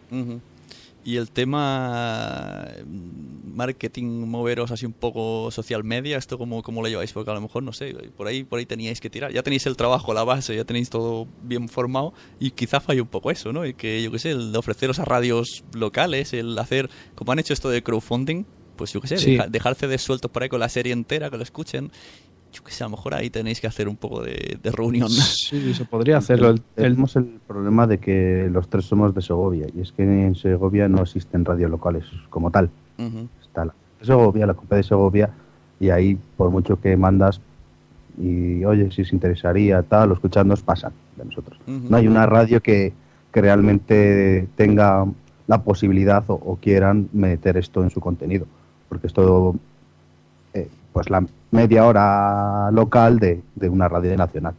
Y 1.05 1.17
el 1.17 1.31
tema 1.31 2.69
mm, 2.87 3.57
marketing, 3.57 4.05
moveros 4.27 4.71
así 4.71 4.87
un 4.87 4.93
poco 4.93 5.51
social 5.51 5.83
media, 5.83 6.17
¿esto 6.17 6.39
cómo, 6.39 6.63
cómo 6.63 6.81
lo 6.81 6.89
lleváis? 6.89 7.13
Porque 7.13 7.31
a 7.31 7.35
lo 7.35 7.41
mejor, 7.41 7.63
no 7.65 7.73
sé, 7.73 7.93
por 8.17 8.29
ahí, 8.29 8.45
por 8.45 8.61
ahí 8.61 8.67
teníais 8.67 9.01
que 9.01 9.11
tirar. 9.11 9.33
Ya 9.33 9.43
tenéis 9.43 9.67
el 9.67 9.77
trabajo, 9.77 10.15
la 10.15 10.23
base, 10.23 10.55
ya 10.55 10.65
tenéis 10.65 10.91
todo 10.91 11.27
bien 11.43 11.69
formado 11.69 12.15
y 12.39 12.53
quizá 12.53 12.81
falle 12.81 13.01
un 13.01 13.09
poco 13.09 13.31
eso, 13.31 13.53
¿no? 13.53 13.67
Y 13.67 13.75
que, 13.75 14.03
yo 14.03 14.13
qué 14.13 14.19
sé, 14.21 14.31
el 14.31 14.55
ofreceros 14.55 15.01
a 15.01 15.05
radios 15.05 15.65
locales, 15.75 16.33
el 16.33 16.57
hacer, 16.59 16.89
como 17.17 17.33
han 17.33 17.41
hecho 17.41 17.53
esto 17.53 17.69
de 17.69 17.83
crowdfunding, 17.83 18.45
pues 18.83 18.93
yo 18.93 19.01
qué 19.01 19.07
sé, 19.07 19.19
Sí. 19.19 19.31
deja- 19.33 19.47
dejar 19.47 19.75
CDs 19.77 20.03
sueltos 20.03 20.29
por 20.29 20.43
ahí 20.43 20.49
con 20.49 20.59
la 20.59 20.69
serie 20.69 20.93
entera, 20.93 21.31
que 21.31 21.37
lo 21.37 21.45
escuchen. 21.45 21.93
Yo 22.53 22.65
qué 22.65 22.73
sé, 22.73 22.83
a 22.83 22.87
lo 22.89 22.91
mejor 22.97 23.15
ahí 23.15 23.31
tenéis 23.31 23.61
que 23.61 23.69
hacer 23.69 23.87
un 23.89 23.95
poco 23.97 24.23
de, 24.23 24.59
de 24.61 24.71
reunión. 24.73 25.09
Sí, 25.09 25.73
se 25.75 25.85
podría 25.85 26.19
hacerlo. 26.19 26.51
El- 26.51 26.61
Tenemos 26.75 27.15
el 27.15 27.25
problema 27.47 27.87
de 27.87 27.99
que 27.99 28.49
los 28.51 28.69
tres 28.69 28.85
somos 28.87 29.15
de 29.15 29.23
Segovia 29.23 29.67
y 29.73 29.81
es 29.83 29.93
que 29.93 30.03
en 30.03 30.35
Segovia 30.35 30.89
no 30.89 31.01
existen 31.03 31.45
radios 31.45 31.71
locales 31.71 32.05
como 32.29 32.51
tal. 32.51 32.69
Está 33.41 33.65
la 33.67 33.75
de 34.01 34.07
Segovia, 34.07 34.47
la 34.47 34.55
Copa 34.55 34.75
de 34.77 34.83
Segovia 34.83 35.31
y 35.79 35.91
ahí 35.91 36.19
por 36.37 36.51
mucho 36.51 36.81
que 36.81 36.97
mandas 36.97 37.41
y 38.21 38.65
oye 38.65 38.91
si 38.91 39.03
os 39.03 39.13
interesaría 39.13 39.83
tal, 39.83 40.09
los 40.11 40.17
escuchadnos 40.19 40.61
pasan 40.63 40.93
de 41.17 41.25
nosotros. 41.25 41.59
No 41.67 41.97
hay 41.97 42.07
una 42.09 42.27
radio 42.27 42.61
que, 42.61 42.93
que 43.33 43.41
realmente 43.41 44.49
tenga 44.57 45.07
la 45.47 45.63
posibilidad 45.63 46.23
o, 46.29 46.35
o 46.35 46.57
quieran 46.57 47.09
meter 47.13 47.57
esto 47.57 47.83
en 47.83 47.91
su 47.91 48.01
contenido, 48.01 48.47
porque 48.93 49.07
es 49.07 49.15
todo 49.15 49.57
eh, 50.53 50.69
pues 50.93 51.09
la 51.09 51.25
media 51.51 51.87
hora 51.87 52.71
local 52.71 53.19
de, 53.19 53.41
de 53.55 53.69
una 53.71 53.89
radio 53.89 54.15
nacional. 54.19 54.55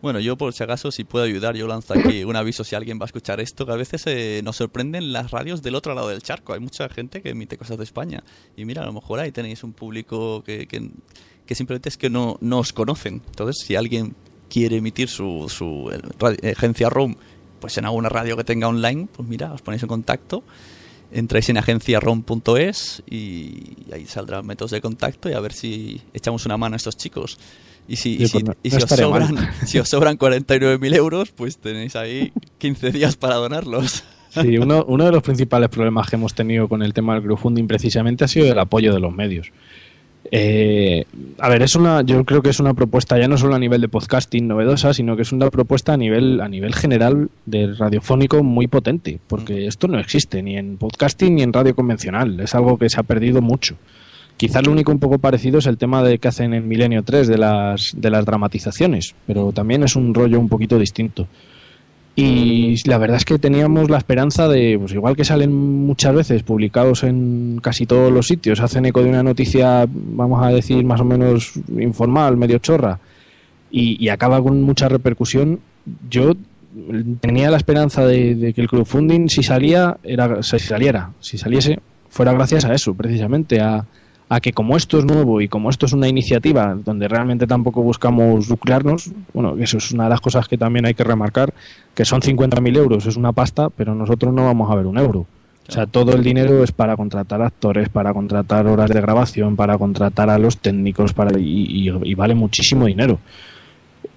Bueno, 0.00 0.20
yo 0.20 0.36
por 0.36 0.52
si 0.52 0.62
acaso, 0.62 0.92
si 0.92 1.02
puedo 1.02 1.24
ayudar, 1.24 1.56
yo 1.56 1.66
lanzo 1.66 1.94
aquí 1.94 2.22
un 2.22 2.36
aviso 2.36 2.62
si 2.62 2.76
alguien 2.76 3.00
va 3.00 3.04
a 3.04 3.06
escuchar 3.06 3.40
esto, 3.40 3.66
que 3.66 3.72
a 3.72 3.76
veces 3.76 4.04
eh, 4.06 4.40
nos 4.44 4.54
sorprenden 4.54 5.12
las 5.12 5.32
radios 5.32 5.62
del 5.62 5.74
otro 5.74 5.94
lado 5.94 6.10
del 6.10 6.22
charco. 6.22 6.52
Hay 6.52 6.60
mucha 6.60 6.88
gente 6.88 7.22
que 7.22 7.30
emite 7.30 7.58
cosas 7.58 7.76
de 7.76 7.82
España. 7.82 8.22
Y 8.56 8.64
mira, 8.64 8.82
a 8.82 8.86
lo 8.86 8.92
mejor 8.92 9.18
ahí 9.18 9.32
tenéis 9.32 9.64
un 9.64 9.72
público 9.72 10.44
que, 10.44 10.68
que, 10.68 10.90
que 11.44 11.54
simplemente 11.56 11.88
es 11.88 11.96
que 11.96 12.08
no, 12.08 12.36
no 12.40 12.60
os 12.60 12.72
conocen. 12.72 13.20
Entonces, 13.26 13.64
si 13.66 13.74
alguien 13.74 14.14
quiere 14.48 14.76
emitir 14.76 15.08
su, 15.08 15.48
su 15.48 15.90
agencia 16.44 16.88
ROM 16.88 17.16
pues 17.58 17.78
en 17.78 17.84
alguna 17.84 18.08
radio 18.08 18.36
que 18.36 18.44
tenga 18.44 18.68
online, 18.68 19.08
pues 19.12 19.28
mira, 19.28 19.52
os 19.52 19.62
ponéis 19.62 19.82
en 19.84 19.88
contacto, 19.88 20.42
entráis 21.12 21.48
en 21.48 21.58
agenciarom.es 21.58 23.02
y 23.08 23.76
ahí 23.92 24.06
saldrán 24.06 24.46
métodos 24.46 24.70
de 24.70 24.80
contacto 24.80 25.28
y 25.30 25.32
a 25.34 25.40
ver 25.40 25.52
si 25.52 26.00
echamos 26.12 26.46
una 26.46 26.56
mano 26.56 26.74
a 26.74 26.76
estos 26.76 26.96
chicos. 26.96 27.38
Y 27.88 27.96
si, 27.96 28.16
y 28.22 28.28
si, 28.28 28.42
no- 28.42 28.54
y 28.62 28.70
no 28.70 28.78
si 28.78 28.84
os, 28.84 28.90
mal. 28.90 28.98
sobran, 28.98 29.50
si 29.66 29.78
os 29.78 29.88
sobran 29.88 30.18
49.000 30.18 30.94
euros, 30.96 31.30
pues 31.32 31.58
tenéis 31.58 31.96
ahí 31.96 32.32
15 32.58 32.92
días 32.92 33.16
para 33.16 33.34
donarlos. 33.36 34.04
Sí, 34.30 34.56
uno, 34.58 34.84
uno 34.86 35.04
de 35.04 35.12
los 35.12 35.22
principales 35.22 35.68
problemas 35.68 36.08
que 36.08 36.16
hemos 36.16 36.34
tenido 36.34 36.68
con 36.68 36.82
el 36.82 36.94
tema 36.94 37.14
del 37.14 37.24
crowdfunding 37.24 37.66
precisamente 37.66 38.24
ha 38.24 38.28
sido 38.28 38.50
el 38.50 38.58
apoyo 38.58 38.94
de 38.94 39.00
los 39.00 39.12
medios. 39.12 39.48
Eh, 40.30 41.04
a 41.38 41.48
ver, 41.48 41.62
es 41.62 41.74
una, 41.74 42.02
yo 42.02 42.24
creo 42.24 42.42
que 42.42 42.50
es 42.50 42.60
una 42.60 42.74
propuesta 42.74 43.18
ya 43.18 43.28
no 43.28 43.36
solo 43.36 43.54
a 43.54 43.58
nivel 43.58 43.80
de 43.80 43.88
podcasting 43.88 44.46
novedosa, 44.46 44.94
sino 44.94 45.16
que 45.16 45.22
es 45.22 45.32
una 45.32 45.50
propuesta 45.50 45.94
a 45.94 45.96
nivel, 45.96 46.40
a 46.40 46.48
nivel 46.48 46.74
general 46.74 47.28
de 47.44 47.74
radiofónico 47.74 48.42
muy 48.42 48.66
potente, 48.66 49.18
porque 49.26 49.66
esto 49.66 49.88
no 49.88 49.98
existe 49.98 50.42
ni 50.42 50.56
en 50.56 50.76
podcasting 50.76 51.34
ni 51.34 51.42
en 51.42 51.52
radio 51.52 51.74
convencional, 51.74 52.40
es 52.40 52.54
algo 52.54 52.78
que 52.78 52.88
se 52.88 53.00
ha 53.00 53.02
perdido 53.02 53.42
mucho. 53.42 53.76
Quizás 54.36 54.64
lo 54.64 54.72
único 54.72 54.90
un 54.90 54.98
poco 54.98 55.18
parecido 55.18 55.58
es 55.58 55.66
el 55.66 55.78
tema 55.78 56.02
de 56.02 56.18
que 56.18 56.28
hacen 56.28 56.54
en 56.54 56.66
Milenio 56.66 57.02
3 57.02 57.28
de 57.28 57.38
las, 57.38 57.92
de 57.94 58.10
las 58.10 58.24
dramatizaciones, 58.24 59.14
pero 59.26 59.52
también 59.52 59.82
es 59.82 59.94
un 59.94 60.14
rollo 60.14 60.40
un 60.40 60.48
poquito 60.48 60.78
distinto. 60.78 61.28
Y 62.14 62.76
la 62.86 62.98
verdad 62.98 63.16
es 63.16 63.24
que 63.24 63.38
teníamos 63.38 63.88
la 63.88 63.96
esperanza 63.96 64.46
de, 64.46 64.76
pues 64.78 64.92
igual 64.92 65.16
que 65.16 65.24
salen 65.24 65.52
muchas 65.54 66.14
veces 66.14 66.42
publicados 66.42 67.04
en 67.04 67.58
casi 67.62 67.86
todos 67.86 68.12
los 68.12 68.26
sitios, 68.26 68.60
hacen 68.60 68.84
eco 68.84 69.02
de 69.02 69.08
una 69.08 69.22
noticia, 69.22 69.86
vamos 69.88 70.44
a 70.44 70.48
decir, 70.50 70.84
más 70.84 71.00
o 71.00 71.04
menos 71.04 71.54
informal, 71.78 72.36
medio 72.36 72.58
chorra, 72.58 72.98
y, 73.70 74.06
acaba 74.10 74.42
con 74.42 74.62
mucha 74.62 74.90
repercusión, 74.90 75.60
yo 76.10 76.34
tenía 77.20 77.50
la 77.50 77.56
esperanza 77.56 78.04
de, 78.04 78.34
de 78.34 78.52
que 78.52 78.60
el 78.60 78.68
crowdfunding, 78.68 79.28
si 79.28 79.42
salía, 79.42 79.96
era, 80.02 80.42
si 80.42 80.58
saliera, 80.58 81.12
si 81.20 81.38
saliese, 81.38 81.80
fuera 82.10 82.34
gracias 82.34 82.66
a 82.66 82.74
eso, 82.74 82.92
precisamente, 82.92 83.60
a, 83.60 83.86
a 84.34 84.40
que 84.40 84.52
como 84.52 84.76
esto 84.76 84.98
es 84.98 85.04
nuevo 85.04 85.40
y 85.40 85.48
como 85.48 85.68
esto 85.68 85.84
es 85.86 85.92
una 85.92 86.08
iniciativa 86.08 86.74
donde 86.84 87.06
realmente 87.08 87.46
tampoco 87.46 87.82
buscamos 87.82 88.48
lucrarnos, 88.48 89.10
bueno, 89.34 89.56
eso 89.58 89.76
es 89.78 89.92
una 89.92 90.04
de 90.04 90.10
las 90.10 90.20
cosas 90.20 90.48
que 90.48 90.56
también 90.56 90.86
hay 90.86 90.94
que 90.94 91.04
remarcar, 91.04 91.52
que 91.94 92.04
son 92.04 92.20
50.000 92.22 92.76
euros, 92.76 93.04
es 93.06 93.16
una 93.16 93.32
pasta, 93.32 93.68
pero 93.70 93.94
nosotros 93.94 94.32
no 94.32 94.44
vamos 94.46 94.70
a 94.70 94.74
ver 94.76 94.86
un 94.86 94.96
euro. 94.98 95.26
O 95.68 95.70
sea, 95.72 95.86
todo 95.86 96.14
el 96.14 96.24
dinero 96.24 96.64
es 96.64 96.72
para 96.72 96.96
contratar 96.96 97.40
actores, 97.42 97.88
para 97.88 98.12
contratar 98.12 98.66
horas 98.66 98.90
de 98.90 99.00
grabación, 99.00 99.54
para 99.54 99.76
contratar 99.78 100.28
a 100.30 100.38
los 100.38 100.58
técnicos, 100.58 101.12
para 101.12 101.38
y, 101.38 101.88
y- 101.88 101.90
y 102.10 102.14
vale 102.14 102.34
muchísimo 102.34 102.86
dinero. 102.86 103.18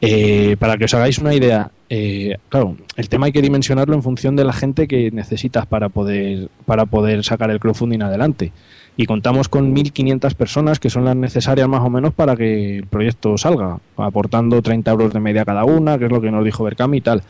Eh, 0.02 0.56
para 0.60 0.78
que 0.78 0.86
os 0.86 0.94
hagáis 0.94 1.18
una 1.20 1.34
idea, 1.34 1.70
eh, 1.90 2.36
claro, 2.50 2.76
el 2.96 3.10
tema 3.10 3.28
hay 3.28 3.32
que 3.32 3.42
dimensionarlo 3.42 3.96
en 3.96 4.04
función 4.04 4.36
de 4.36 4.44
la 4.44 4.54
gente 4.54 4.88
que 4.88 5.12
necesitas 5.12 5.66
para 5.66 5.90
poder, 5.90 6.50
para 6.66 6.86
poder 6.86 7.24
sacar 7.24 7.52
el 7.52 7.60
crowdfunding 7.60 8.02
adelante. 8.02 8.52
Y 8.98 9.06
contamos 9.08 9.50
con 9.50 9.74
1.500 9.76 10.34
personas 10.36 10.80
que 10.80 10.90
son 10.90 11.04
las 11.06 11.16
necesarias 11.18 11.68
más 11.68 11.82
o 11.82 11.90
menos 11.90 12.14
para 12.14 12.36
que 12.38 12.78
el 12.78 12.86
proyecto 12.88 13.38
salga, 13.38 13.78
aportando 13.98 14.62
30 14.62 14.92
euros 14.92 15.14
de 15.14 15.20
media 15.20 15.44
cada 15.44 15.66
una, 15.66 15.98
que 15.98 16.06
es 16.06 16.12
lo 16.12 16.22
que 16.22 16.32
nos 16.32 16.46
dijo 16.46 16.64
Berkami 16.64 16.98
y 16.98 17.02
tal. 17.02 17.22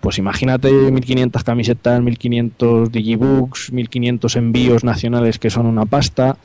Pues 0.00 0.18
imagínate 0.18 0.70
1.500 0.70 1.42
camisetas, 1.44 2.00
1.500 2.00 2.88
digibooks, 2.90 3.72
1.500 3.72 4.36
envíos 4.36 4.84
nacionales 4.84 5.38
que 5.38 5.50
son 5.50 5.66
una 5.66 5.86
pasta, 5.86 6.36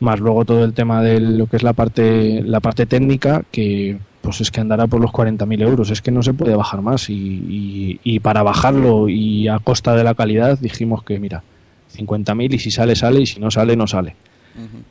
más 0.00 0.20
luego 0.20 0.44
todo 0.44 0.64
el 0.64 0.74
tema 0.74 1.02
de 1.02 1.20
lo 1.20 1.46
que 1.46 1.56
es 1.56 1.62
la 1.62 1.72
parte, 1.72 2.42
la 2.42 2.60
parte 2.60 2.84
técnica, 2.86 3.42
que 3.50 3.98
pues 4.20 4.40
es 4.40 4.50
que 4.50 4.60
andará 4.60 4.86
por 4.86 5.00
los 5.02 5.10
40.000 5.12 5.62
euros, 5.62 5.90
es 5.90 6.00
que 6.00 6.10
no 6.10 6.22
se 6.22 6.32
puede 6.32 6.56
bajar 6.56 6.80
más 6.80 7.10
y, 7.10 7.14
y- 7.14 8.00
y 8.02 8.20
para 8.20 8.42
bajarlo 8.42 9.08
y 9.10 9.48
a 9.48 9.58
costa 9.58 9.94
de 9.94 10.04
la 10.04 10.14
calidad 10.14 10.58
dijimos 10.58 11.02
que 11.04 11.18
mira, 11.20 11.42
50.000 11.94 12.54
y 12.54 12.58
si 12.58 12.70
sale 12.70 12.96
sale 12.96 13.20
y 13.22 13.26
si 13.26 13.40
no 13.40 13.50
sale 13.50 13.76
no 13.76 13.86
sale. 13.86 14.16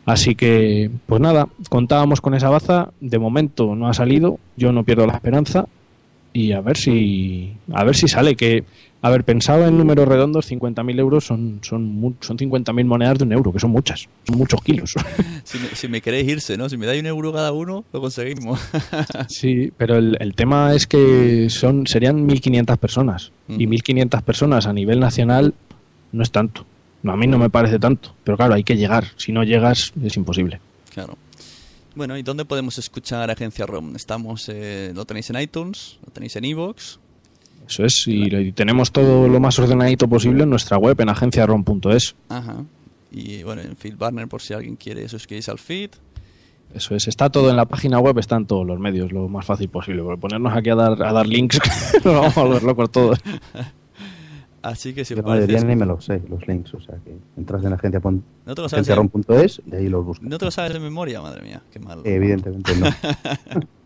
Así 0.06 0.36
que, 0.36 0.92
pues 1.06 1.22
nada, 1.22 1.48
contábamos 1.70 2.20
con 2.22 2.34
esa 2.34 2.50
baza. 2.50 2.90
De 3.00 3.18
momento 3.20 3.76
no 3.76 3.88
ha 3.88 3.94
salido. 3.94 4.40
Yo 4.58 4.72
no 4.74 4.84
pierdo 4.84 5.08
la 5.08 5.14
esperanza. 5.14 5.68
Y 6.34 6.52
a 6.52 6.62
ver 6.62 6.78
si, 6.78 7.54
a 7.72 7.84
ver 7.84 7.96
si 7.96 8.08
sale. 8.08 8.36
Que, 8.36 8.66
a 9.02 9.10
ver, 9.10 9.24
pensado 9.24 9.66
en 9.66 9.78
números 9.78 10.08
redondos, 10.08 10.52
50.000 10.52 11.00
euros 11.00 11.26
son, 11.26 11.60
son, 11.62 12.18
son 12.20 12.38
50.000 12.38 12.86
monedas 12.86 13.20
de 13.20 13.24
un 13.26 13.32
euro, 13.32 13.54
que 13.54 13.60
son 13.60 13.72
muchas. 13.72 14.08
Son 14.28 14.38
muchos 14.38 14.62
kilos. 14.62 14.96
Si 15.46 15.60
me, 15.60 15.68
si 15.76 15.88
me 15.90 16.00
queréis 16.02 16.30
irse, 16.30 16.56
¿no? 16.56 16.70
Si 16.70 16.78
me 16.78 16.86
dais 16.86 17.02
un 17.02 17.06
euro 17.06 17.34
cada 17.34 17.52
uno, 17.52 17.84
lo 17.92 18.00
conseguimos. 18.00 18.62
Sí, 19.28 19.74
pero 19.76 19.98
el, 19.98 20.16
el 20.22 20.36
tema 20.36 20.74
es 20.74 20.88
que 20.88 21.50
son 21.50 21.86
serían 21.86 22.28
1.500 22.28 22.78
personas. 22.78 23.32
Y 23.50 23.68
1.500 23.68 24.22
personas 24.22 24.68
a 24.68 24.74
nivel 24.74 25.02
nacional 25.02 25.54
no 26.14 26.24
es 26.24 26.32
tanto. 26.32 26.66
No, 27.04 27.12
a 27.12 27.18
mí 27.18 27.28
no 27.28 27.38
me 27.38 27.50
parece 27.50 27.78
tanto. 27.80 28.16
Pero 28.24 28.38
claro, 28.38 28.54
hay 28.56 28.64
que 28.64 28.78
llegar. 28.78 29.08
Si 29.18 29.32
no 29.32 29.44
llegas, 29.44 29.94
es 30.02 30.18
imposible. 30.18 30.60
Claro. 30.94 31.18
Bueno, 31.96 32.18
¿y 32.18 32.24
dónde 32.24 32.46
podemos 32.46 32.78
escuchar 32.80 33.30
Agencia 33.30 33.66
ROM? 33.66 33.96
Estamos, 33.96 34.50
eh, 34.50 34.92
lo 34.96 35.06
tenéis 35.06 35.30
en 35.30 35.40
iTunes, 35.40 36.00
lo 36.04 36.12
tenéis 36.12 36.36
en 36.38 36.46
iVoox. 36.46 36.98
Eso 37.68 37.86
es, 37.86 38.04
y, 38.08 38.52
tenemos 38.54 38.92
todo 38.92 39.28
lo 39.28 39.40
más 39.40 39.60
ordenadito 39.60 40.08
posible 40.08 40.44
en 40.44 40.50
nuestra 40.50 40.78
web, 40.78 41.00
en 41.00 41.10
agenciaron.es. 41.10 42.16
Ajá. 42.30 42.64
Y 43.12 43.44
bueno, 43.44 43.62
en 43.62 43.76
Feedburner 43.76 44.28
por 44.28 44.42
si 44.42 44.54
alguien 44.54 44.76
quiere 44.76 45.08
suscribirse 45.08 45.52
al 45.52 45.60
feed. 45.60 45.92
Eso 46.74 46.96
es, 46.96 47.08
está 47.08 47.30
todo 47.30 47.52
en 47.52 47.56
la 47.56 47.66
página 47.66 48.00
web, 48.00 48.18
están 48.18 48.48
todos 48.48 48.66
los 48.66 48.80
medios, 48.80 49.12
lo 49.12 49.30
más 49.30 49.46
fácil 49.46 49.70
posible. 49.70 50.02
Porque 50.02 50.20
ponernos 50.20 50.56
aquí 50.56 50.70
a 50.72 50.76
dar, 50.76 51.04
a 51.04 51.14
dar 51.14 51.28
links, 51.28 51.60
nos 52.04 52.16
vamos 52.16 52.38
a 52.38 52.44
volver 52.44 52.64
locos 52.64 52.92
todos. 52.92 53.20
Así 54.64 54.94
que 54.94 55.04
si 55.06 55.14
la 55.14 55.22
mayoría 55.22 55.60
ni 55.62 55.76
me 55.76 55.86
los 55.86 56.06
sé, 56.06 56.22
los 56.30 56.48
links. 56.48 56.74
O 56.74 56.80
sea, 56.82 56.96
que 57.04 57.16
entras 57.38 57.64
en 57.66 57.74
agencia 57.74 58.00
pon- 58.00 58.24
¿No 58.46 58.56
te 58.56 58.62
lo 58.62 58.70
sabes 58.70 58.88
y 59.70 59.76
ahí 59.76 59.90
los 59.90 60.06
buscas. 60.06 60.28
¿No 60.28 60.38
te 60.38 60.46
lo 60.46 60.52
sabes 60.52 60.74
de 60.74 60.80
memoria? 60.80 61.22
Madre 61.22 61.44
mía, 61.44 61.62
qué 61.70 61.80
mal. 61.80 62.00
Evidentemente 62.06 62.74
no. 62.78 62.88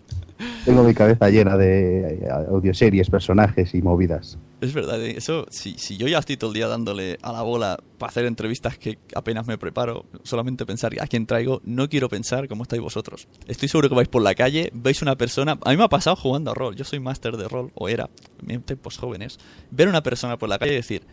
Tengo 0.67 0.83
mi 0.83 0.93
cabeza 0.93 1.29
llena 1.29 1.55
de 1.55 2.15
eh, 2.15 2.29
audioseries, 2.29 3.09
personajes 3.09 3.73
y 3.73 3.81
movidas. 3.81 4.37
Es 4.59 4.73
verdad, 4.73 5.01
eh, 5.01 5.15
eso, 5.15 5.45
si, 5.49 5.77
si 5.77 5.95
yo 5.95 6.09
ya 6.09 6.19
estoy 6.19 6.35
todo 6.35 6.49
el 6.49 6.55
día 6.55 6.67
dándole 6.67 7.17
a 7.21 7.31
la 7.31 7.41
bola 7.41 7.79
para 7.97 8.09
hacer 8.09 8.25
entrevistas 8.25 8.77
que 8.77 8.99
apenas 9.15 9.47
me 9.47 9.57
preparo, 9.57 10.03
solamente 10.23 10.65
pensar 10.65 10.91
a 10.99 11.07
quién 11.07 11.25
traigo, 11.25 11.61
no 11.63 11.87
quiero 11.87 12.09
pensar 12.09 12.49
cómo 12.49 12.63
estáis 12.63 12.81
vosotros. 12.81 13.29
Estoy 13.47 13.69
seguro 13.69 13.87
que 13.87 13.95
vais 13.95 14.09
por 14.09 14.21
la 14.21 14.35
calle, 14.35 14.69
veis 14.73 15.01
una 15.01 15.15
persona, 15.15 15.57
a 15.63 15.69
mí 15.69 15.77
me 15.77 15.85
ha 15.85 15.87
pasado 15.87 16.17
jugando 16.17 16.51
a 16.51 16.53
rol, 16.53 16.75
yo 16.75 16.83
soy 16.83 16.99
máster 16.99 17.37
de 17.37 17.47
rol, 17.47 17.71
o 17.73 17.87
era, 17.87 18.09
en 18.45 18.61
tiempos 18.61 18.97
jóvenes, 18.97 19.37
ver 19.71 19.87
una 19.87 20.03
persona 20.03 20.35
por 20.35 20.49
la 20.49 20.59
calle 20.59 20.73
y 20.73 20.75
decir, 20.75 21.03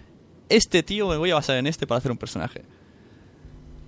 este 0.48 0.82
tío 0.82 1.08
me 1.08 1.16
voy 1.16 1.30
a 1.30 1.36
basar 1.36 1.58
en 1.58 1.68
este 1.68 1.86
para 1.86 1.98
hacer 1.98 2.10
un 2.10 2.18
personaje. 2.18 2.62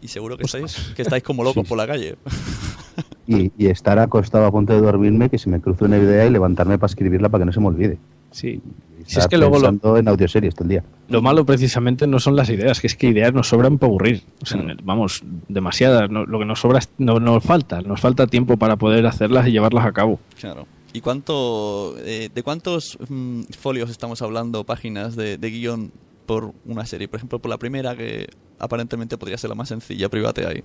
Y 0.01 0.07
seguro 0.07 0.37
que 0.37 0.45
estáis, 0.45 0.93
que 0.95 1.03
estáis 1.03 1.25
como 1.25 1.43
locos 1.43 1.67
por 1.69 1.77
la 1.77 1.89
calle. 1.89 2.15
Y, 3.29 3.51
y 3.59 3.67
estar 3.67 3.99
acostado 3.99 4.47
a 4.47 4.53
punto 4.53 4.73
de 4.73 4.81
dormirme, 4.81 5.29
que 5.29 5.39
se 5.39 5.51
me 5.51 5.61
cruce 5.61 5.85
una 5.85 5.99
idea 5.99 6.27
y 6.27 6.31
levantarme 6.31 6.79
para 6.79 6.89
escribirla 6.91 7.29
para 7.29 7.43
que 7.43 7.47
no 7.47 7.53
se 7.53 7.59
me 7.61 7.67
olvide. 7.67 7.99
Sí. 8.31 8.61
Y 9.01 9.05
Si 9.11 9.19
es 9.19 9.27
que 9.27 9.37
luego 9.37 9.57
lo- 9.59 9.63
pensando 9.69 9.97
en 9.97 10.07
audioseries 10.09 10.55
todo 10.55 10.65
el 10.65 10.69
día. 10.71 10.85
Lo 11.09 11.23
malo 11.23 11.45
precisamente 11.45 12.07
no 12.07 12.21
son 12.21 12.37
las 12.37 12.49
ideas, 12.51 12.81
que 12.81 12.87
es 12.87 12.95
que 12.97 13.09
ideas 13.09 13.33
nos 13.35 13.49
sobran 13.49 13.79
para 13.79 13.89
aburrir. 13.91 14.23
O 14.43 14.47
sea, 14.47 14.63
vamos, 14.85 15.23
demasiadas. 15.49 16.09
No- 16.11 16.25
lo 16.25 16.39
que 16.39 16.45
nos 16.45 16.61
sobra 16.61 16.79
es- 16.79 16.89
no, 16.99 17.19
nos 17.19 17.43
falta, 17.43 17.81
nos 17.83 18.01
falta 18.01 18.27
tiempo 18.29 18.57
para 18.57 18.77
poder 18.77 19.07
hacerlas 19.07 19.49
y 19.49 19.53
llevarlas 19.53 19.87
a 19.87 19.93
cabo. 19.93 20.21
Claro. 20.41 20.67
¿Y 20.93 21.01
cuánto, 21.01 21.95
eh, 21.99 22.31
de 22.35 22.43
cuántos 22.43 22.97
mm, 23.09 23.43
folios 23.59 23.91
estamos 23.91 24.23
hablando, 24.23 24.65
páginas 24.65 25.15
de, 25.17 25.37
de 25.37 25.51
guion 25.51 25.91
por 26.27 26.53
una 26.65 26.87
serie? 26.87 27.09
Por 27.09 27.19
ejemplo, 27.19 27.39
por 27.41 27.51
la 27.51 27.59
primera, 27.59 27.97
que 27.97 28.29
aparentemente 28.59 29.19
podría 29.19 29.37
ser 29.37 29.51
la 29.51 29.57
más 29.57 29.69
sencilla, 29.69 30.09
private 30.09 30.47
ahí. 30.47 30.63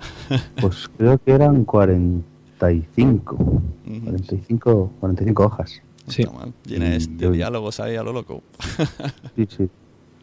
Pues 0.60 0.88
creo 0.96 1.18
que 1.18 1.32
eran 1.32 1.64
45. 1.64 3.62
45, 4.04 4.92
45 5.00 5.44
hojas. 5.44 5.82
Sí. 6.08 6.24
Llena 6.64 6.94
es 6.96 7.16
de 7.16 7.30
diálogos 7.30 7.80
ahí 7.80 7.96
a 7.96 8.02
lo 8.02 8.12
loco. 8.12 8.42
Sí, 9.36 9.46
sí. 9.56 9.68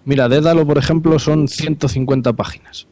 Mira, 0.05 0.29
Dédalo, 0.29 0.65
por 0.67 0.77
ejemplo, 0.77 1.17
son 1.17 1.47
150 1.47 2.33
páginas. 2.33 2.87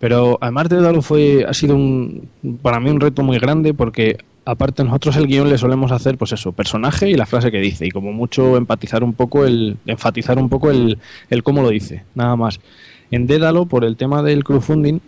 Pero 0.00 0.36
además 0.40 0.68
Dédalo 0.68 1.00
fue, 1.00 1.44
ha 1.48 1.54
sido 1.54 1.76
un, 1.76 2.28
para 2.60 2.80
mí 2.80 2.90
un 2.90 3.00
reto 3.00 3.22
muy 3.22 3.38
grande 3.38 3.72
porque 3.72 4.18
aparte 4.44 4.84
nosotros 4.84 5.16
el 5.16 5.26
guion 5.26 5.48
le 5.48 5.58
solemos 5.58 5.92
hacer, 5.92 6.18
pues 6.18 6.32
eso, 6.32 6.52
personaje 6.52 7.08
y 7.08 7.14
la 7.14 7.26
frase 7.26 7.50
que 7.50 7.60
dice 7.60 7.86
y 7.86 7.90
como 7.90 8.12
mucho 8.12 8.56
empatizar 8.56 9.04
un 9.04 9.12
poco 9.12 9.44
el, 9.44 9.76
enfatizar 9.86 10.38
un 10.38 10.48
poco 10.48 10.70
el, 10.70 10.98
el 11.30 11.42
cómo 11.42 11.62
lo 11.62 11.70
dice, 11.70 12.04
nada 12.14 12.36
más. 12.36 12.60
En 13.10 13.26
Dédalo, 13.26 13.66
por 13.66 13.84
el 13.84 13.96
tema 13.96 14.22
del 14.22 14.42
crowdfunding, 14.42 14.98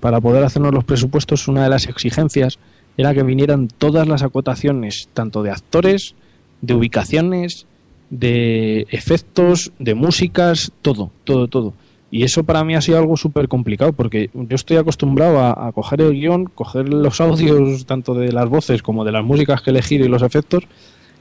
para 0.00 0.20
poder 0.20 0.44
hacernos 0.44 0.74
los 0.74 0.84
presupuestos, 0.84 1.48
una 1.48 1.64
de 1.64 1.70
las 1.70 1.86
exigencias 1.86 2.58
era 2.96 3.14
que 3.14 3.22
vinieran 3.22 3.68
todas 3.68 4.08
las 4.08 4.22
acotaciones, 4.22 5.08
tanto 5.14 5.42
de 5.42 5.50
actores, 5.50 6.14
de 6.60 6.74
ubicaciones, 6.74 7.66
de 8.10 8.86
efectos, 8.90 9.72
de 9.78 9.94
músicas, 9.94 10.72
todo, 10.82 11.10
todo, 11.24 11.48
todo. 11.48 11.74
Y 12.10 12.22
eso 12.22 12.42
para 12.42 12.64
mí 12.64 12.74
ha 12.74 12.80
sido 12.80 12.98
algo 12.98 13.16
súper 13.16 13.48
complicado, 13.48 13.92
porque 13.92 14.30
yo 14.32 14.54
estoy 14.54 14.78
acostumbrado 14.78 15.40
a, 15.40 15.70
coger 15.72 16.00
el 16.00 16.14
guion, 16.14 16.46
coger 16.46 16.88
los 16.88 17.20
audios 17.20 17.84
tanto 17.86 18.14
de 18.14 18.32
las 18.32 18.48
voces 18.48 18.82
como 18.82 19.04
de 19.04 19.12
las 19.12 19.24
músicas 19.24 19.60
que 19.60 19.70
he 19.70 19.72
elegido 19.72 20.06
y 20.06 20.08
los 20.08 20.22
efectos, 20.22 20.64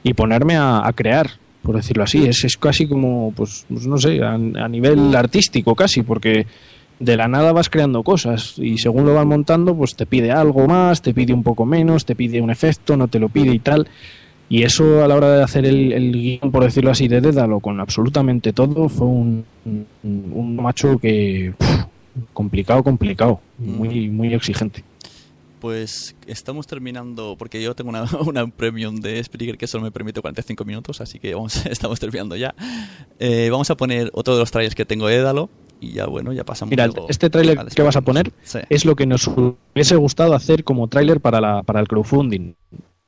y 0.03 0.13
ponerme 0.13 0.55
a, 0.55 0.87
a 0.87 0.93
crear, 0.93 1.29
por 1.61 1.75
decirlo 1.75 2.03
así. 2.03 2.25
Es, 2.25 2.43
es 2.45 2.55
casi 2.55 2.87
como, 2.87 3.33
pues, 3.35 3.65
pues 3.67 3.85
no 3.85 3.97
sé, 3.97 4.23
a, 4.23 4.37
nivel 4.37 5.13
artístico 5.15 5.75
casi, 5.75 6.03
porque 6.03 6.47
de 6.99 7.17
la 7.17 7.27
nada 7.27 7.51
vas 7.51 7.69
creando 7.69 8.03
cosas 8.03 8.55
y 8.57 8.77
según 8.77 9.05
lo 9.05 9.13
vas 9.13 9.25
montando, 9.25 9.75
pues 9.75 9.95
te 9.95 10.05
pide 10.05 10.31
algo 10.31 10.67
más, 10.67 11.01
te 11.01 11.13
pide 11.13 11.33
un 11.33 11.43
poco 11.43 11.65
menos, 11.65 12.05
te 12.05 12.15
pide 12.15 12.41
un 12.41 12.49
efecto, 12.49 12.97
no 12.97 13.07
te 13.07 13.19
lo 13.19 13.29
pide 13.29 13.53
y 13.53 13.59
tal. 13.59 13.87
Y 14.49 14.63
eso 14.63 15.03
a 15.03 15.07
la 15.07 15.15
hora 15.15 15.29
de 15.37 15.43
hacer 15.43 15.65
el, 15.65 15.91
el 15.91 16.11
guion, 16.13 16.51
por 16.51 16.63
decirlo 16.63 16.89
así, 16.89 17.07
de 17.07 17.19
Dédalo 17.19 17.59
con 17.59 17.79
absolutamente 17.81 18.53
todo, 18.53 18.87
fue 18.87 19.07
un, 19.07 19.45
un, 19.65 19.85
un 20.03 20.55
macho 20.55 20.97
que... 20.97 21.53
Complicado, 22.33 22.83
complicado, 22.83 23.41
muy, 23.59 24.09
muy 24.09 24.33
exigente. 24.33 24.83
Pues 25.59 26.15
estamos 26.25 26.65
terminando, 26.65 27.35
porque 27.37 27.61
yo 27.61 27.75
tengo 27.75 27.89
una, 27.89 28.05
una 28.25 28.47
premium 28.47 28.95
de 28.95 29.23
Spreaker 29.23 29.57
que 29.57 29.67
solo 29.67 29.83
me 29.83 29.91
permite 29.91 30.21
45 30.21 30.65
minutos, 30.65 31.01
así 31.01 31.19
que 31.19 31.35
vamos, 31.35 31.65
estamos 31.69 31.99
terminando 31.99 32.35
ya. 32.35 32.55
Eh, 33.19 33.49
vamos 33.51 33.69
a 33.69 33.75
poner 33.75 34.09
otro 34.13 34.33
de 34.33 34.39
los 34.39 34.49
trailers 34.49 34.73
que 34.73 34.85
tengo 34.85 35.07
de 35.07 35.17
Dédalo 35.17 35.49
y 35.79 35.93
ya 35.93 36.05
bueno, 36.07 36.33
ya 36.33 36.43
pasamos. 36.43 36.69
Mira, 36.71 36.87
luego 36.87 37.07
este 37.09 37.29
tráiler 37.29 37.57
que 37.75 37.81
vas 37.81 37.95
a 37.95 38.01
poner 38.01 38.31
Sí. 38.43 38.59
es 38.69 38.85
lo 38.85 38.95
que 38.95 39.05
nos 39.05 39.27
hubiese 39.27 39.95
gustado 39.95 40.33
hacer 40.35 40.63
como 40.63 40.87
tráiler 40.87 41.21
para, 41.21 41.39
la, 41.41 41.63
para 41.63 41.79
el 41.79 41.87
crowdfunding. 41.87 42.53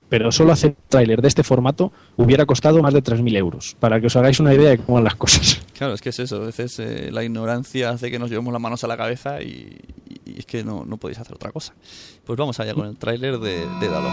Pero 0.09 0.31
solo 0.31 0.51
hacer 0.53 0.75
tráiler 0.87 1.21
de 1.21 1.27
este 1.27 1.43
formato 1.43 1.91
hubiera 2.17 2.47
costado 2.47 2.81
más 2.81 2.95
de 2.95 3.03
3.000 3.03 3.37
euros, 3.37 3.75
para 3.79 4.01
que 4.01 4.07
os 4.07 4.15
hagáis 4.15 4.39
una 4.39 4.51
idea 4.55 4.71
de 4.71 4.79
cómo 4.79 4.95
van 4.95 5.03
las 5.03 5.15
cosas. 5.15 5.61
Claro, 5.79 5.93
es 5.93 6.01
que 6.01 6.09
es 6.09 6.19
eso. 6.19 6.35
A 6.37 6.45
veces 6.47 6.77
eh, 6.79 7.09
la 7.09 7.23
ignorancia 7.23 7.91
hace 7.91 8.11
que 8.11 8.19
nos 8.19 8.29
llevemos 8.29 8.51
las 8.51 8.61
manos 8.61 8.83
a 8.83 8.87
la 8.87 8.97
cabeza 8.97 9.41
y, 9.41 9.77
y 10.25 10.39
es 10.39 10.45
que 10.45 10.61
no, 10.61 10.83
no 10.83 10.97
podéis 10.97 11.19
hacer 11.19 11.35
otra 11.35 11.53
cosa. 11.53 11.73
Pues 12.25 12.37
vamos 12.37 12.59
allá 12.59 12.73
con 12.73 12.85
el 12.87 12.97
tráiler 12.97 13.37
de, 13.39 13.65
de 13.79 13.87
Dalo. 13.87 14.09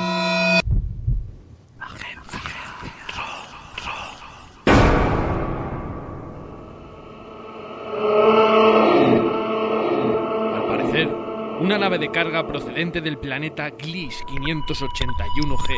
Una 11.60 11.78
nave 11.78 11.98
de 11.98 12.10
carga 12.10 12.46
procedente 12.46 13.00
del 13.00 13.18
planeta 13.18 13.70
Glish 13.70 14.24
581G, 14.26 15.74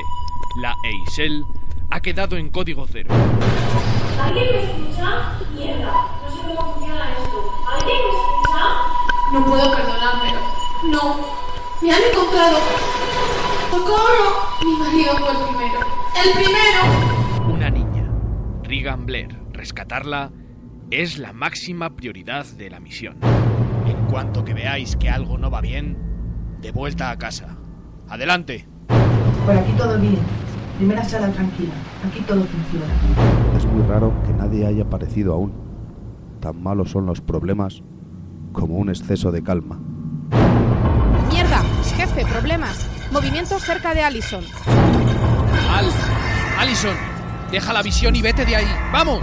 la 0.61 0.74
Eisel, 0.85 1.45
ha 1.91 2.01
quedado 2.01 2.37
en 2.37 2.51
código 2.51 2.87
cero. 2.87 3.14
¿Alguien 4.20 4.47
me 4.51 4.62
escucha? 4.62 5.39
Mierda, 5.55 5.93
no 6.22 6.31
sé 6.31 6.43
cómo 6.43 6.74
funciona 6.74 7.12
esto. 7.12 7.53
¿Alguien 7.70 7.99
me 7.99 8.09
escucha? 8.09 8.62
No 9.33 9.45
puedo 9.47 9.76
perdonármelo. 9.76 10.41
No, 10.91 11.20
me 11.81 11.93
han 11.93 12.03
encontrado. 12.11 12.59
¡Socorro! 13.70 14.49
Mi 14.64 14.76
marido 14.76 15.16
fue 15.18 15.31
el 15.31 15.37
primero. 15.47 15.81
¡El 16.24 16.33
primero! 16.33 17.53
Una 17.55 17.70
niña, 17.70 18.11
Regan 18.64 19.07
Blair. 19.07 19.39
Rescatarla 19.53 20.33
es 20.91 21.18
la 21.18 21.33
máxima 21.33 21.95
prioridad 21.95 22.47
de 22.47 22.70
la 22.70 22.81
misión. 22.81 23.18
En 23.89 24.07
cuanto 24.07 24.45
que 24.45 24.55
veáis 24.55 24.97
que 24.97 25.09
algo 25.09 25.39
no 25.39 25.51
va 25.51 25.61
bien, 25.61 25.97
de 26.61 26.72
vuelta 26.72 27.11
a 27.11 27.16
casa. 27.16 27.57
Adelante. 28.09 28.66
Por 29.47 29.57
aquí 29.57 29.72
todo 29.72 29.99
bien. 29.99 30.18
Primera 30.76 31.05
sala 31.05 31.28
tranquila. 31.30 31.72
Aquí 32.07 32.20
todo 32.20 32.43
funciona. 32.43 32.86
Es 33.57 33.64
muy 33.66 33.82
raro 33.86 34.12
que 34.26 34.32
nadie 34.32 34.66
haya 34.66 34.84
aparecido 34.84 35.34
aún. 35.34 35.53
Tan 36.41 36.62
malos 36.62 36.91
son 36.91 37.07
los 37.07 37.20
problemas 37.20 37.82
como 38.53 38.76
un 38.76 38.89
exceso 38.89 39.32
de 39.32 39.43
calma. 39.43 39.78
Mierda, 41.30 41.62
jefe, 41.97 42.24
problemas. 42.26 42.86
Movimientos 43.11 43.62
cerca 43.62 43.95
de 43.95 44.03
Allison. 44.03 44.45
Al, 45.70 45.86
Allison, 46.59 46.95
deja 47.51 47.72
la 47.72 47.82
visión 47.82 48.14
y 48.14 48.22
vete 48.22 48.45
de 48.45 48.57
ahí. 48.57 48.66
¡Vamos! 48.93 49.20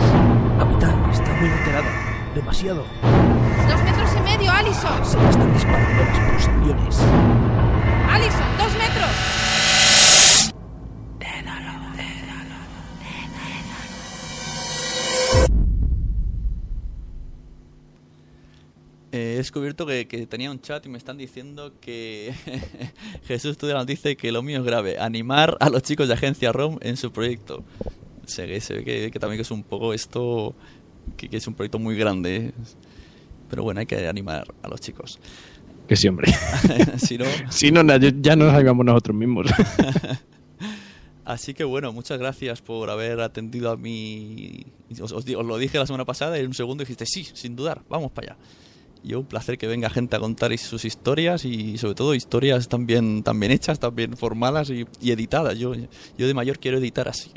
Capitán, 0.57 1.09
está 1.11 1.33
muy 1.39 1.49
alterada. 1.49 1.89
Demasiado. 2.33 2.83
Dos 3.69 3.83
metros 3.83 4.09
y 4.17 4.21
medio, 4.21 4.51
Allison. 4.51 5.05
Se 5.05 5.17
le 5.19 5.29
están 5.29 5.53
disparando 5.53 6.03
las 6.03 6.19
pulsaciones. 6.19 6.99
Allison, 8.09 8.57
dos 8.57 8.73
metros. 8.77 9.09
Eh, 19.11 19.33
he 19.33 19.37
descubierto 19.37 19.85
que, 19.85 20.07
que 20.07 20.27
tenía 20.27 20.51
un 20.51 20.59
chat 20.59 20.85
y 20.85 20.89
me 20.89 20.97
están 20.97 21.17
diciendo 21.17 21.73
que 21.79 22.33
Jesús 23.27 23.57
Tudela 23.57 23.79
nos 23.79 23.87
dice 23.87 24.15
que 24.17 24.31
lo 24.31 24.41
mío 24.41 24.59
es 24.59 24.65
grave, 24.65 24.97
animar 24.99 25.57
a 25.59 25.69
los 25.69 25.83
chicos 25.83 26.07
de 26.07 26.15
Agencia 26.15 26.51
ROM 26.51 26.77
en 26.81 26.97
su 26.97 27.11
proyecto. 27.11 27.63
Se, 28.25 28.45
ve- 28.45 28.59
se 28.59 28.73
ve 28.75 28.83
que, 28.83 29.11
que 29.11 29.19
también 29.19 29.37
que 29.37 29.43
es 29.43 29.51
un 29.51 29.63
poco 29.63 29.93
esto, 29.93 30.55
que, 31.15 31.29
que 31.29 31.37
es 31.37 31.47
un 31.47 31.53
proyecto 31.53 31.79
muy 31.79 31.95
grande. 31.95 32.53
Pero 33.55 33.63
bueno, 33.63 33.79
hay 33.79 33.85
que 33.85 34.05
animar 34.05 34.53
a 34.63 34.67
los 34.67 34.81
chicos. 34.81 35.17
Que 35.87 35.95
siempre. 35.95 36.29
si 36.97 37.17
no... 37.17 37.23
si 37.49 37.71
no, 37.71 37.83
ya 38.21 38.35
nos 38.35 38.51
salvamos 38.51 38.85
nosotros 38.85 39.15
mismos. 39.15 39.47
Así 41.23 41.53
que 41.53 41.63
bueno, 41.63 41.93
muchas 41.93 42.19
gracias 42.19 42.61
por 42.61 42.89
haber 42.89 43.21
atendido 43.21 43.71
a 43.71 43.77
mi... 43.77 44.65
Os, 45.01 45.13
os 45.13 45.25
os 45.25 45.45
lo 45.45 45.57
dije 45.57 45.77
la 45.77 45.85
semana 45.85 46.03
pasada 46.03 46.37
y 46.37 46.41
en 46.41 46.47
un 46.47 46.53
segundo 46.53 46.81
dijiste, 46.81 47.05
sí, 47.05 47.25
sin 47.33 47.55
dudar, 47.55 47.81
vamos 47.87 48.11
para 48.11 48.33
allá. 48.33 48.37
Y 49.05 49.13
un 49.13 49.25
placer 49.25 49.57
que 49.57 49.67
venga 49.67 49.89
gente 49.89 50.17
a 50.17 50.19
contar 50.19 50.57
sus 50.57 50.83
historias 50.83 51.45
y 51.45 51.77
sobre 51.77 51.95
todo 51.95 52.13
historias 52.13 52.67
también, 52.67 53.23
también 53.23 53.53
hechas, 53.53 53.79
también 53.79 54.17
formadas 54.17 54.69
y, 54.69 54.85
y 54.99 55.11
editadas. 55.11 55.57
Yo, 55.57 55.71
yo 56.17 56.27
de 56.27 56.33
mayor 56.33 56.59
quiero 56.59 56.79
editar 56.79 57.07
así. 57.07 57.31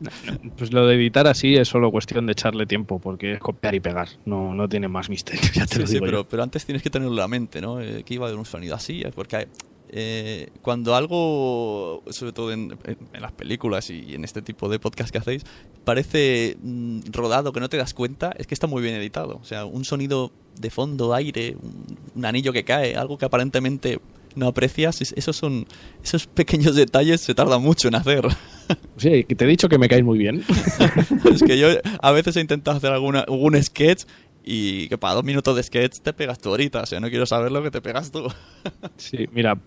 Pues 0.56 0.72
lo 0.72 0.86
de 0.86 0.94
editar 0.96 1.26
así 1.26 1.54
es 1.56 1.68
solo 1.68 1.90
cuestión 1.90 2.26
de 2.26 2.32
echarle 2.32 2.66
tiempo, 2.66 2.98
porque 2.98 3.34
es 3.34 3.40
copiar 3.40 3.74
y 3.74 3.80
pegar. 3.80 4.08
No, 4.24 4.54
no 4.54 4.68
tiene 4.68 4.88
más 4.88 5.08
misterio, 5.08 5.42
ya 5.54 5.66
te 5.66 5.74
Sí, 5.74 5.80
lo 5.80 5.86
sí, 5.86 5.92
digo 5.94 6.04
pero, 6.06 6.28
pero 6.28 6.42
antes 6.42 6.64
tienes 6.64 6.82
que 6.82 6.90
tenerlo 6.90 7.12
en 7.14 7.18
la 7.20 7.28
mente, 7.28 7.60
¿no? 7.60 7.80
Eh, 7.80 8.02
que 8.04 8.14
iba 8.14 8.26
a 8.26 8.28
haber 8.28 8.38
un 8.38 8.46
sonido 8.46 8.74
así, 8.74 9.02
porque 9.14 9.48
eh, 9.92 10.48
cuando 10.62 10.94
algo, 10.94 12.02
sobre 12.10 12.32
todo 12.32 12.52
en, 12.52 12.76
en- 12.84 12.98
en 13.12 13.20
las 13.22 13.32
películas 13.32 13.90
y 13.90 14.14
en 14.14 14.24
este 14.24 14.40
tipo 14.42 14.68
de 14.68 14.78
podcast 14.78 15.10
que 15.10 15.18
hacéis, 15.18 15.44
parece 15.84 16.56
mm, 16.62 17.00
rodado, 17.10 17.52
que 17.52 17.60
no 17.60 17.68
te 17.68 17.76
das 17.76 17.92
cuenta, 17.94 18.32
es 18.38 18.46
que 18.46 18.54
está 18.54 18.66
muy 18.66 18.82
bien 18.82 18.94
editado. 18.94 19.38
O 19.42 19.44
sea, 19.44 19.64
un 19.64 19.84
sonido 19.84 20.30
de 20.60 20.70
fondo, 20.70 21.12
aire, 21.14 21.56
un, 21.60 21.84
un 22.14 22.24
anillo 22.24 22.52
que 22.52 22.64
cae, 22.64 22.94
algo 22.96 23.18
que 23.18 23.24
aparentemente 23.24 23.98
no 24.36 24.46
aprecias, 24.46 25.00
es- 25.02 25.12
esos 25.16 25.36
son 25.36 25.66
esos 26.04 26.26
pequeños 26.28 26.76
detalles 26.76 27.20
se 27.20 27.34
tardan 27.34 27.60
mucho 27.62 27.88
en 27.88 27.96
hacer. 27.96 28.24
Sí, 28.96 29.24
que 29.24 29.34
te 29.34 29.44
he 29.44 29.48
dicho 29.48 29.68
que 29.68 29.78
me 29.78 29.88
caes 29.88 30.04
muy 30.04 30.18
bien. 30.18 30.42
es 31.32 31.42
que 31.42 31.58
yo 31.58 31.68
a 32.00 32.12
veces 32.12 32.36
he 32.36 32.40
intentado 32.40 32.76
hacer 32.76 32.92
alguna, 32.92 33.20
algún 33.20 33.60
sketch 33.62 34.02
y 34.44 34.88
que 34.88 34.98
para 34.98 35.14
dos 35.14 35.24
minutos 35.24 35.54
de 35.56 35.62
sketch 35.62 35.98
te 36.00 36.12
pegas 36.12 36.38
tú 36.38 36.50
ahorita. 36.50 36.82
O 36.82 36.86
sea, 36.86 37.00
no 37.00 37.08
quiero 37.08 37.26
saber 37.26 37.52
lo 37.52 37.62
que 37.62 37.70
te 37.70 37.80
pegas 37.80 38.10
tú. 38.12 38.24
Sí, 38.96 39.28
mira, 39.32 39.58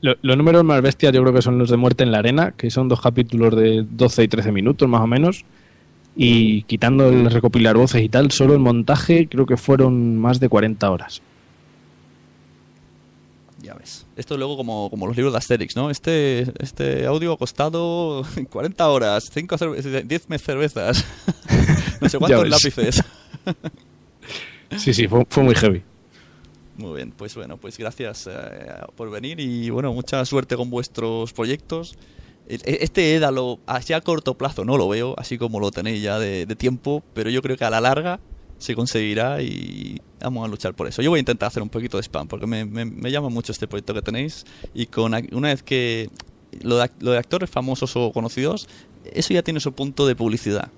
lo- 0.00 0.16
los 0.22 0.36
números 0.36 0.64
más 0.64 0.82
bestias 0.82 1.12
yo 1.12 1.22
creo 1.22 1.32
que 1.34 1.42
son 1.42 1.58
los 1.58 1.70
de 1.70 1.76
Muerte 1.76 2.02
en 2.04 2.12
la 2.12 2.18
Arena, 2.18 2.52
que 2.56 2.70
son 2.70 2.88
dos 2.88 3.00
capítulos 3.00 3.54
de 3.56 3.84
12 3.88 4.24
y 4.24 4.28
13 4.28 4.52
minutos 4.52 4.88
más 4.88 5.00
o 5.02 5.06
menos. 5.06 5.44
Y 6.16 6.62
quitando 6.64 7.08
el 7.08 7.30
recopilar 7.30 7.76
voces 7.76 8.02
y 8.02 8.08
tal, 8.08 8.30
solo 8.32 8.52
el 8.54 8.58
montaje 8.58 9.28
creo 9.28 9.46
que 9.46 9.56
fueron 9.56 10.18
más 10.18 10.40
de 10.40 10.48
40 10.48 10.90
horas. 10.90 11.22
Esto 14.20 14.36
luego 14.36 14.56
como, 14.56 14.90
como 14.90 15.06
los 15.06 15.16
libros 15.16 15.32
de 15.32 15.38
Asterix, 15.38 15.74
¿no? 15.74 15.90
Este, 15.90 16.42
este 16.62 17.06
audio 17.06 17.32
ha 17.32 17.38
costado 17.38 18.22
40 18.50 18.88
horas, 18.88 19.30
5 19.32 19.56
cerve 19.58 20.02
10 20.04 20.26
cervezas, 20.42 21.04
no 22.00 22.08
sé 22.08 22.18
cuántos 22.18 22.48
lápices. 22.48 23.02
Sí, 24.76 24.94
sí, 24.94 25.08
fue, 25.08 25.26
fue 25.28 25.42
muy 25.42 25.54
heavy. 25.56 25.82
Muy 26.76 26.96
bien, 26.96 27.10
pues 27.10 27.34
bueno, 27.34 27.56
pues 27.56 27.76
gracias 27.76 28.28
eh, 28.30 28.32
por 28.94 29.10
venir 29.10 29.40
y 29.40 29.68
bueno, 29.70 29.92
mucha 29.92 30.24
suerte 30.24 30.56
con 30.56 30.70
vuestros 30.70 31.32
proyectos. 31.32 31.96
E- 32.48 32.78
Este 32.80 33.16
Édalo, 33.16 33.58
así 33.66 33.92
a 33.94 34.00
corto 34.00 34.38
plazo 34.38 34.64
no 34.64 34.76
lo 34.76 34.88
veo, 34.88 35.14
así 35.18 35.38
como 35.38 35.58
lo 35.58 35.72
tenéis 35.72 36.02
ya 36.02 36.20
de, 36.20 36.46
de 36.46 36.54
tiempo, 36.56 37.02
pero 37.14 37.30
yo 37.30 37.42
creo 37.42 37.56
que 37.56 37.64
a 37.64 37.70
la 37.70 37.80
larga 37.80 38.20
se 38.60 38.76
conseguirá 38.76 39.42
y 39.42 40.00
vamos 40.20 40.44
a 40.44 40.48
luchar 40.48 40.74
por 40.74 40.86
eso. 40.86 41.02
Yo 41.02 41.10
voy 41.10 41.18
a 41.18 41.20
intentar 41.20 41.48
hacer 41.48 41.62
un 41.62 41.68
poquito 41.68 41.96
de 41.96 42.02
spam 42.04 42.28
porque 42.28 42.46
me, 42.46 42.64
me- 42.64 42.84
me 42.84 43.10
llama 43.10 43.28
mucho 43.28 43.50
este 43.50 43.66
proyecto 43.66 43.92
que 43.94 44.02
tenéis 44.02 44.44
y 44.74 44.86
con 44.86 45.12
una 45.32 45.48
vez 45.48 45.62
que 45.64 46.08
lo 46.62 46.76
de, 46.78 46.88
lo 47.00 47.10
de 47.10 47.18
actores 47.18 47.50
famosos 47.50 47.96
o 47.96 48.12
conocidos, 48.12 48.68
eso 49.12 49.34
ya 49.34 49.42
tiene 49.42 49.58
su 49.60 49.72
punto 49.72 50.06
de 50.06 50.14
publicidad. 50.14 50.68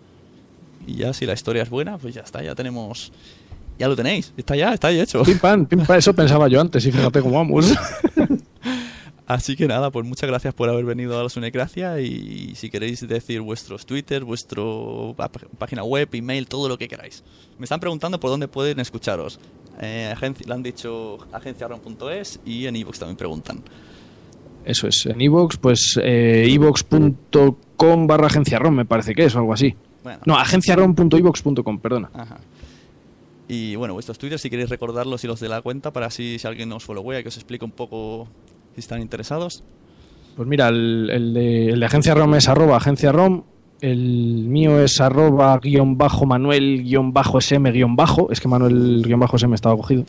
Y 0.86 0.94
ya 0.96 1.12
si 1.12 1.26
la 1.26 1.34
historia 1.34 1.62
es 1.62 1.70
buena, 1.70 1.98
pues 1.98 2.14
ya 2.14 2.22
está, 2.22 2.42
ya 2.42 2.54
tenemos... 2.54 3.12
Ya 3.78 3.88
lo 3.88 3.96
tenéis, 3.96 4.32
está 4.36 4.54
ya, 4.54 4.72
está 4.74 4.92
ya 4.92 5.02
hecho. 5.02 5.22
Pim 5.24 5.38
pam, 5.38 5.66
pim 5.66 5.84
pam, 5.84 5.98
eso 5.98 6.12
pensaba 6.14 6.46
yo 6.48 6.60
antes 6.60 6.84
y 6.86 6.92
fíjate 6.92 7.20
cómo 7.20 7.34
vamos. 7.36 7.72
Así 9.34 9.56
que 9.56 9.66
nada, 9.66 9.90
pues 9.90 10.04
muchas 10.06 10.28
gracias 10.28 10.52
por 10.52 10.68
haber 10.68 10.84
venido 10.84 11.18
a 11.18 11.22
la 11.22 11.28
Sunecracia 11.28 12.00
y 12.00 12.54
si 12.54 12.68
queréis 12.70 13.06
decir 13.08 13.40
vuestros 13.40 13.86
Twitter, 13.86 14.24
vuestro 14.24 15.14
pá- 15.16 15.30
página 15.58 15.82
web, 15.84 16.08
email, 16.12 16.46
todo 16.48 16.68
lo 16.68 16.76
que 16.76 16.86
queráis. 16.88 17.24
Me 17.58 17.64
están 17.64 17.80
preguntando 17.80 18.20
por 18.20 18.30
dónde 18.30 18.48
pueden 18.48 18.78
escucharos. 18.80 19.38
Eh, 19.80 20.14
le 20.46 20.52
han 20.54 20.62
dicho 20.62 21.18
agenciaron.es 21.32 22.40
y 22.44 22.66
en 22.66 22.76
iVoox 22.76 22.98
también 22.98 23.16
preguntan. 23.16 23.62
Eso 24.64 24.86
es, 24.86 25.06
en 25.06 25.20
iVoox, 25.20 25.56
pues 25.56 25.98
eh, 26.02 26.44
iVoox.com 26.48 28.06
barra 28.06 28.26
agenciarom, 28.26 28.74
me 28.74 28.84
parece 28.84 29.14
que 29.14 29.24
es 29.24 29.34
o 29.34 29.38
algo 29.38 29.54
así. 29.54 29.74
Bueno. 30.02 30.20
No, 30.26 30.36
agenciarom.ivox.com, 30.36 31.78
perdona. 31.78 32.10
Ajá. 32.12 32.38
Y 33.48 33.76
bueno, 33.76 33.94
vuestros 33.94 34.18
Twitter, 34.18 34.38
si 34.38 34.50
queréis 34.50 34.68
recordarlos 34.68 35.24
y 35.24 35.26
los 35.26 35.40
de 35.40 35.48
la 35.48 35.62
cuenta, 35.62 35.92
para 35.92 36.06
así 36.06 36.38
si 36.38 36.46
alguien 36.46 36.70
os 36.72 36.84
followea 36.84 37.20
y 37.20 37.22
que 37.22 37.28
os 37.28 37.36
explique 37.36 37.64
un 37.64 37.70
poco 37.72 38.28
si 38.74 38.80
están 38.80 39.00
interesados. 39.00 39.64
Pues 40.36 40.48
mira, 40.48 40.68
el, 40.68 41.10
el 41.10 41.34
de, 41.34 41.68
el 41.70 41.80
de 41.80 41.86
Agencia 41.86 42.14
ROM 42.14 42.34
es 42.34 42.48
arroba 42.48 42.76
Agencia 42.76 43.12
ROM, 43.12 43.42
el 43.82 44.44
mío 44.46 44.80
es 44.80 45.00
arroba 45.00 45.58
guion 45.58 45.98
bajo 45.98 46.24
Manuel 46.24 46.84
guion 46.84 47.12
bajo 47.12 47.40
SM 47.40 47.70
guion 47.72 47.96
bajo, 47.96 48.30
es 48.30 48.40
que 48.40 48.48
Manuel 48.48 49.02
guion 49.04 49.20
bajo 49.20 49.36
SM 49.36 49.54
estaba 49.54 49.76
cogido. 49.76 50.04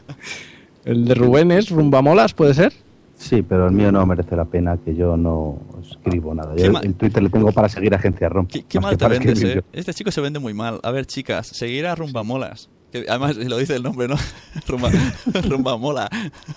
el 0.84 1.06
de 1.06 1.14
Rubén 1.14 1.50
es 1.50 1.70
rumbamolas, 1.70 2.34
¿puede 2.34 2.54
ser? 2.54 2.72
Sí, 3.16 3.42
pero 3.42 3.68
el 3.68 3.72
mío 3.72 3.90
no 3.92 4.04
merece 4.04 4.36
la 4.36 4.44
pena, 4.44 4.76
que 4.76 4.94
yo 4.94 5.16
no 5.16 5.58
escribo 5.80 6.34
nada. 6.34 6.54
Yo 6.56 6.66
el 6.82 6.94
Twitter 6.94 7.22
le 7.22 7.30
tengo 7.30 7.50
para 7.52 7.68
seguir 7.68 7.94
Agencia 7.94 8.28
ROM. 8.28 8.46
Qué, 8.46 8.80
mal 8.80 8.98
te 8.98 9.08
vendes, 9.08 9.42
eh. 9.42 9.62
Este 9.72 9.94
chico 9.94 10.10
se 10.10 10.20
vende 10.20 10.38
muy 10.38 10.52
mal. 10.52 10.80
A 10.82 10.90
ver, 10.90 11.06
chicas, 11.06 11.46
seguir 11.46 11.86
a 11.86 11.94
Rumba 11.94 12.24
Molas. 12.24 12.68
Que 12.90 13.06
además 13.08 13.36
lo 13.36 13.56
dice 13.56 13.76
el 13.76 13.82
nombre, 13.82 14.06
¿no? 14.06 14.16
Rumba, 14.68 14.90
Rumba 15.48 15.76
Mola. 15.78 16.10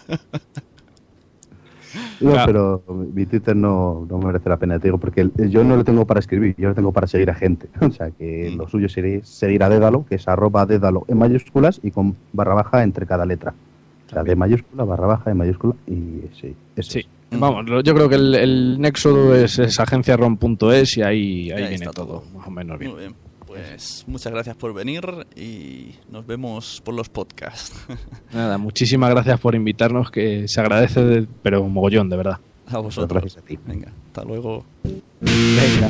yo. 0.07 0.54
No, 2.21 2.31
Claro. 2.31 2.81
pero 2.85 2.95
mi 3.13 3.25
Twitter 3.25 3.55
no, 3.55 4.05
no 4.09 4.17
merece 4.19 4.47
la 4.49 4.57
pena, 4.57 4.79
te 4.79 4.87
digo, 4.87 4.97
porque 4.97 5.29
yo 5.49 5.63
no 5.63 5.75
lo 5.75 5.83
tengo 5.83 6.05
para 6.05 6.19
escribir, 6.19 6.55
yo 6.57 6.69
lo 6.69 6.75
tengo 6.75 6.91
para 6.91 7.07
seguir 7.07 7.29
a 7.29 7.35
gente. 7.35 7.67
O 7.81 7.91
sea, 7.91 8.09
que 8.11 8.51
Mm. 8.53 8.57
lo 8.57 8.67
suyo 8.69 8.87
sería 8.89 9.19
seguir 9.23 9.63
a 9.63 9.69
Dédalo, 9.69 10.05
que 10.07 10.15
es 10.15 10.27
arroba 10.27 10.65
Dédalo 10.65 11.03
en 11.07 11.17
mayúsculas 11.17 11.79
y 11.83 11.91
con 11.91 12.15
barra 12.33 12.53
baja 12.55 12.83
entre 12.83 13.05
cada 13.05 13.25
letra. 13.25 13.53
O 14.07 14.09
sea, 14.11 14.23
de 14.23 14.35
mayúscula, 14.35 14.83
barra 14.83 15.07
baja, 15.07 15.31
en 15.31 15.37
mayúscula 15.37 15.73
y 15.87 16.21
sí. 16.39 16.55
ese 16.75 17.01
Sí. 17.01 17.07
Vamos, 17.37 17.65
lo- 17.67 17.81
yo 17.81 17.93
creo 17.95 18.07
que 18.07 18.15
el, 18.15 18.35
el 18.35 18.79
nexo 18.79 19.35
es, 19.35 19.59
es 19.59 19.79
agenciarom.es 19.79 20.97
y 20.97 21.01
ahí, 21.01 21.51
ahí, 21.51 21.63
Ahí 21.63 21.69
viene 21.69 21.87
todo, 21.93 22.23
más 22.37 22.47
o 22.47 22.51
menos 22.51 22.79
bien. 22.79 22.91
Muy 22.91 22.99
bien. 23.01 23.15
Pues 23.55 24.03
muchas 24.07 24.31
gracias 24.33 24.55
por 24.55 24.73
venir 24.73 25.03
y 25.35 25.95
nos 26.09 26.25
vemos 26.25 26.81
por 26.83 26.93
los 26.93 27.09
podcasts. 27.09 27.73
Nada, 28.33 28.57
muchísimas 28.57 29.09
gracias 29.11 29.39
por 29.39 29.55
invitarnos, 29.55 30.11
que 30.11 30.47
se 30.47 30.59
agradece, 30.61 31.03
de- 31.03 31.27
pero 31.43 31.61
un 31.61 31.73
mogollón, 31.73 32.09
de 32.09 32.17
verdad. 32.17 32.39
A 32.67 32.79
vosotros. 32.79 33.21
Gracias 33.21 33.43
a 33.43 33.45
ti. 33.45 33.59
Venga, 33.65 33.91
hasta 34.07 34.23
luego. 34.23 34.65
Venga. 35.21 35.89